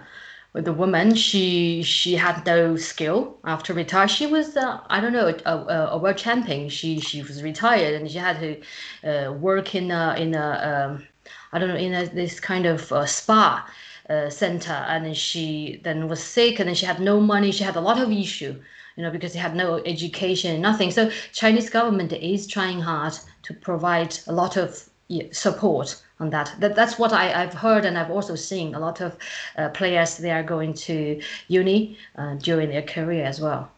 with 0.52 0.66
a 0.68 0.72
woman. 0.72 1.14
She 1.14 1.82
she 1.82 2.14
had 2.16 2.44
no 2.46 2.76
skill 2.76 3.36
after 3.44 3.72
retire. 3.72 4.08
She 4.08 4.26
was 4.26 4.56
uh, 4.56 4.80
I 4.88 5.00
don't 5.00 5.12
know 5.12 5.28
a, 5.28 5.50
a, 5.50 5.88
a 5.92 5.98
world 5.98 6.16
champion. 6.16 6.68
She 6.68 7.00
she 7.00 7.22
was 7.22 7.42
retired 7.42 7.94
and 7.94 8.10
she 8.10 8.18
had 8.18 8.40
to 8.40 8.60
uh, 9.08 9.32
work 9.32 9.74
in 9.74 9.90
a 9.90 10.14
in 10.18 10.34
a 10.34 10.48
um, 10.70 11.06
I 11.52 11.58
don't 11.58 11.68
know 11.68 11.76
in 11.76 11.94
a, 11.94 12.06
this 12.06 12.40
kind 12.40 12.66
of 12.66 12.92
uh, 12.92 13.06
spa 13.06 13.66
uh, 14.10 14.28
center, 14.28 14.72
and 14.72 15.06
then 15.06 15.14
she 15.14 15.80
then 15.84 16.08
was 16.08 16.22
sick, 16.22 16.58
and 16.58 16.68
then 16.68 16.74
she 16.74 16.86
had 16.86 17.00
no 17.00 17.20
money. 17.20 17.52
She 17.52 17.64
had 17.64 17.76
a 17.76 17.80
lot 17.80 18.00
of 18.00 18.10
issue, 18.10 18.60
you 18.96 19.02
know, 19.02 19.10
because 19.10 19.32
she 19.32 19.38
had 19.38 19.54
no 19.54 19.76
education, 19.86 20.60
nothing. 20.60 20.90
So 20.90 21.10
Chinese 21.32 21.70
government 21.70 22.12
is 22.12 22.46
trying 22.46 22.80
hard 22.80 23.14
to 23.44 23.54
provide 23.54 24.18
a 24.26 24.32
lot 24.32 24.56
of 24.56 24.90
support 25.32 26.02
on 26.18 26.30
that. 26.30 26.54
that 26.58 26.76
that's 26.76 26.98
what 26.98 27.12
I, 27.12 27.26
have 27.26 27.54
heard, 27.54 27.84
and 27.84 27.96
I've 27.96 28.10
also 28.10 28.34
seen 28.34 28.74
a 28.74 28.80
lot 28.80 29.00
of 29.00 29.16
uh, 29.56 29.68
players 29.70 30.18
they 30.18 30.30
are 30.30 30.42
going 30.42 30.74
to 30.74 31.20
uni 31.48 31.96
uh, 32.16 32.34
during 32.34 32.68
their 32.70 32.82
career 32.82 33.24
as 33.24 33.40
well. 33.40 33.70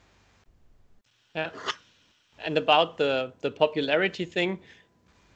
Yeah, 1.34 1.50
and 2.44 2.58
about 2.58 2.98
the 2.98 3.32
the 3.40 3.50
popularity 3.50 4.24
thing, 4.24 4.58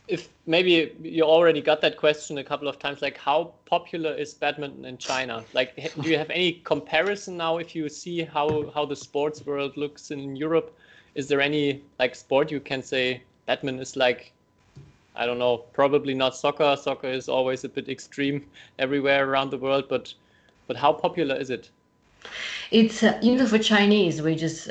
if 0.08 0.28
maybe 0.46 0.94
you 1.02 1.24
already 1.24 1.60
got 1.60 1.80
that 1.80 1.96
question 1.96 2.38
a 2.38 2.44
couple 2.44 2.68
of 2.68 2.78
times, 2.78 3.02
like 3.02 3.16
how 3.18 3.52
popular 3.64 4.14
is 4.14 4.34
badminton 4.34 4.84
in 4.84 4.98
China? 4.98 5.44
Like, 5.52 5.74
do 6.00 6.08
you 6.08 6.16
have 6.16 6.30
any 6.30 6.52
comparison 6.64 7.36
now? 7.36 7.58
If 7.58 7.74
you 7.74 7.88
see 7.88 8.22
how 8.22 8.70
how 8.70 8.84
the 8.86 8.96
sports 8.96 9.44
world 9.44 9.76
looks 9.76 10.10
in 10.10 10.36
Europe, 10.36 10.76
is 11.14 11.28
there 11.28 11.40
any 11.40 11.82
like 11.98 12.14
sport 12.14 12.50
you 12.50 12.60
can 12.60 12.82
say 12.82 13.22
badminton 13.46 13.82
is 13.82 13.96
like? 13.96 14.32
I 15.18 15.24
don't 15.24 15.38
know, 15.38 15.56
probably 15.72 16.12
not 16.12 16.36
soccer. 16.36 16.76
Soccer 16.76 17.08
is 17.08 17.26
always 17.26 17.64
a 17.64 17.70
bit 17.70 17.88
extreme 17.88 18.46
everywhere 18.78 19.28
around 19.28 19.50
the 19.50 19.58
world, 19.58 19.88
but 19.88 20.14
but 20.66 20.76
how 20.76 20.92
popular 20.92 21.34
is 21.34 21.50
it? 21.50 21.70
It's 22.70 23.02
uh, 23.02 23.18
you 23.22 23.36
know 23.36 23.46
for 23.46 23.58
Chinese 23.58 24.22
we 24.22 24.34
just 24.34 24.70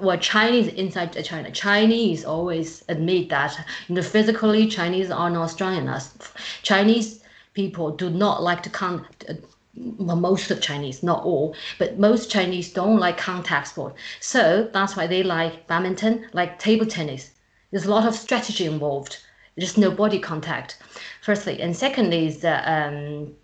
well 0.00 0.18
Chinese 0.18 0.68
inside 0.74 1.12
China 1.24 1.50
Chinese 1.50 2.24
always 2.24 2.84
admit 2.88 3.28
that 3.30 3.58
you 3.88 3.94
know 3.94 4.02
physically 4.02 4.66
Chinese 4.68 5.10
are 5.10 5.30
not 5.30 5.50
strong 5.50 5.76
enough. 5.76 6.34
Chinese 6.62 7.22
people 7.54 7.90
do 7.90 8.10
not 8.10 8.42
like 8.42 8.62
to 8.62 8.70
come. 8.70 9.06
Uh, 9.28 9.34
most 9.74 10.50
of 10.50 10.60
Chinese, 10.60 11.02
not 11.02 11.24
all, 11.24 11.56
but 11.78 11.98
most 11.98 12.30
Chinese 12.30 12.70
don't 12.72 12.98
like 12.98 13.16
contact 13.16 13.68
sport. 13.68 13.94
So 14.20 14.68
that's 14.70 14.96
why 14.96 15.06
they 15.06 15.22
like 15.22 15.66
badminton, 15.66 16.28
like 16.34 16.58
table 16.58 16.84
tennis. 16.84 17.30
There's 17.70 17.86
a 17.86 17.90
lot 17.90 18.06
of 18.06 18.14
strategy 18.14 18.66
involved. 18.66 19.16
Just 19.58 19.78
no 19.78 19.90
body 19.90 20.18
contact. 20.18 20.78
Firstly, 21.22 21.60
and 21.60 21.74
secondly 21.74 22.26
is 22.26 22.40
that 22.40 22.64
um, 22.66 23.34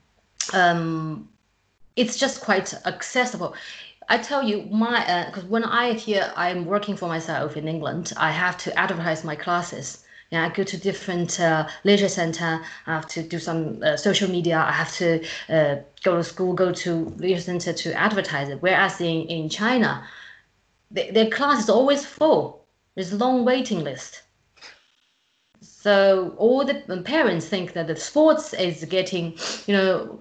um, 0.53 1.29
it's 1.99 2.17
just 2.17 2.41
quite 2.41 2.73
accessible. 2.87 3.55
I 4.09 4.19
tell 4.19 4.43
you, 4.43 4.63
my 4.71 5.27
because 5.27 5.45
uh, 5.45 5.49
when 5.49 5.65
I 5.65 5.93
here 5.93 6.33
I'm 6.37 6.65
working 6.65 6.97
for 6.97 7.09
myself 7.09 7.57
in 7.57 7.69
England, 7.69 8.13
I 8.17 8.31
have 8.31 8.57
to 8.59 8.79
advertise 8.79 9.25
my 9.25 9.37
classes. 9.37 10.05
Yeah, 10.31 10.47
I 10.47 10.49
go 10.51 10.63
to 10.63 10.77
different 10.77 11.41
uh, 11.41 11.69
leisure 11.85 12.09
center. 12.09 12.61
I 12.87 12.95
have 12.95 13.09
to 13.09 13.23
do 13.23 13.39
some 13.39 13.83
uh, 13.83 13.97
social 13.97 14.31
media. 14.31 14.59
I 14.59 14.73
have 14.73 14.93
to 14.97 15.25
uh, 15.49 15.77
go 16.05 16.17
to 16.17 16.25
school, 16.25 16.53
go 16.53 16.73
to 16.73 16.93
leisure 17.17 17.41
center 17.41 17.73
to 17.73 17.95
advertise 17.95 18.49
it. 18.49 18.63
Whereas 18.63 19.01
in 19.01 19.27
in 19.27 19.49
China, 19.49 20.07
the, 20.91 21.11
their 21.11 21.31
class 21.31 21.65
is 21.65 21.71
always 21.71 22.07
full. 22.07 22.65
There's 22.95 23.13
a 23.13 23.17
long 23.17 23.45
waiting 23.45 23.83
list. 23.85 24.23
So 25.61 26.35
all 26.39 26.65
the 26.65 27.03
parents 27.05 27.47
think 27.47 27.73
that 27.73 27.87
the 27.87 27.97
sports 27.97 28.53
is 28.55 28.85
getting, 28.85 29.39
you 29.67 29.75
know, 29.77 30.19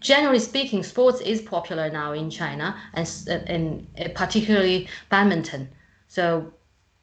generally 0.00 0.38
speaking, 0.38 0.82
sports 0.82 1.20
is 1.20 1.40
popular 1.40 1.90
now 1.90 2.12
in 2.12 2.30
China, 2.30 2.76
and 2.94 3.08
and 3.28 3.86
particularly 4.14 4.88
badminton. 5.10 5.68
So 6.08 6.52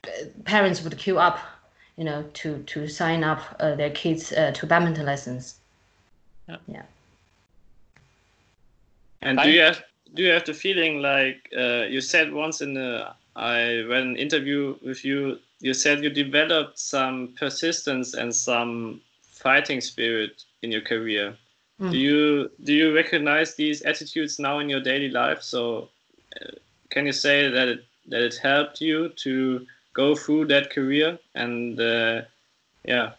uh, 0.06 0.10
parents 0.44 0.84
would 0.84 0.98
queue 0.98 1.20
up, 1.20 1.40
you 1.98 2.04
know, 2.04 2.24
to 2.34 2.64
to 2.64 2.88
sign 2.88 3.24
up 3.24 3.42
uh, 3.60 3.76
their 3.76 3.92
kids 3.92 4.32
uh, 4.32 4.52
to 4.52 4.66
badminton 4.66 5.06
lessons. 5.06 5.56
Yeah. 6.48 6.58
yeah. 6.68 6.84
And 9.22 9.40
do 9.40 9.50
you 9.50 9.62
have 9.62 9.84
do 10.14 10.24
you 10.24 10.32
have 10.32 10.46
the 10.46 10.54
feeling 10.54 11.02
like 11.02 11.50
uh, 11.58 11.86
you 11.90 12.02
said 12.02 12.32
once 12.32 12.62
in 12.62 12.74
the 12.74 13.14
I 13.36 13.82
read 13.82 14.04
an 14.04 14.16
interview 14.16 14.78
with 14.82 15.04
you, 15.04 15.40
you 15.60 15.74
said 15.74 16.04
you 16.04 16.10
developed 16.10 16.80
some 16.80 17.34
persistence 17.38 18.14
and 18.14 18.34
some 18.34 19.02
fighting 19.22 19.82
spirit 19.82 20.44
in 20.62 20.72
your 20.72 20.82
career. 20.82 21.36
Mm. 21.80 21.92
Do 21.92 21.98
you 21.98 22.52
do 22.64 22.74
you 22.74 22.96
recognize 22.96 23.56
these 23.56 23.82
attitudes 23.82 24.40
now 24.40 24.60
in 24.60 24.70
your 24.70 24.82
daily 24.82 25.10
life? 25.10 25.42
So, 25.42 25.90
uh, 26.42 26.52
can 26.90 27.06
you 27.06 27.12
say 27.12 27.50
that 27.50 27.68
it, 27.68 27.86
that 28.08 28.22
it 28.22 28.36
helped 28.36 28.80
you 28.80 29.10
to 29.10 29.66
go 29.94 30.16
through 30.16 30.46
that 30.48 30.70
career 30.70 31.20
and 31.34 31.80
uh, 31.80 32.22
yeah, 32.86 33.12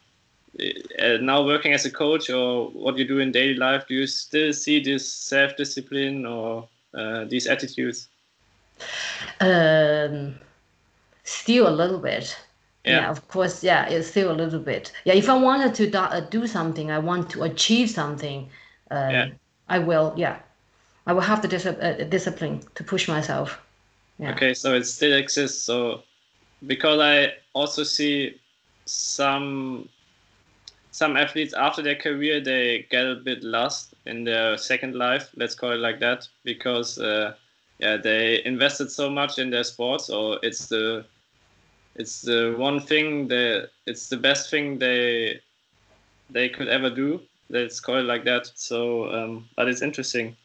uh, 0.59 1.19
now 1.21 1.45
working 1.45 1.75
as 1.75 1.85
a 1.85 1.91
coach 1.91 2.31
or 2.31 2.69
what 2.69 2.97
you 2.97 3.07
do 3.07 3.19
in 3.19 3.31
daily 3.31 3.55
life? 3.55 3.87
Do 3.89 3.95
you 3.95 4.07
still 4.07 4.53
see 4.53 4.83
this 4.83 5.11
self 5.11 5.57
discipline 5.57 6.25
or 6.25 6.67
uh, 6.95 7.25
these 7.25 7.47
attitudes? 7.47 8.09
Um, 9.41 10.37
still 11.25 11.69
a 11.69 11.71
little 11.71 11.99
bit. 11.99 12.37
Yeah. 12.87 13.01
yeah. 13.01 13.11
of 13.11 13.27
course. 13.29 13.63
Yeah, 13.63 13.89
it's 13.89 14.09
still 14.09 14.31
a 14.31 14.35
little 14.35 14.61
bit. 14.61 14.93
Yeah, 15.05 15.15
if 15.15 15.29
I 15.29 15.35
wanted 15.35 15.75
to 15.75 15.91
do, 15.91 15.99
uh, 15.99 16.21
do 16.21 16.47
something, 16.47 16.91
I 16.91 16.99
want 16.99 17.29
to 17.31 17.43
achieve 17.43 17.91
something. 17.91 18.49
Um, 18.91 19.11
yeah. 19.11 19.27
I 19.69 19.79
will. 19.81 20.15
Yeah, 20.17 20.39
I 21.07 21.13
will 21.13 21.23
have 21.23 21.43
the 21.43 21.49
dis- 21.49 21.67
uh, 21.67 22.07
discipline 22.09 22.63
to 22.77 22.85
push 22.85 23.09
myself. 23.09 23.61
Yeah. 24.19 24.33
Okay, 24.33 24.55
so 24.55 24.75
it 24.75 24.85
still 24.85 25.17
exists. 25.17 25.63
So 25.63 26.03
because 26.67 27.01
I 27.01 27.35
also 27.53 27.83
see 27.83 28.41
some 28.85 29.89
some 30.93 31.17
athletes 31.17 31.53
after 31.53 31.83
their 31.83 31.97
career 31.97 32.41
they 32.41 32.87
get 32.91 33.05
a 33.05 33.17
bit 33.17 33.43
lost 33.43 33.95
in 34.07 34.25
their 34.25 34.57
second 34.57 34.95
life. 34.95 35.31
Let's 35.37 35.55
call 35.55 35.73
it 35.73 35.81
like 35.81 36.01
that 36.01 36.29
because. 36.45 36.99
Uh, 36.99 37.35
yeah, 37.79 37.99
they 37.99 38.43
invested 38.45 38.91
so 38.91 39.11
much 39.11 39.39
in 39.39 39.51
their 39.51 39.65
sports, 39.65 40.09
or 40.09 40.39
it's 40.43 40.67
the 40.67 41.05
it's 41.99 42.23
the 42.23 42.55
one 42.57 42.81
thing 42.81 43.29
that 43.29 43.71
it's 43.87 44.09
the 44.09 44.17
best 44.17 44.51
thing 44.51 44.79
they 44.79 45.41
they 46.31 46.49
could 46.49 46.69
ever 46.69 46.91
do. 46.91 47.21
Let's 47.49 47.81
call 47.81 47.97
it 47.97 48.03
like 48.03 48.25
that. 48.25 48.51
So, 48.55 49.11
um, 49.13 49.49
but 49.57 49.69
it's 49.69 49.83
interesting 49.83 50.37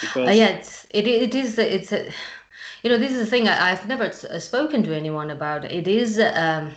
because 0.00 0.28
uh, 0.28 0.32
yeah, 0.32 0.48
it's, 0.48 0.86
it 0.90 1.06
it 1.06 1.34
is 1.34 1.58
it's 1.58 1.92
a 1.92 2.10
you 2.82 2.90
know 2.90 2.98
this 2.98 3.12
is 3.12 3.26
a 3.26 3.30
thing 3.30 3.48
I, 3.48 3.70
have 3.70 3.86
never 3.88 4.04
uh, 4.04 4.38
spoken 4.38 4.82
to 4.84 4.94
anyone 4.94 5.30
about. 5.30 5.64
It 5.64 5.88
is. 5.88 6.18
Um, 6.18 6.72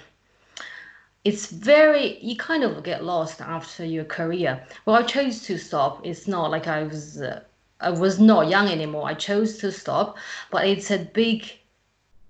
it's 1.23 1.47
very 1.51 2.19
you 2.23 2.37
kind 2.37 2.63
of 2.63 2.83
get 2.83 3.03
lost 3.03 3.41
after 3.41 3.83
your 3.83 4.05
career. 4.05 4.63
Well, 4.85 4.95
I 4.95 5.03
chose 5.03 5.41
to 5.43 5.57
stop. 5.57 6.05
It's 6.05 6.27
not 6.27 6.51
like 6.51 6.67
I 6.67 6.83
was 6.83 7.21
uh, 7.21 7.41
I 7.81 7.89
was 7.89 8.19
not 8.19 8.47
young 8.47 8.69
anymore. 8.69 9.07
I 9.07 9.13
chose 9.13 9.57
to 9.59 9.71
stop, 9.71 10.17
but 10.51 10.65
it's 10.67 10.91
a 10.91 10.99
big 10.99 11.51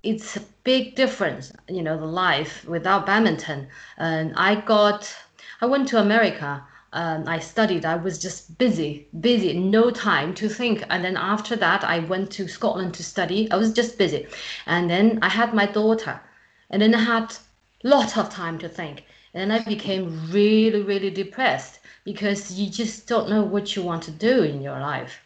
it's 0.04 0.38
big 0.66 0.96
difference, 0.96 1.54
you 1.70 1.82
know, 1.82 1.98
the 1.98 2.06
life 2.06 2.66
without 2.68 3.06
badminton. 3.06 3.68
And 3.98 4.34
I 4.36 4.56
got, 4.56 5.16
I 5.62 5.66
went 5.68 5.88
to 5.90 6.02
America. 6.02 6.62
Um, 6.92 7.28
I 7.28 7.40
studied. 7.40 7.86
I 7.86 7.96
was 7.96 8.18
just 8.20 8.58
busy, 8.58 9.08
busy, 9.20 9.58
no 9.58 9.92
time 9.92 10.34
to 10.36 10.50
think. 10.50 10.84
And 10.90 11.04
then 11.04 11.18
after 11.18 11.56
that, 11.58 11.84
I 11.84 12.00
went 12.00 12.32
to 12.32 12.48
Scotland 12.48 12.94
to 12.96 13.04
study. 13.04 13.50
I 13.52 13.58
was 13.58 13.74
just 13.74 13.98
busy, 13.98 14.28
and 14.66 14.90
then 14.90 15.20
I 15.22 15.30
had 15.30 15.54
my 15.54 15.66
daughter, 15.66 16.22
and 16.70 16.82
then 16.82 16.96
I 16.96 17.04
had 17.04 17.36
lot 17.84 18.18
of 18.18 18.30
time 18.30 18.58
to 18.60 18.70
think. 18.70 19.04
And 19.34 19.52
I 19.52 19.62
became 19.64 20.32
really, 20.32 20.82
really 20.82 21.10
depressed 21.10 21.80
because 22.06 22.54
you 22.54 22.70
just 22.70 23.08
don't 23.08 23.30
know 23.30 23.44
what 23.44 23.76
you 23.76 23.84
want 23.84 24.04
to 24.04 24.12
do 24.12 24.44
in 24.44 24.62
your 24.62 24.80
life. 24.80 25.20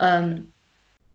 Um, 0.00 0.51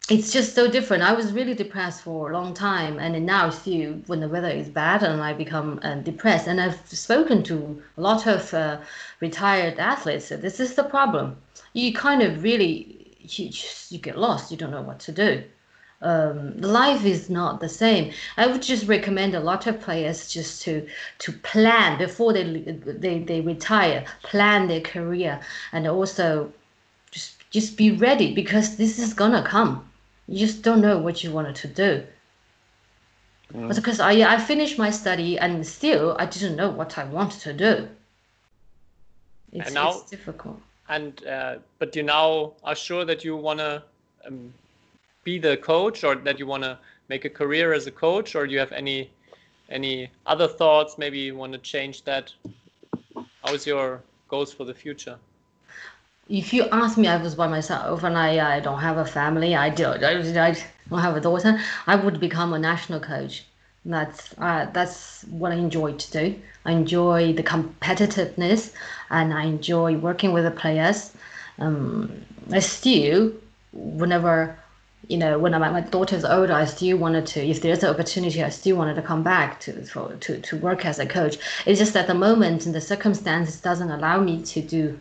it's 0.10 0.32
just 0.32 0.56
so 0.56 0.70
different. 0.72 1.04
I 1.04 1.12
was 1.12 1.34
really 1.34 1.54
depressed 1.54 2.04
for 2.04 2.32
a 2.32 2.34
long 2.34 2.54
time, 2.54 2.98
and 2.98 3.26
now 3.26 3.50
still, 3.50 3.94
when 4.08 4.22
the 4.22 4.30
weather 4.30 4.50
is 4.50 4.70
bad, 4.70 5.04
and 5.04 5.22
I 5.22 5.34
become 5.34 5.82
uh, 5.84 5.96
depressed. 5.96 6.48
And 6.48 6.62
I've 6.62 6.80
spoken 6.88 7.44
to 7.44 7.82
a 7.98 8.02
lot 8.02 8.26
of 8.26 8.54
uh, 8.54 8.80
retired 9.20 9.80
athletes. 9.80 10.30
This 10.30 10.62
is 10.62 10.76
the 10.76 10.86
problem. 10.86 11.36
You 11.74 11.94
kind 11.94 12.22
of 12.22 12.42
really 12.42 13.18
you, 13.20 13.50
you 13.90 14.00
get 14.00 14.18
lost. 14.18 14.50
You 14.50 14.56
don't 14.56 14.72
know 14.72 14.82
what 14.82 15.00
to 15.02 15.12
do. 15.12 15.44
Um, 16.02 16.62
life 16.62 17.04
is 17.04 17.30
not 17.30 17.60
the 17.60 17.68
same. 17.68 18.14
I 18.38 18.48
would 18.48 18.62
just 18.62 18.88
recommend 18.88 19.36
a 19.36 19.42
lot 19.42 19.68
of 19.68 19.82
players 19.82 20.30
just 20.30 20.62
to 20.62 20.88
to 21.20 21.32
plan 21.34 21.98
before 21.98 22.32
they 22.32 22.44
they, 22.44 23.20
they 23.20 23.42
retire, 23.42 24.06
plan 24.24 24.68
their 24.68 24.82
career, 24.82 25.42
and 25.74 25.86
also 25.86 26.54
just 27.12 27.34
just 27.50 27.76
be 27.76 27.92
ready 27.92 28.34
because 28.34 28.78
this 28.78 29.00
is 29.00 29.14
gonna 29.14 29.44
come 29.44 29.87
you 30.28 30.40
just 30.40 30.62
don't 30.62 30.82
know 30.82 30.98
what 30.98 31.24
you 31.24 31.32
wanted 31.32 31.56
to 31.56 31.68
do. 31.68 32.04
Mm. 33.54 33.74
Because 33.74 34.00
I 34.00 34.14
I 34.36 34.38
finished 34.38 34.78
my 34.78 34.90
study 34.90 35.40
and 35.40 35.66
still 35.66 36.16
I 36.20 36.26
didn't 36.26 36.56
know 36.56 36.70
what 36.70 36.98
I 36.98 37.06
wanted 37.06 37.42
to 37.42 37.54
do. 37.54 37.88
It's, 39.54 39.72
now, 39.72 39.92
it's 39.92 40.10
difficult. 40.10 40.60
And 40.90 41.26
uh, 41.26 41.58
but 41.80 41.96
you 41.96 42.04
now 42.04 42.54
are 42.64 42.76
sure 42.76 43.06
that 43.06 43.24
you 43.24 43.36
wanna 43.36 43.84
um, 44.26 44.54
be 45.24 45.40
the 45.40 45.58
coach 45.58 46.04
or 46.04 46.16
that 46.16 46.40
you 46.40 46.46
wanna 46.46 46.80
make 47.08 47.24
a 47.26 47.30
career 47.30 47.74
as 47.74 47.88
a 47.88 47.92
coach 47.92 48.36
or 48.36 48.46
do 48.46 48.54
you 48.54 48.60
have 48.60 48.74
any 48.74 49.10
any 49.70 50.10
other 50.26 50.48
thoughts? 50.48 50.98
Maybe 50.98 51.20
you 51.20 51.36
want 51.36 51.54
to 51.54 51.60
change 51.60 52.04
that. 52.04 52.34
How 53.44 53.54
is 53.54 53.66
your 53.66 54.02
goals 54.28 54.54
for 54.54 54.66
the 54.66 54.74
future? 54.74 55.18
If 56.30 56.54
you 56.54 56.64
ask 56.72 56.98
me, 56.98 57.08
I 57.08 57.18
was 57.18 57.36
by 57.36 57.48
myself 57.48 58.04
and 58.04 58.18
I, 58.18 58.58
I 58.58 58.60
don't 58.60 58.80
have 58.80 58.98
a 58.98 59.06
family. 59.06 59.56
I 59.56 59.70
don't, 59.70 60.04
I 60.04 60.14
don't 60.14 61.00
have 61.00 61.16
a 61.16 61.22
daughter. 61.22 61.60
I 61.86 61.96
would 61.96 62.20
become 62.20 62.54
a 62.54 62.60
national 62.60 63.00
coach. 63.00 63.46
That's 63.86 64.34
uh, 64.38 64.68
that's 64.74 65.24
what 65.30 65.54
I 65.54 65.56
enjoy 65.56 65.94
to 65.94 66.12
do. 66.12 66.36
I 66.66 66.74
enjoy 66.74 67.32
the 67.32 67.44
competitiveness, 67.44 68.74
and 69.10 69.34
I 69.34 69.44
enjoy 69.46 69.96
working 69.96 70.34
with 70.34 70.44
the 70.44 70.52
players. 70.52 71.14
Um, 71.58 72.12
I 72.52 72.60
still, 72.60 73.32
whenever 73.72 74.58
you 75.08 75.18
know, 75.18 75.40
when 75.40 75.54
my, 75.54 75.70
my 75.70 75.80
daughter's 75.80 76.26
older, 76.26 76.52
I 76.52 76.66
still 76.66 76.98
wanted 76.98 77.26
to, 77.28 77.46
if 77.46 77.62
there's 77.62 77.82
an 77.82 77.90
opportunity, 77.90 78.44
I 78.44 78.50
still 78.50 78.76
wanted 78.76 78.96
to 78.96 79.02
come 79.02 79.24
back 79.24 79.62
to, 79.62 79.86
for, 79.86 80.14
to, 80.14 80.42
to 80.42 80.58
work 80.58 80.86
as 80.86 81.00
a 81.00 81.06
coach. 81.06 81.38
It's 81.66 81.80
just 81.80 81.96
at 81.96 82.08
the 82.08 82.14
moment, 82.14 82.66
and 82.66 82.76
the 82.76 82.82
circumstances 82.82 83.62
doesn't 83.62 83.90
allow 83.90 84.20
me 84.20 84.44
to 84.44 84.62
do 84.62 85.00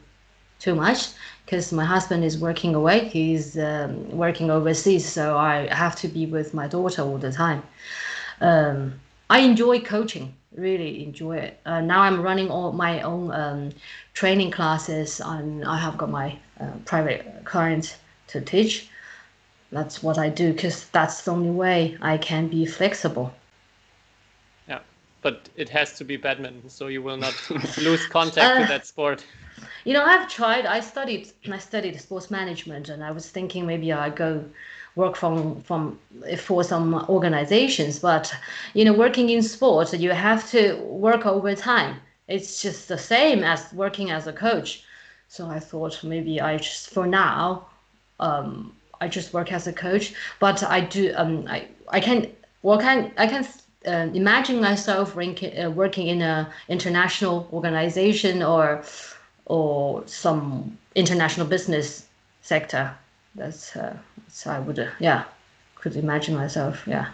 too 0.59 0.75
much 0.75 1.09
because 1.45 1.73
my 1.73 1.85
husband 1.85 2.25
is 2.25 2.39
working 2.39 2.75
away. 2.75 3.09
He's 3.09 3.59
um, 3.59 4.11
working 4.11 4.51
overseas, 4.51 5.07
so 5.07 5.37
I 5.37 5.73
have 5.73 5.97
to 5.97 6.09
be 6.09 6.27
with 6.27 6.55
my 6.55 6.67
daughter 6.67 7.03
all 7.03 7.19
the 7.19 7.33
time. 7.33 7.63
Um, 8.41 9.01
I 9.31 9.41
enjoy 9.41 9.81
coaching, 9.81 10.35
really 10.55 11.05
enjoy 11.05 11.37
it. 11.37 11.61
Uh, 11.67 11.81
now 11.81 12.01
I'm 12.03 12.21
running 12.23 12.51
all 12.51 12.73
my 12.73 13.01
own 13.03 13.33
um, 13.33 13.71
training 14.15 14.51
classes. 14.51 15.21
and 15.21 15.65
I 15.65 15.79
have 15.79 15.99
got 15.99 16.11
my 16.11 16.39
uh, 16.61 16.71
private 16.85 17.45
clients 17.45 17.97
to 18.29 18.41
teach 18.41 18.89
that's 19.73 20.03
what 20.03 20.19
I 20.19 20.29
do 20.29 20.53
because 20.53 20.89
that's 20.91 21.23
the 21.23 21.33
only 21.33 21.51
way 21.51 21.99
I 22.01 22.19
can 22.19 22.49
be 22.49 22.67
flexible. 22.67 23.33
Yeah, 24.69 24.81
but 25.23 25.49
it 25.57 25.69
has 25.71 25.95
to 25.99 26.05
be 26.05 26.17
badminton, 26.17 26.71
so 26.71 26.87
you 26.87 27.03
will 27.03 27.17
not 27.17 27.35
lose 27.79 28.07
contact 28.07 28.57
uh, 28.57 28.61
with 28.61 28.69
that 28.69 28.87
sport. 28.87 29.25
You 29.85 29.93
know, 29.93 30.05
I've 30.05 30.29
tried. 30.29 30.67
I 30.67 30.81
studied. 30.81 31.33
I 31.51 31.59
studied 31.59 32.01
sports 32.01 32.31
management, 32.31 32.89
and 32.89 33.03
I 33.05 33.11
was 33.13 33.29
thinking 33.31 33.67
maybe 33.67 33.93
I 33.93 34.11
go 34.11 34.45
work 34.97 35.17
from 35.17 35.61
from 35.63 35.99
for 36.39 36.65
some 36.65 37.07
organizations. 37.09 37.99
But 37.99 38.35
you 38.75 38.85
know, 38.85 38.93
working 38.93 39.31
in 39.31 39.43
sports, 39.43 39.93
you 39.95 40.11
have 40.11 40.51
to 40.51 40.77
work 40.83 41.27
overtime. 41.27 41.97
It's 42.29 42.61
just 42.63 42.89
the 42.89 42.99
same 42.99 43.45
as 43.45 43.73
working 43.73 44.11
as 44.11 44.27
a 44.27 44.33
coach. 44.33 44.83
So 45.29 45.47
I 45.49 45.61
thought 45.61 46.03
maybe 46.03 46.41
I 46.41 46.57
just 46.59 46.91
for 46.91 47.07
now 47.07 47.67
um, 48.21 48.73
I 49.01 49.09
just 49.09 49.33
work 49.33 49.53
as 49.53 49.67
a 49.67 49.73
coach, 49.73 50.15
but 50.41 50.63
I 50.63 50.81
do 50.81 51.13
um 51.17 51.45
I 51.49 51.69
I 51.89 52.01
can 52.01 52.31
well 52.63 52.79
can 52.79 53.13
I 53.17 53.27
can 53.27 53.47
uh, 53.87 54.09
imagine 54.15 54.61
myself 54.61 55.15
ranking, 55.17 55.53
uh, 55.59 55.71
working 55.71 56.09
in 56.09 56.23
a 56.23 56.51
international 56.69 57.49
organization 57.53 58.43
or 58.43 58.83
or 59.47 60.03
some 60.07 60.76
international 60.94 61.47
business 61.47 62.07
sector. 62.42 62.94
That's 63.34 63.76
uh, 63.76 63.97
so 64.28 64.51
I 64.51 64.59
would 64.59 64.78
uh, 64.78 64.90
yeah 65.01 65.24
could 65.74 65.97
imagine 65.97 66.34
myself 66.34 66.82
yeah. 66.86 67.07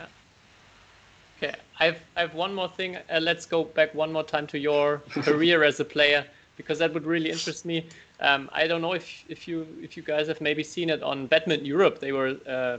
Okay, 1.38 1.54
I've 1.80 2.00
I've 2.16 2.34
one 2.34 2.54
more 2.54 2.68
thing. 2.68 2.96
Uh, 2.96 3.20
let's 3.20 3.46
go 3.46 3.64
back 3.64 3.94
one 3.94 4.12
more 4.12 4.24
time 4.24 4.46
to 4.48 4.58
your 4.58 4.98
career 5.10 5.64
as 5.64 5.80
a 5.80 5.84
player 5.84 6.24
because 6.56 6.78
that 6.78 6.92
would 6.94 7.06
really 7.06 7.30
interest 7.30 7.64
me. 7.64 7.86
Um, 8.20 8.48
I 8.52 8.66
don't 8.66 8.80
know 8.80 8.92
if, 8.92 9.24
if 9.28 9.48
you 9.48 9.66
if 9.82 9.96
you 9.96 10.02
guys 10.02 10.28
have 10.28 10.40
maybe 10.40 10.62
seen 10.62 10.90
it 10.90 11.02
on 11.02 11.26
Badminton 11.26 11.66
Europe. 11.66 11.98
They 11.98 12.12
were 12.12 12.36
uh, 12.46 12.78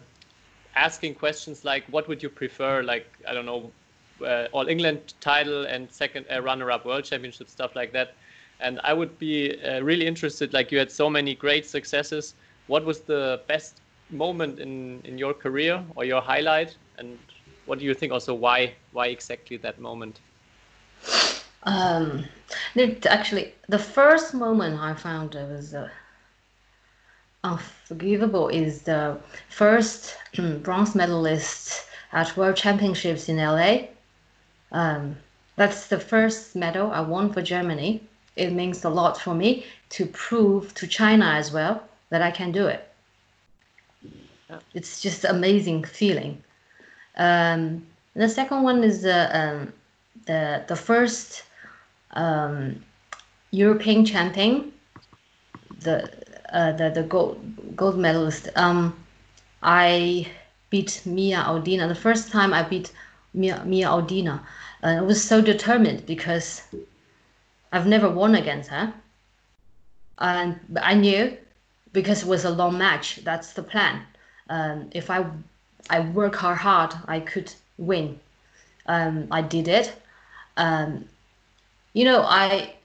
asking 0.76 1.16
questions 1.16 1.66
like, 1.66 1.84
"What 1.90 2.08
would 2.08 2.24
you 2.24 2.30
prefer?" 2.30 2.84
Like 2.84 3.08
I 3.28 3.34
don't 3.34 3.46
know, 3.46 3.72
uh, 4.26 4.48
All 4.54 4.68
England 4.68 5.14
title 5.20 5.66
and 5.66 5.92
second 5.92 6.26
uh, 6.32 6.42
runner-up 6.42 6.86
World 6.86 7.04
Championship 7.04 7.50
stuff 7.50 7.76
like 7.76 7.92
that. 7.92 8.14
And 8.64 8.80
I 8.84 8.94
would 8.94 9.20
be 9.20 9.62
uh, 9.62 9.82
really 9.82 10.08
interested. 10.08 10.54
Like 10.54 10.72
you 10.72 10.80
had 10.80 10.92
so 10.92 11.10
many 11.10 11.36
great 11.36 11.66
successes. 11.66 12.34
What 12.68 12.86
was 12.86 13.02
the 13.02 13.42
best 13.48 13.82
moment 14.10 14.60
in 14.60 15.02
in 15.04 15.18
your 15.18 15.34
career 15.34 15.84
or 15.96 16.06
your 16.06 16.22
highlight? 16.22 16.78
And 16.98 17.18
what 17.66 17.80
do 17.80 17.86
you 17.86 17.94
think? 17.94 18.14
Also, 18.14 18.34
why 18.34 18.74
why 18.94 19.08
exactly 19.08 19.58
that 19.58 19.80
moment? 19.80 20.20
Um, 21.64 22.26
actually, 23.06 23.54
the 23.70 23.80
first 23.80 24.34
moment 24.34 24.80
I 24.80 24.94
found 24.94 25.36
it 25.36 25.50
was 25.50 25.74
uh, 25.74 25.90
unforgivable 27.44 28.50
is 28.50 28.84
the 28.84 29.18
first 29.50 30.18
bronze 30.64 30.96
medalist 30.96 31.86
at 32.12 32.36
World 32.38 32.56
Championships 32.56 33.30
in 33.30 33.38
LA. 33.38 33.88
Um, 34.72 35.18
that's 35.56 35.88
the 35.88 36.00
first 36.00 36.56
medal 36.56 36.92
I 36.92 37.02
won 37.02 37.32
for 37.32 37.42
Germany. 37.42 38.02
It 38.36 38.52
means 38.52 38.84
a 38.84 38.90
lot 38.90 39.20
for 39.20 39.34
me 39.34 39.66
to 39.90 40.06
prove 40.08 40.74
to 40.76 40.88
China 40.88 41.26
as 41.26 41.52
well 41.52 41.84
that 42.10 42.22
I 42.22 42.32
can 42.32 42.52
do 42.52 42.68
it. 42.68 42.90
It's 44.74 45.02
just 45.02 45.24
amazing 45.24 45.84
feeling. 45.84 46.44
Um, 47.18 47.86
the 48.16 48.30
second 48.30 48.64
one 48.64 48.84
is 48.84 49.06
uh, 49.06 49.30
um, 49.34 49.74
the 50.26 50.64
the 50.68 50.76
first 50.76 51.44
um, 52.12 52.84
European 53.52 54.06
champion, 54.06 54.72
the 55.80 56.10
uh, 56.52 56.72
the 56.74 56.90
the 56.90 57.04
gold 57.04 57.40
gold 57.76 57.98
medalist. 57.98 58.50
Um, 58.56 58.96
I 59.64 60.28
beat 60.70 61.02
Mia 61.06 61.38
Audina 61.38 61.88
the 61.88 61.96
first 61.96 62.32
time 62.32 62.54
I 62.54 62.64
beat 62.64 62.92
Mia 63.34 63.64
Mia 63.66 63.88
Audina. 63.88 64.40
Uh, 64.84 64.98
I 65.00 65.02
was 65.02 65.24
so 65.24 65.42
determined 65.42 66.06
because 66.06 66.62
I've 67.74 67.88
never 67.88 68.08
won 68.08 68.36
against 68.36 68.70
her, 68.70 68.94
and 70.20 70.60
I 70.82 70.94
knew 70.94 71.36
because 71.92 72.22
it 72.22 72.30
was 72.30 72.46
a 72.46 72.50
long 72.52 72.78
match. 72.78 73.18
That's 73.24 73.54
the 73.54 73.64
plan. 73.64 74.04
Um, 74.50 74.90
if 74.92 75.10
I 75.10 75.26
I 75.90 76.00
work 76.00 76.36
hard, 76.36 76.60
hard, 76.60 76.94
I 77.08 77.20
could 77.20 77.52
win. 77.78 78.20
Um, 78.86 79.28
I 79.32 79.42
did 79.42 79.68
it. 79.68 79.94
Um, 80.56 81.10
you 81.94 82.06
know, 82.06 82.22
I 82.22 82.76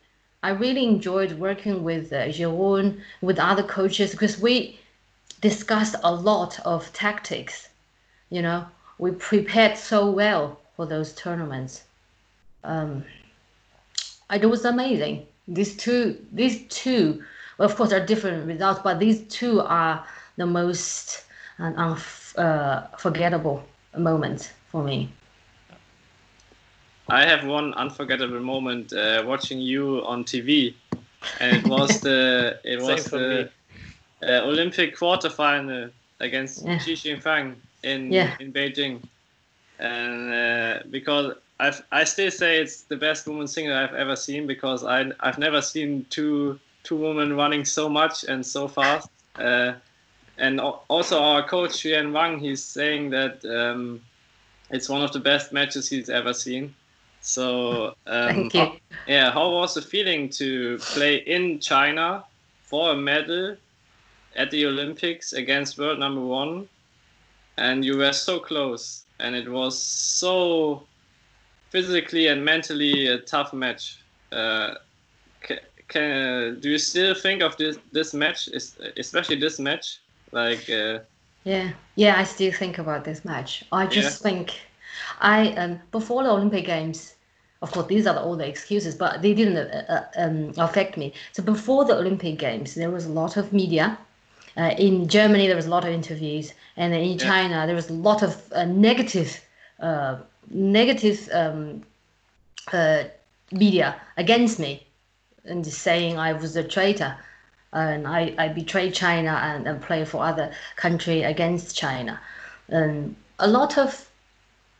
I 0.42 0.50
really 0.50 0.84
enjoyed 0.86 1.32
working 1.32 1.84
with 1.84 2.12
uh, 2.12 2.28
Jeroen, 2.28 3.02
with 3.20 3.38
other 3.38 3.62
coaches, 3.62 4.12
because 4.12 4.40
we 4.40 4.80
discussed 5.42 5.96
a 6.02 6.14
lot 6.14 6.60
of 6.60 6.90
tactics. 6.94 7.68
You 8.30 8.40
know, 8.40 8.66
we 8.98 9.10
prepared 9.10 9.76
so 9.76 10.10
well 10.10 10.58
for 10.76 10.86
those 10.86 11.12
tournaments. 11.12 11.84
Um, 12.64 13.04
it 14.30 14.46
was 14.46 14.64
amazing. 14.64 15.26
These 15.46 15.76
two, 15.76 16.18
these 16.32 16.66
two, 16.68 17.22
well, 17.56 17.68
of 17.68 17.76
course, 17.76 17.92
are 17.92 18.04
different 18.04 18.46
results, 18.46 18.80
but 18.84 18.98
these 18.98 19.22
two 19.28 19.60
are 19.60 20.04
the 20.36 20.46
most 20.46 21.24
uh, 21.58 21.72
unforgettable 22.36 23.62
uh, 23.94 24.00
moments 24.00 24.50
for 24.70 24.82
me. 24.82 25.10
I 27.08 27.24
have 27.24 27.46
one 27.46 27.72
unforgettable 27.74 28.40
moment 28.40 28.92
uh, 28.92 29.24
watching 29.26 29.58
you 29.58 30.04
on 30.04 30.24
TV, 30.24 30.74
and 31.40 31.56
it 31.56 31.66
was 31.66 32.00
the 32.00 32.60
it 32.64 32.82
was 32.82 33.06
the 33.06 33.50
uh, 34.22 34.26
Olympic 34.44 34.94
quarterfinal 34.94 35.90
against 36.20 36.66
yeah. 36.66 36.76
Xie 36.78 36.92
Xingfang 36.92 37.54
in 37.82 38.12
yeah. 38.12 38.36
in 38.40 38.52
Beijing, 38.52 39.00
and 39.78 40.32
uh, 40.32 40.82
because 40.90 41.34
I've, 41.60 41.82
I 41.90 42.04
still 42.04 42.30
say 42.30 42.60
it's 42.60 42.82
the 42.82 42.96
best 42.96 43.26
woman 43.26 43.48
singer 43.48 43.74
I've 43.74 43.94
ever 43.94 44.16
seen 44.16 44.46
because 44.46 44.84
I 44.84 45.10
I've 45.20 45.38
never 45.38 45.60
seen 45.60 46.06
two 46.10 46.58
two 46.84 46.96
women 46.96 47.36
running 47.36 47.64
so 47.64 47.88
much 47.88 48.24
and 48.24 48.44
so 48.44 48.68
fast. 48.68 49.08
Uh, 49.36 49.74
and 50.38 50.60
also 50.60 51.20
our 51.20 51.46
coach 51.46 51.72
Xuan 51.72 52.12
Wang, 52.12 52.38
he's 52.38 52.64
saying 52.64 53.10
that 53.10 53.44
um, 53.44 54.00
it's 54.70 54.88
one 54.88 55.02
of 55.02 55.12
the 55.12 55.18
best 55.18 55.52
matches 55.52 55.88
he's 55.88 56.08
ever 56.08 56.32
seen. 56.32 56.74
So, 57.20 57.94
um, 58.06 58.48
how, 58.50 58.76
yeah, 59.08 59.32
how 59.32 59.50
was 59.50 59.74
the 59.74 59.82
feeling 59.82 60.28
to 60.30 60.78
play 60.78 61.16
in 61.16 61.58
China 61.58 62.24
for 62.62 62.92
a 62.92 62.96
medal 62.96 63.56
at 64.36 64.50
the 64.52 64.66
Olympics 64.66 65.32
against 65.32 65.78
world 65.78 65.98
number 65.98 66.20
one? 66.20 66.68
And 67.56 67.84
you 67.84 67.98
were 67.98 68.12
so 68.12 68.38
close, 68.38 69.04
and 69.18 69.34
it 69.34 69.50
was 69.50 69.76
so 69.76 70.84
physically 71.70 72.28
and 72.28 72.44
mentally 72.44 73.06
a 73.06 73.18
tough 73.18 73.52
match. 73.52 74.02
Uh, 74.32 74.74
can, 75.40 75.58
can, 75.88 76.60
do 76.60 76.70
you 76.70 76.78
still 76.78 77.14
think 77.14 77.42
of 77.42 77.56
this 77.56 77.78
this 77.92 78.14
match, 78.14 78.48
especially 78.96 79.36
this 79.36 79.58
match? 79.58 80.00
Like, 80.32 80.68
uh, 80.68 81.00
yeah, 81.44 81.70
yeah, 81.94 82.18
I 82.18 82.24
still 82.24 82.52
think 82.52 82.78
about 82.78 83.04
this 83.04 83.24
match. 83.24 83.64
I 83.72 83.86
just 83.86 84.20
yeah. 84.20 84.30
think 84.30 84.54
I 85.20 85.52
um, 85.52 85.80
before 85.90 86.22
the 86.22 86.30
Olympic 86.30 86.66
Games, 86.66 87.14
of 87.62 87.72
course, 87.72 87.86
these 87.86 88.06
are 88.06 88.16
all 88.16 88.36
the 88.36 88.46
excuses, 88.46 88.94
but 88.94 89.22
they 89.22 89.34
didn't 89.34 89.56
uh, 89.56 89.84
uh, 89.88 90.22
um, 90.22 90.52
affect 90.58 90.96
me. 90.96 91.12
So 91.32 91.42
before 91.42 91.84
the 91.84 91.96
Olympic 91.96 92.38
Games, 92.38 92.74
there 92.74 92.90
was 92.90 93.06
a 93.06 93.10
lot 93.10 93.36
of 93.36 93.52
media. 93.52 93.98
Uh, 94.56 94.74
in 94.78 95.08
Germany, 95.08 95.46
there 95.46 95.56
was 95.56 95.66
a 95.66 95.70
lot 95.70 95.84
of 95.84 95.92
interviews, 95.92 96.52
and 96.76 96.92
in 96.94 97.12
yeah. 97.12 97.16
China, 97.16 97.66
there 97.66 97.76
was 97.76 97.90
a 97.90 97.92
lot 97.92 98.22
of 98.22 98.52
uh, 98.52 98.64
negative, 98.64 99.40
uh, 99.80 100.16
negative 100.50 101.28
um, 101.32 101.82
uh, 102.72 103.04
media 103.52 104.00
against 104.16 104.58
me, 104.58 104.86
and 105.44 105.66
saying 105.66 106.18
I 106.18 106.32
was 106.32 106.56
a 106.56 106.64
traitor. 106.64 107.16
and 107.72 108.06
I, 108.06 108.34
I 108.38 108.48
betrayed 108.48 108.94
China 108.94 109.32
and, 109.42 109.66
and 109.66 109.82
play 109.82 110.04
for 110.04 110.24
other 110.24 110.52
country 110.76 111.22
against 111.22 111.76
China. 111.76 112.20
And 112.68 113.14
a 113.38 113.48
lot 113.48 113.78
of 113.78 114.08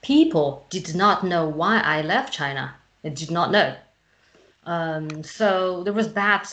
people 0.03 0.66
did 0.71 0.95
not 0.95 1.25
know 1.25 1.49
why 1.49 1.81
I 1.81 2.03
left 2.03 2.33
China. 2.33 2.75
They 3.03 3.11
did 3.11 3.31
not 3.31 3.51
know. 3.51 3.77
Um, 4.64 5.23
so 5.23 5.83
there 5.85 5.93
was 5.93 6.09
bad 6.09 6.47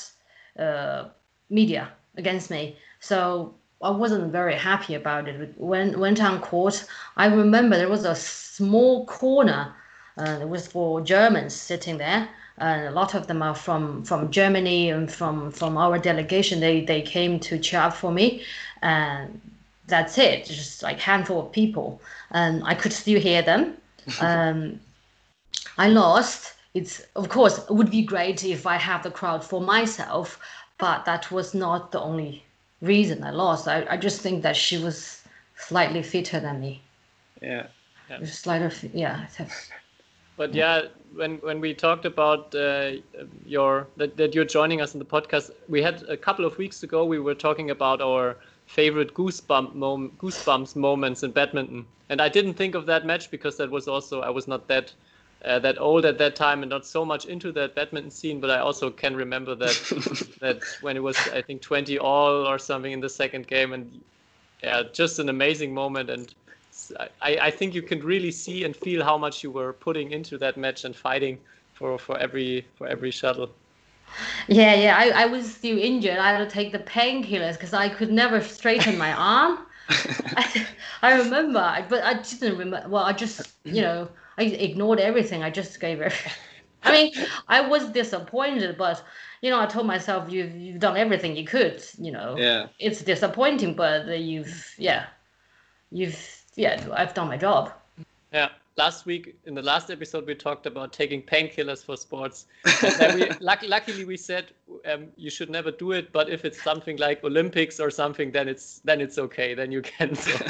uh, 0.58 1.10
media 1.50 1.90
against 2.18 2.50
me. 2.50 2.78
So 3.00 3.56
I 3.82 3.90
wasn't 3.90 4.32
very 4.32 4.56
happy 4.56 4.96
about 4.96 5.28
it. 5.28 5.54
When 5.58 6.00
went 6.00 6.22
on 6.24 6.40
court, 6.40 6.86
I 7.18 7.28
remember 7.28 7.76
there 7.78 7.90
was 7.90 8.06
a 8.06 8.16
small 8.16 9.06
corner. 9.06 9.76
Uh, 10.18 10.40
it 10.42 10.48
was 10.48 10.66
for 10.66 11.02
Germans 11.02 11.54
sitting 11.54 11.98
there, 11.98 12.30
and 12.58 12.88
a 12.88 12.92
lot 12.92 13.16
of 13.16 13.28
them 13.28 13.42
are 13.42 13.54
from 13.54 14.04
from 14.04 14.32
Germany 14.32 14.90
and 14.90 15.12
from 15.12 15.52
from 15.52 15.78
our 15.78 16.00
delegation. 16.00 16.62
They 16.62 16.82
they 16.82 17.02
came 17.02 17.40
to 17.42 17.60
cheer 17.60 17.82
up 17.82 17.94
for 17.94 18.12
me, 18.12 18.44
and 18.82 19.42
that's 19.88 20.18
it. 20.18 20.46
Just 20.46 20.82
like 20.82 21.00
handful 21.00 21.42
of 21.42 21.52
people, 21.52 22.02
and 22.32 22.64
I 22.64 22.76
could 22.76 22.94
still 22.94 23.20
hear 23.20 23.42
them. 23.42 23.78
Um, 24.22 24.80
I 25.78 25.90
lost. 25.90 26.54
It's 26.74 27.02
of 27.16 27.28
course 27.30 27.58
it 27.58 27.72
would 27.72 27.92
be 27.92 28.04
great 28.04 28.44
if 28.46 28.66
I 28.66 28.78
have 28.78 29.04
the 29.04 29.12
crowd 29.12 29.44
for 29.44 29.60
myself, 29.60 30.40
but 30.78 31.06
that 31.06 31.32
was 31.32 31.54
not 31.54 31.92
the 31.92 32.00
only 32.00 32.45
reason 32.82 33.24
I 33.24 33.32
lost. 33.32 33.68
I, 33.68 33.86
I 33.90 33.98
just 33.98 34.22
think 34.22 34.44
that 34.44 34.56
she 34.56 34.78
was 34.78 35.24
slightly 35.56 36.02
fitter 36.04 36.40
than 36.40 36.62
me. 36.62 36.82
Yeah. 37.42 37.68
Slightly, 38.24 38.92
yeah. 38.94 39.28
But 40.38 40.54
yeah, 40.54 40.88
when 41.14 41.38
when 41.38 41.62
we 41.62 41.74
talked 41.74 42.06
about 42.06 42.54
uh, 42.54 42.92
your 43.46 43.88
that, 43.96 44.18
that 44.18 44.36
you're 44.36 44.44
joining 44.46 44.82
us 44.82 44.94
in 44.94 45.00
the 45.00 45.06
podcast, 45.06 45.52
we 45.70 45.82
had 45.82 46.04
a 46.10 46.18
couple 46.18 46.44
of 46.44 46.58
weeks 46.58 46.84
ago. 46.84 47.06
We 47.06 47.20
were 47.20 47.36
talking 47.36 47.70
about 47.72 48.02
our 48.02 48.36
favorite 48.66 49.14
goosebump 49.14 49.76
mom- 49.76 50.12
goosebumps 50.20 50.76
moments 50.76 51.24
in 51.24 51.32
badminton, 51.32 51.86
and 52.10 52.22
I 52.22 52.28
didn't 52.28 52.56
think 52.56 52.76
of 52.76 52.86
that 52.88 53.06
match 53.06 53.32
because 53.32 53.56
that 53.58 53.72
was 53.72 53.88
also 53.88 54.22
I 54.22 54.30
was 54.30 54.46
not 54.48 54.68
that 54.68 54.94
uh, 55.46 55.60
that 55.60 55.80
old 55.80 56.06
at 56.06 56.18
that 56.18 56.36
time 56.36 56.64
and 56.64 56.70
not 56.70 56.86
so 56.86 57.06
much 57.06 57.26
into 57.26 57.52
that 57.52 57.76
badminton 57.76 58.12
scene. 58.12 58.40
But 58.40 58.50
I 58.50 58.60
also 58.60 58.90
can 58.90 59.16
remember 59.16 59.56
that 59.56 59.76
that 60.42 60.64
when 60.82 60.98
it 60.98 61.04
was 61.04 61.18
I 61.30 61.42
think 61.42 61.62
20 61.62 61.98
all 62.00 62.48
or 62.48 62.58
something 62.58 62.92
in 62.92 63.00
the 63.00 63.10
second 63.10 63.48
game, 63.48 63.74
and 63.74 64.02
yeah, 64.64 64.84
just 64.92 65.20
an 65.20 65.30
amazing 65.30 65.74
moment 65.74 66.10
and. 66.10 66.34
I, 67.22 67.38
I 67.42 67.52
think 67.52 67.74
you 67.74 67.82
can 67.82 68.04
really 68.04 68.32
see 68.32 68.66
and 68.66 68.76
feel 68.76 69.02
how 69.02 69.18
much 69.18 69.42
you 69.42 69.50
were 69.50 69.72
putting 69.72 70.12
into 70.12 70.38
that 70.40 70.58
match 70.58 70.84
and 70.84 70.94
fighting 70.94 71.40
for, 71.74 71.98
for 71.98 72.18
every 72.18 72.66
for 72.76 72.86
every 72.86 73.12
shuttle. 73.12 73.50
Yeah, 74.48 74.76
yeah. 74.76 74.98
I, 74.98 75.24
I 75.24 75.26
was 75.26 75.54
still 75.54 75.78
injured. 75.78 76.18
I 76.18 76.34
had 76.34 76.38
to 76.40 76.50
take 76.50 76.72
the 76.72 76.80
painkillers 76.80 77.54
because 77.54 77.74
I 77.74 77.90
could 77.90 78.12
never 78.12 78.42
straighten 78.42 78.98
my 78.98 79.14
arm. 79.14 79.60
I, 79.90 80.68
I 81.02 81.18
remember, 81.18 81.86
but 81.90 82.04
I 82.04 82.14
didn't 82.16 82.58
remember. 82.58 82.88
Well, 82.90 83.04
I 83.04 83.14
just, 83.14 83.54
you 83.64 83.82
know, 83.82 84.08
I 84.38 84.44
ignored 84.44 85.00
everything. 85.00 85.44
I 85.44 85.50
just 85.50 85.80
gave 85.80 86.02
it. 86.02 86.14
I 86.84 86.92
mean, 86.92 87.14
I 87.48 87.62
was 87.62 87.90
disappointed, 87.90 88.78
but 88.78 89.04
you 89.42 89.50
know, 89.50 89.60
I 89.60 89.66
told 89.66 89.88
myself 89.88 90.32
you've 90.32 90.56
you've 90.56 90.80
done 90.80 90.98
everything 90.98 91.36
you 91.36 91.46
could. 91.46 91.84
You 91.98 92.12
know, 92.12 92.36
Yeah. 92.38 92.68
it's 92.80 93.02
disappointing, 93.02 93.74
but 93.76 94.08
you've 94.20 94.76
yeah, 94.78 95.08
you've 95.92 96.20
yeah, 96.56 96.84
I've 96.94 97.14
done 97.14 97.28
my 97.28 97.38
job. 97.38 97.72
Yeah. 98.32 98.50
Last 98.78 99.06
week 99.06 99.38
in 99.46 99.56
the 99.56 99.62
last 99.62 99.90
episode 99.90 100.28
we 100.28 100.36
talked 100.36 100.66
about 100.66 100.92
taking 100.92 101.22
painkillers 101.22 101.86
for 101.86 101.96
sports. 101.96 102.48
And 103.00 103.16
we, 103.16 103.30
luck, 103.40 103.60
luckily 103.64 104.04
we 104.04 104.18
said 104.18 104.52
um, 104.92 105.08
you 105.16 105.30
should 105.30 105.50
never 105.50 105.72
do 105.72 105.94
it, 105.94 106.12
but 106.12 106.30
if 106.30 106.44
it's 106.44 106.62
something 106.62 106.98
like 106.98 107.24
Olympics 107.24 107.80
or 107.80 107.90
something, 107.90 108.32
then 108.32 108.50
it's 108.50 108.82
then 108.84 109.00
it's 109.00 109.18
okay. 109.18 109.54
Then 109.54 109.72
you 109.72 109.82
can. 109.82 110.14
So. 110.16 110.32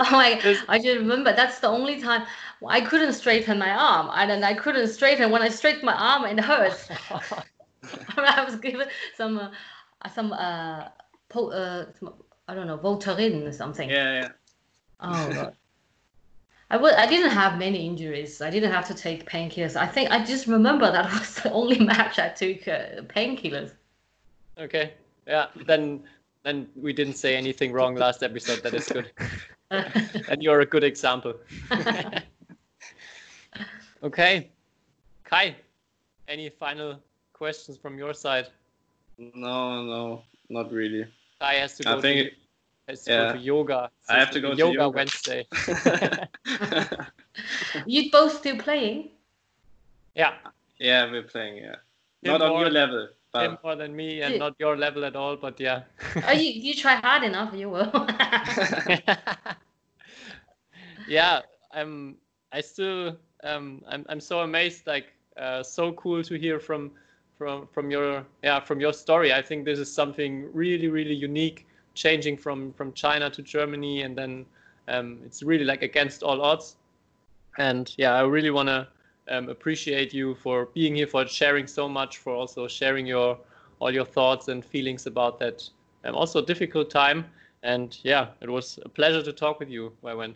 Oh 0.00 0.10
my! 0.12 0.40
I 0.68 0.78
just 0.78 0.96
remember 0.98 1.34
that's 1.34 1.58
the 1.58 1.68
only 1.68 2.00
time 2.00 2.24
I 2.66 2.80
couldn't 2.80 3.12
straighten 3.12 3.58
my 3.58 3.70
arm, 3.70 4.10
and 4.14 4.30
then 4.30 4.44
I 4.44 4.54
couldn't 4.54 4.88
straighten. 4.88 5.30
When 5.30 5.42
I 5.42 5.48
straighten 5.48 5.84
my 5.84 5.94
arm, 5.94 6.24
it 6.24 6.40
hurts. 6.40 6.88
I 8.16 8.44
was 8.44 8.56
given 8.56 8.86
some 9.16 9.38
uh, 9.38 10.08
some 10.14 10.32
uh, 10.32 10.88
po- 11.28 11.50
uh 11.50 11.86
some, 11.98 12.14
I 12.46 12.54
don't 12.54 12.66
know 12.66 12.78
Voltaren 12.78 13.46
or 13.46 13.52
something. 13.52 13.90
Yeah, 13.90 14.20
yeah. 14.20 14.28
Oh 15.00 15.32
God. 15.32 15.56
I 16.70 16.74
w- 16.76 16.94
I 16.94 17.06
didn't 17.06 17.30
have 17.30 17.58
many 17.58 17.86
injuries. 17.86 18.42
I 18.42 18.50
didn't 18.50 18.72
have 18.72 18.86
to 18.88 18.94
take 18.94 19.28
painkillers. 19.28 19.74
I 19.76 19.86
think 19.86 20.10
I 20.10 20.22
just 20.24 20.46
remember 20.46 20.90
that 20.90 21.10
was 21.18 21.34
the 21.36 21.50
only 21.52 21.78
match 21.78 22.18
I 22.18 22.28
took 22.28 22.68
uh, 22.68 23.02
painkillers. 23.08 23.72
Okay. 24.58 24.92
Yeah. 25.26 25.46
Then 25.66 26.02
then 26.44 26.68
we 26.76 26.92
didn't 26.92 27.14
say 27.14 27.36
anything 27.36 27.72
wrong 27.72 27.94
last 27.94 28.22
episode. 28.22 28.62
That 28.62 28.74
is 28.74 28.86
good. 28.88 29.10
and 29.70 30.42
you're 30.42 30.60
a 30.60 30.66
good 30.66 30.84
example. 30.84 31.34
okay. 34.02 34.50
Kai, 35.24 35.56
any 36.26 36.48
final 36.50 37.00
questions 37.32 37.76
from 37.78 37.98
your 37.98 38.14
side? 38.14 38.48
No, 39.18 39.82
no, 39.84 40.22
not 40.48 40.72
really. 40.72 41.06
Kai 41.40 41.54
has 41.54 41.76
to 41.78 41.82
go 41.84 41.98
I 41.98 42.00
think 42.00 42.20
to, 42.20 42.26
it- 42.26 42.34
has 42.88 43.04
to, 43.04 43.10
yeah. 43.12 43.26
go 43.26 43.32
to 43.34 43.38
yoga. 43.38 43.90
I 44.08 44.18
have 44.18 44.30
to 44.30 44.40
go 44.40 44.50
to 44.50 44.56
yoga, 44.56 44.74
yoga. 44.74 44.96
Wednesday. 44.96 45.46
You 47.86 48.10
both 48.10 48.38
still 48.38 48.58
playing? 48.58 49.10
yeah. 50.14 50.34
yeah, 50.78 51.10
we're 51.10 51.22
playing. 51.22 51.58
Yeah, 51.58 51.76
Him 52.22 52.32
not 52.32 52.42
on 52.42 52.48
more- 52.50 52.60
your 52.62 52.70
level, 52.70 53.00
Him 53.00 53.08
but 53.32 53.62
more 53.62 53.76
than 53.76 53.94
me 53.94 54.22
and 54.22 54.38
not 54.38 54.54
your 54.58 54.76
level 54.76 55.04
at 55.04 55.14
all, 55.14 55.36
but 55.36 55.60
yeah. 55.60 55.82
Oh, 56.26 56.32
you 56.32 56.50
you 56.50 56.74
try 56.74 56.96
hard 56.96 57.22
enough, 57.22 57.54
you 57.54 57.70
will. 57.70 57.92
yeah, 61.08 61.42
I'm. 61.72 62.16
I 62.52 62.60
still. 62.60 63.16
Um, 63.44 63.82
I'm. 63.88 64.04
I'm 64.08 64.20
so 64.20 64.40
amazed. 64.40 64.86
Like, 64.86 65.12
uh, 65.36 65.62
so 65.62 65.92
cool 65.92 66.22
to 66.24 66.34
hear 66.38 66.58
from, 66.58 66.90
from, 67.36 67.68
from 67.68 67.90
your. 67.90 68.24
Yeah, 68.42 68.60
from 68.60 68.80
your 68.80 68.92
story. 68.92 69.32
I 69.32 69.42
think 69.42 69.64
this 69.64 69.78
is 69.78 69.92
something 69.92 70.48
really, 70.52 70.88
really 70.88 71.14
unique. 71.14 71.66
Changing 71.98 72.36
from 72.36 72.72
from 72.72 72.92
China 72.92 73.28
to 73.28 73.42
Germany, 73.42 74.02
and 74.02 74.16
then 74.16 74.46
um, 74.86 75.18
it's 75.26 75.42
really 75.42 75.64
like 75.64 75.82
against 75.82 76.22
all 76.22 76.40
odds. 76.40 76.76
And 77.58 77.92
yeah, 77.98 78.14
I 78.14 78.22
really 78.22 78.50
want 78.50 78.68
to 78.68 78.86
um, 79.28 79.48
appreciate 79.48 80.14
you 80.14 80.36
for 80.36 80.66
being 80.66 80.94
here, 80.94 81.08
for 81.08 81.26
sharing 81.26 81.66
so 81.66 81.88
much, 81.88 82.18
for 82.18 82.32
also 82.32 82.68
sharing 82.68 83.04
your 83.04 83.36
all 83.80 83.92
your 83.92 84.04
thoughts 84.04 84.46
and 84.48 84.64
feelings 84.64 85.06
about 85.06 85.40
that 85.40 85.68
um, 86.04 86.14
also 86.14 86.40
difficult 86.40 86.88
time. 86.88 87.24
And 87.64 87.98
yeah, 88.04 88.28
it 88.40 88.48
was 88.48 88.78
a 88.84 88.88
pleasure 88.88 89.22
to 89.22 89.32
talk 89.32 89.58
with 89.58 89.68
you, 89.68 89.92
Huaiwen. 90.02 90.34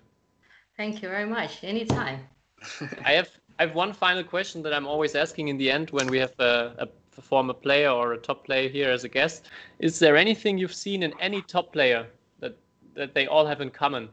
Thank 0.76 1.02
you 1.02 1.08
very 1.08 1.26
much. 1.26 1.62
Anytime. 1.62 2.20
I 3.04 3.12
have 3.12 3.30
I 3.58 3.66
have 3.66 3.74
one 3.76 3.92
final 3.92 4.24
question 4.24 4.62
that 4.64 4.74
I'm 4.74 4.88
always 4.88 5.14
asking 5.14 5.46
in 5.46 5.58
the 5.58 5.70
end 5.70 5.90
when 5.90 6.08
we 6.08 6.18
have 6.18 6.34
a, 6.40 6.74
a 6.78 6.88
former 7.20 7.52
player 7.52 7.90
or 7.90 8.14
a 8.14 8.18
top 8.18 8.46
player 8.46 8.68
here 8.68 8.90
as 8.90 9.04
a 9.04 9.08
guest. 9.08 9.50
Is 9.78 9.98
there 9.98 10.16
anything 10.16 10.56
you've 10.56 10.74
seen 10.74 11.02
in 11.02 11.12
any 11.20 11.42
top 11.42 11.72
player 11.72 12.06
that 12.40 12.56
that 12.94 13.12
they 13.14 13.26
all 13.26 13.44
have 13.44 13.60
in 13.60 13.70
common? 13.70 14.08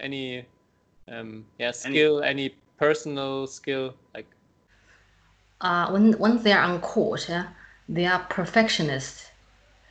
Any 0.00 0.44
um, 1.06 1.44
yeah 1.58 1.70
skill, 1.70 2.22
any, 2.22 2.54
personal 2.78 3.46
skill 3.46 3.94
like 4.14 4.26
uh, 5.60 5.90
when 5.90 6.18
once 6.18 6.42
they 6.42 6.52
are 6.52 6.64
on 6.64 6.80
court, 6.80 7.28
yeah, 7.28 7.48
they 7.88 8.06
are 8.06 8.26
perfectionists. 8.30 9.30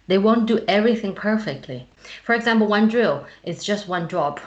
They 0.08 0.18
won't 0.18 0.48
do 0.48 0.66
everything 0.68 1.14
perfectly. 1.14 1.88
For 2.24 2.34
example, 2.34 2.66
one 2.66 2.88
drill 2.88 3.28
is 3.44 3.64
just 3.64 3.88
one 3.88 4.08
drop. 4.08 4.40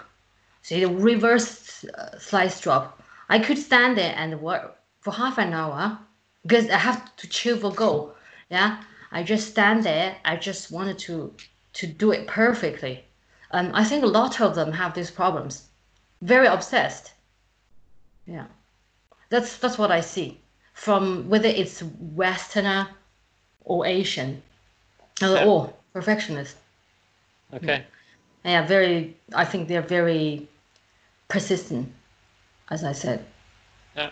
See 0.62 0.80
the 0.80 0.88
reverse 0.88 1.84
uh, 1.84 2.18
slice 2.18 2.60
drop. 2.60 3.00
I 3.28 3.38
could 3.38 3.58
stand 3.58 3.96
there 3.96 4.12
and 4.16 4.42
work 4.42 4.76
for 5.00 5.12
half 5.12 5.38
an 5.38 5.52
hour 5.52 5.98
because 6.42 6.68
I 6.70 6.78
have 6.78 7.14
to 7.16 7.28
chill 7.28 7.58
for 7.58 7.72
goal. 7.72 8.14
Yeah, 8.50 8.82
I 9.10 9.22
just 9.22 9.48
stand 9.48 9.84
there. 9.84 10.16
I 10.24 10.36
just 10.36 10.70
wanted 10.70 10.98
to 11.00 11.34
to 11.74 11.86
do 11.86 12.12
it 12.12 12.26
perfectly. 12.26 13.04
Um, 13.50 13.70
I 13.74 13.84
think 13.84 14.02
a 14.02 14.06
lot 14.06 14.40
of 14.40 14.54
them 14.54 14.72
have 14.72 14.94
these 14.94 15.10
problems. 15.10 15.68
Very 16.20 16.46
obsessed. 16.46 17.12
Yeah, 18.26 18.46
that's 19.30 19.56
that's 19.58 19.78
what 19.78 19.90
I 19.90 20.00
see 20.00 20.40
from 20.74 21.28
whether 21.28 21.48
it's 21.48 21.82
Westerner 22.16 22.88
or 23.64 23.86
Asian. 23.86 24.42
Uh, 25.22 25.34
Yeah. 25.34 25.44
Or 25.44 25.72
perfectionist. 25.92 26.56
okay. 27.52 27.84
Yeah, 28.44 28.66
very. 28.66 29.16
I 29.34 29.44
think 29.44 29.68
they're 29.68 29.88
very 29.88 30.48
persistent, 31.28 31.92
as 32.70 32.82
I 32.82 32.92
said. 32.92 33.24
Yeah. 33.94 34.10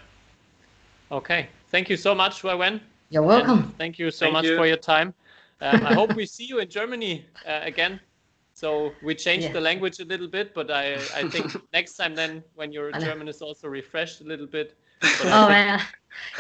Okay. 1.11 1.49
Thank 1.71 1.89
you 1.89 1.97
so 1.97 2.15
much, 2.15 2.43
Huaiwen. 2.43 2.81
You're 3.11 3.23
And 3.23 3.29
welcome. 3.29 3.75
thank 3.79 3.99
you 3.99 4.11
so 4.11 4.27
Thank 4.27 4.33
much 4.35 4.45
you. 4.47 4.57
for 4.57 4.67
your 4.67 4.77
time. 4.77 5.15
Um, 5.61 5.87
I 5.87 5.95
hope 5.95 6.15
we 6.15 6.27
see 6.37 6.45
you 6.45 6.59
in 6.61 6.69
Germany 6.69 7.25
uh, 7.47 7.61
again. 7.63 8.01
So 8.55 8.93
we 9.03 9.15
changed 9.15 9.47
Yeah. 9.47 9.53
the 9.53 9.61
language 9.61 10.01
a 10.01 10.05
little 10.05 10.29
bit, 10.29 10.55
but 10.55 10.71
I, 10.71 10.95
I 11.15 11.29
think 11.29 11.47
next 11.73 11.95
time 11.97 12.15
then 12.15 12.43
when 12.55 12.73
your 12.73 12.91
I. 12.95 12.99
German 13.01 13.29
is 13.29 13.41
also 13.43 13.69
refreshed 13.69 14.21
a 14.21 14.25
little 14.25 14.47
bit. 14.47 14.77
Oh 15.03 15.47
think- 15.47 15.49
man, 15.49 15.81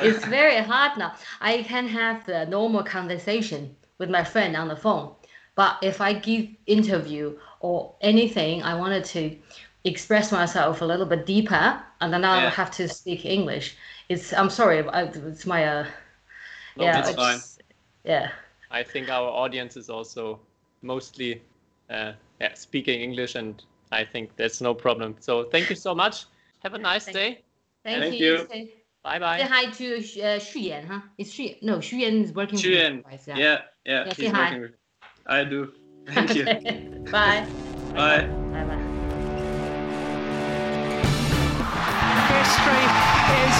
it's 0.02 0.24
very 0.26 0.56
hard 0.58 0.98
now. 0.98 1.14
I 1.40 1.62
can 1.62 1.86
have 1.88 2.26
the 2.26 2.44
normal 2.46 2.82
conversation 2.82 3.74
with 3.98 4.10
my 4.10 4.24
friend 4.24 4.56
on 4.56 4.68
the 4.68 4.76
phone, 4.76 5.14
But 5.54 5.76
if 5.82 6.00
I 6.00 6.12
give 6.14 6.48
interview 6.66 7.38
or 7.60 7.94
anything, 8.00 8.62
I 8.62 8.74
wanted 8.74 9.04
to 9.16 9.36
express 9.84 10.30
myself 10.32 10.82
a 10.82 10.84
little 10.84 11.06
bit 11.06 11.24
deeper, 11.26 11.80
and 12.00 12.12
then 12.12 12.24
I 12.24 12.42
Yeah. 12.42 12.50
have 12.50 12.70
to 12.72 12.88
speak 12.88 13.24
English. 13.24 13.76
It's 14.10 14.32
I'm 14.32 14.50
sorry, 14.50 14.82
I, 14.88 15.02
it's 15.04 15.46
my 15.46 15.64
uh, 15.64 15.86
No, 16.76 16.84
yeah, 16.84 16.98
it's 16.98 17.14
fine. 17.14 17.38
yeah. 18.04 18.30
I 18.70 18.82
think 18.82 19.08
our 19.08 19.28
audience 19.28 19.76
is 19.76 19.88
also 19.88 20.40
mostly 20.82 21.40
uh, 21.88 22.12
yeah, 22.40 22.54
speaking 22.54 23.00
English, 23.00 23.36
and 23.36 23.62
I 23.92 24.04
think 24.04 24.34
that's 24.36 24.60
no 24.60 24.74
problem. 24.74 25.14
So 25.20 25.44
thank 25.44 25.70
you 25.70 25.76
so 25.76 25.94
much. 25.94 26.24
Have 26.64 26.74
a 26.74 26.78
nice 26.78 27.04
Thank- 27.04 27.16
day. 27.16 27.40
Thank, 27.84 28.02
Thank 28.02 28.18
you. 28.20 28.32
you. 28.32 28.46
Say, 28.50 28.74
Bye 29.04 29.14
say 29.14 29.18
bye. 29.20 29.42
hi 29.42 29.64
to 29.70 29.96
uh, 29.96 30.38
Xu 30.38 30.60
Yan, 30.62 30.86
huh? 30.86 31.00
It's 31.16 31.30
Xu. 31.32 31.62
No, 31.62 31.78
Xu 31.78 31.98
Yan 32.00 32.24
is 32.24 32.32
working. 32.34 32.56
with 32.56 32.64
you 32.64 32.76
Chuyen. 32.76 33.02
guys, 33.04 33.24
Yeah, 33.28 33.36
yeah, 33.36 33.60
Yeah, 34.06 34.12
say 34.12 34.26
hi. 34.26 34.38
working 34.44 34.60
with 34.62 34.74
I 35.26 35.44
do. 35.44 35.72
Thank 36.08 36.34
you. 36.34 36.44
Bye. 37.12 37.46
Bye. 37.94 38.26
Bye. 38.26 38.64
Bye. 38.66 38.86
History 42.34 42.84
is 43.44 43.54
made. 43.54 43.59